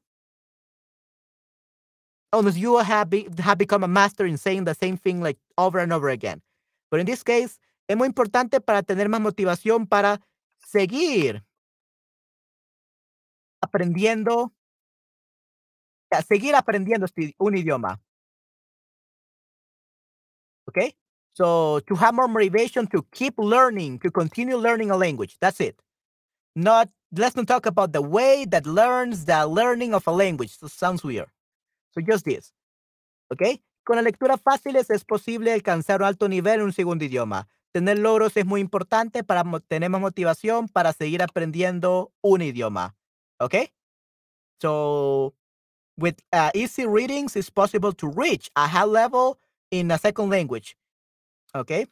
[2.34, 5.80] Unless you have, be, have become a master in saying the same thing like over
[5.80, 6.42] and over again.
[6.92, 10.22] But in this case, es muy importante para tener más motivación para
[10.58, 11.46] seguir
[13.62, 14.54] aprendiendo,
[16.28, 17.06] seguir aprendiendo
[17.38, 18.02] un idioma.
[20.68, 20.96] Okay?
[21.34, 25.38] So to have more motivation to keep learning, to continue learning a language.
[25.40, 25.82] That's it.
[26.56, 30.58] Not let's not talk about the way that learns the learning of a language.
[30.58, 31.28] So sounds weird.
[31.92, 32.54] So just this.
[33.32, 33.62] Okay?
[33.84, 37.48] Con la lectura fáciles es posible alcanzar un alto nivel en un segundo idioma.
[37.76, 42.96] Tener logros es muy importante para tener más motivación para seguir aprendiendo un idioma.
[43.38, 43.70] Okay?
[44.62, 45.34] So
[45.98, 49.40] with uh, easy readings, it's possible to reach a high level
[49.72, 50.78] in a second language.
[51.54, 51.86] Okay,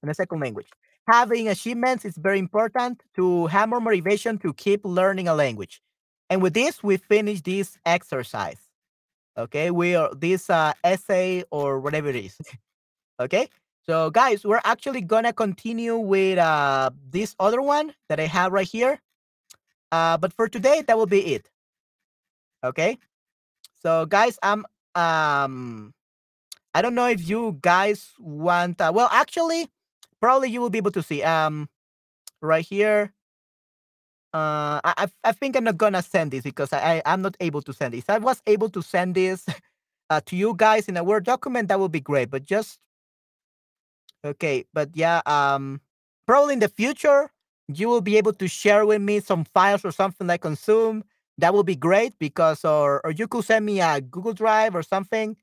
[0.00, 0.68] in a second language.
[1.08, 5.82] Having achievements is very important to have more motivation to keep learning a language.
[6.28, 8.60] And with this, we finish this exercise.
[9.36, 12.36] Okay, we are this uh, essay or whatever it is.
[13.20, 13.48] okay,
[13.90, 18.68] so guys, we're actually gonna continue with uh, this other one that I have right
[18.68, 19.00] here.
[19.90, 21.50] Uh, but for today, that will be it.
[22.62, 22.98] Okay,
[23.82, 24.64] so guys, I'm
[24.94, 25.92] um,
[26.72, 28.80] I don't know if you guys want.
[28.80, 29.66] Uh, well, actually,
[30.20, 31.68] probably you will be able to see um,
[32.40, 33.12] right here.
[34.32, 37.72] Uh, I I think I'm not gonna send this because I I'm not able to
[37.72, 38.04] send this.
[38.08, 39.46] I was able to send this
[40.10, 41.66] uh, to you guys in a Word document.
[41.66, 42.78] That would be great, but just
[44.24, 44.64] okay.
[44.72, 45.80] But yeah, um,
[46.26, 47.30] probably in the future
[47.72, 51.04] you will be able to share with me some files or something on Zoom.
[51.38, 54.82] That will be great because or or you could send me a Google Drive or
[54.82, 55.36] something.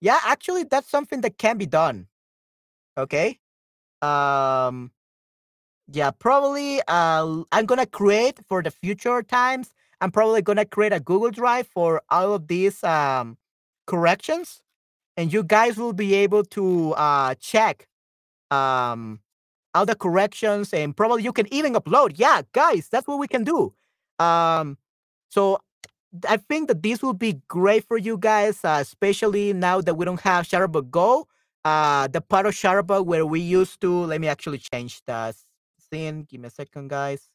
[0.00, 2.08] Yeah, actually, that's something that can be done.
[2.98, 3.38] Okay.
[4.02, 4.92] Um
[5.90, 9.72] yeah, probably uh, I'm gonna create for the future times.
[10.00, 13.38] I'm probably gonna create a Google Drive for all of these um,
[13.86, 14.62] corrections,
[15.16, 17.87] and you guys will be able to uh, check
[18.50, 19.20] um,
[19.74, 22.12] all the corrections, and probably you can even upload.
[22.16, 23.74] Yeah, guys, that's what we can do.
[24.18, 24.78] Um,
[25.30, 25.60] so
[26.28, 30.04] I think that this will be great for you guys, uh, especially now that we
[30.04, 31.28] don't have Chatterbug Go.
[31.64, 34.04] Uh, the part of Chatterbug where we used to.
[34.06, 35.34] Let me actually change the
[35.90, 36.22] scene.
[36.22, 37.28] Give me a second, guys.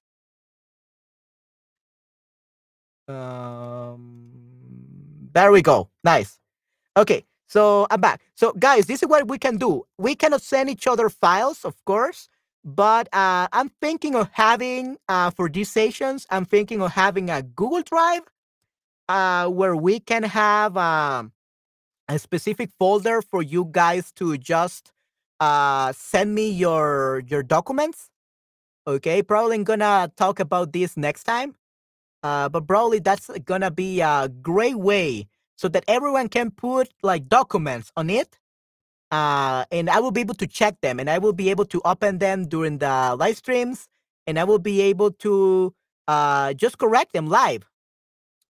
[3.07, 4.29] Um,
[5.33, 5.89] there we go.
[6.03, 6.39] Nice.
[6.95, 8.21] Okay, so I'm back.
[8.35, 9.85] So, guys, this is what we can do.
[9.99, 12.29] We cannot send each other files, of course,
[12.65, 16.25] but uh, I'm thinking of having uh, for these sessions.
[16.31, 18.23] I'm thinking of having a Google Drive
[19.09, 21.31] uh, where we can have um,
[22.09, 24.91] a specific folder for you guys to just
[25.39, 28.09] uh, send me your your documents
[28.85, 31.55] Okay, probably I'm gonna talk about this next time.
[32.23, 35.27] Uh, but probably that's gonna be a great way
[35.63, 38.37] so that everyone can put like documents on it.
[39.11, 41.81] Uh, and I will be able to check them and I will be able to
[41.85, 43.87] open them during the live streams
[44.27, 45.73] and I will be able to
[46.09, 47.63] uh, just correct them live.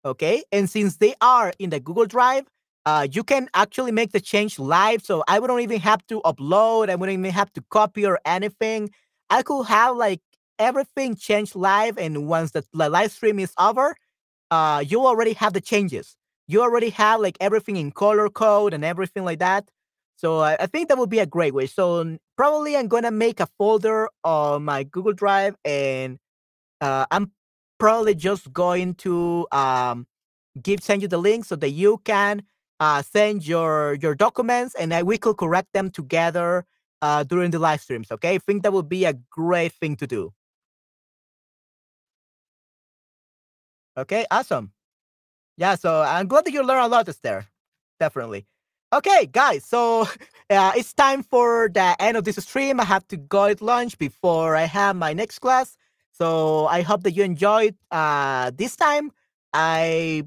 [0.04, 0.44] Okay.
[0.52, 2.46] And since they are in the Google Drive,
[2.88, 5.04] uh, you can actually make the change live.
[5.04, 8.90] So I wouldn't even have to upload, I wouldn't even have to copy or anything.
[9.30, 10.22] I could have like
[10.58, 13.96] everything changed live, and once the, live stream is over,
[14.50, 16.18] uh, you already have the changes.
[16.48, 19.70] You already have like everything in color code and everything like that.
[20.18, 21.68] So I, I think that would be a great way.
[21.68, 26.20] So probably I'm gonna make a folder on my Google Drive, and
[26.82, 27.32] uh, I'm
[27.80, 30.08] probably just going to um,
[30.62, 32.44] give send you the link so that you can
[32.80, 36.66] uh, send your your documents, and I, we could correct them together
[37.02, 38.12] uh, during the live streams.
[38.12, 40.34] Okay, I think that would be a great thing to do.
[43.98, 44.74] Okay, awesome.
[45.58, 47.48] Yeah, so I'm glad that you learned a lot there.
[48.00, 48.46] Definitely.
[48.94, 50.02] Okay, guys, so
[50.50, 52.80] uh, it's time for the end of this stream.
[52.80, 55.78] I have to go eat lunch before I have my next class.
[56.12, 59.12] So I hope that you enjoyed uh, this time.
[59.54, 60.24] I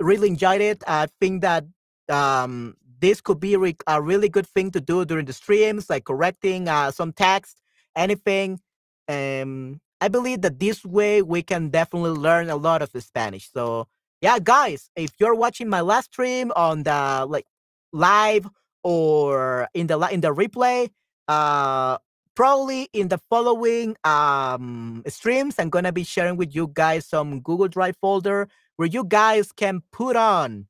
[0.00, 0.82] really enjoyed it.
[0.86, 1.64] I think that
[2.08, 6.04] um, this could be re- a really good thing to do during the streams, like
[6.04, 7.60] correcting uh, some text,
[7.96, 8.60] anything.
[9.08, 13.50] Um, I believe that this way we can definitely learn a lot of the Spanish.
[13.52, 13.88] So
[14.20, 17.46] yeah, guys, if you're watching my last stream on the like
[17.92, 18.48] live
[18.82, 20.90] or in the in the replay,
[21.28, 21.98] uh,
[22.34, 27.68] probably in the following um streams, I'm gonna be sharing with you guys some Google
[27.68, 30.66] Drive folder where you guys can put on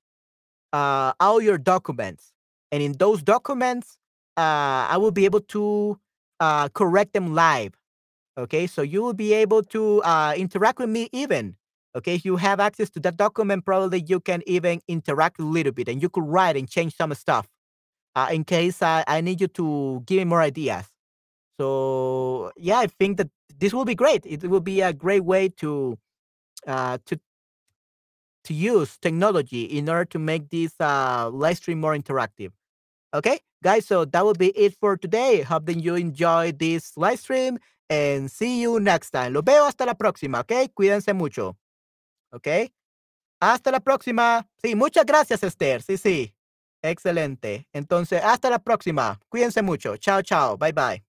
[0.73, 2.33] uh, all your documents.
[2.73, 3.99] And in those documents,
[4.37, 6.01] uh, I will be able to
[6.41, 7.75] uh, correct them live.
[8.39, 11.58] Okay, so you will be able to uh, interact with me even.
[11.97, 15.73] Okay, if you have access to that document, probably you can even interact a little
[15.73, 17.49] bit and you could write and change some stuff
[18.15, 20.85] uh, in case I, I need you to give me more ideas.
[21.59, 23.29] So yeah, I think that
[23.59, 24.25] this will be great.
[24.27, 25.99] It will be a great way to
[26.67, 27.19] uh, to
[28.45, 32.51] to use technology in order to make this uh, live stream more interactive.
[33.13, 35.43] Okay, guys, so that will be it for today.
[35.43, 37.59] Hope that you enjoyed this live stream
[37.91, 39.33] and see you next time.
[39.33, 40.71] Lo veo hasta la próxima, ¿ok?
[40.75, 41.57] Cuídense mucho.
[42.31, 42.49] ¿Ok?
[43.41, 44.47] Hasta la próxima.
[44.63, 45.83] Sí, muchas gracias, Esther.
[45.83, 46.35] Sí, sí.
[46.83, 47.67] Excelente.
[47.73, 49.19] Entonces, hasta la próxima.
[49.29, 49.97] Cuídense mucho.
[49.97, 50.57] Chao, chao.
[50.57, 51.08] Bye, bye.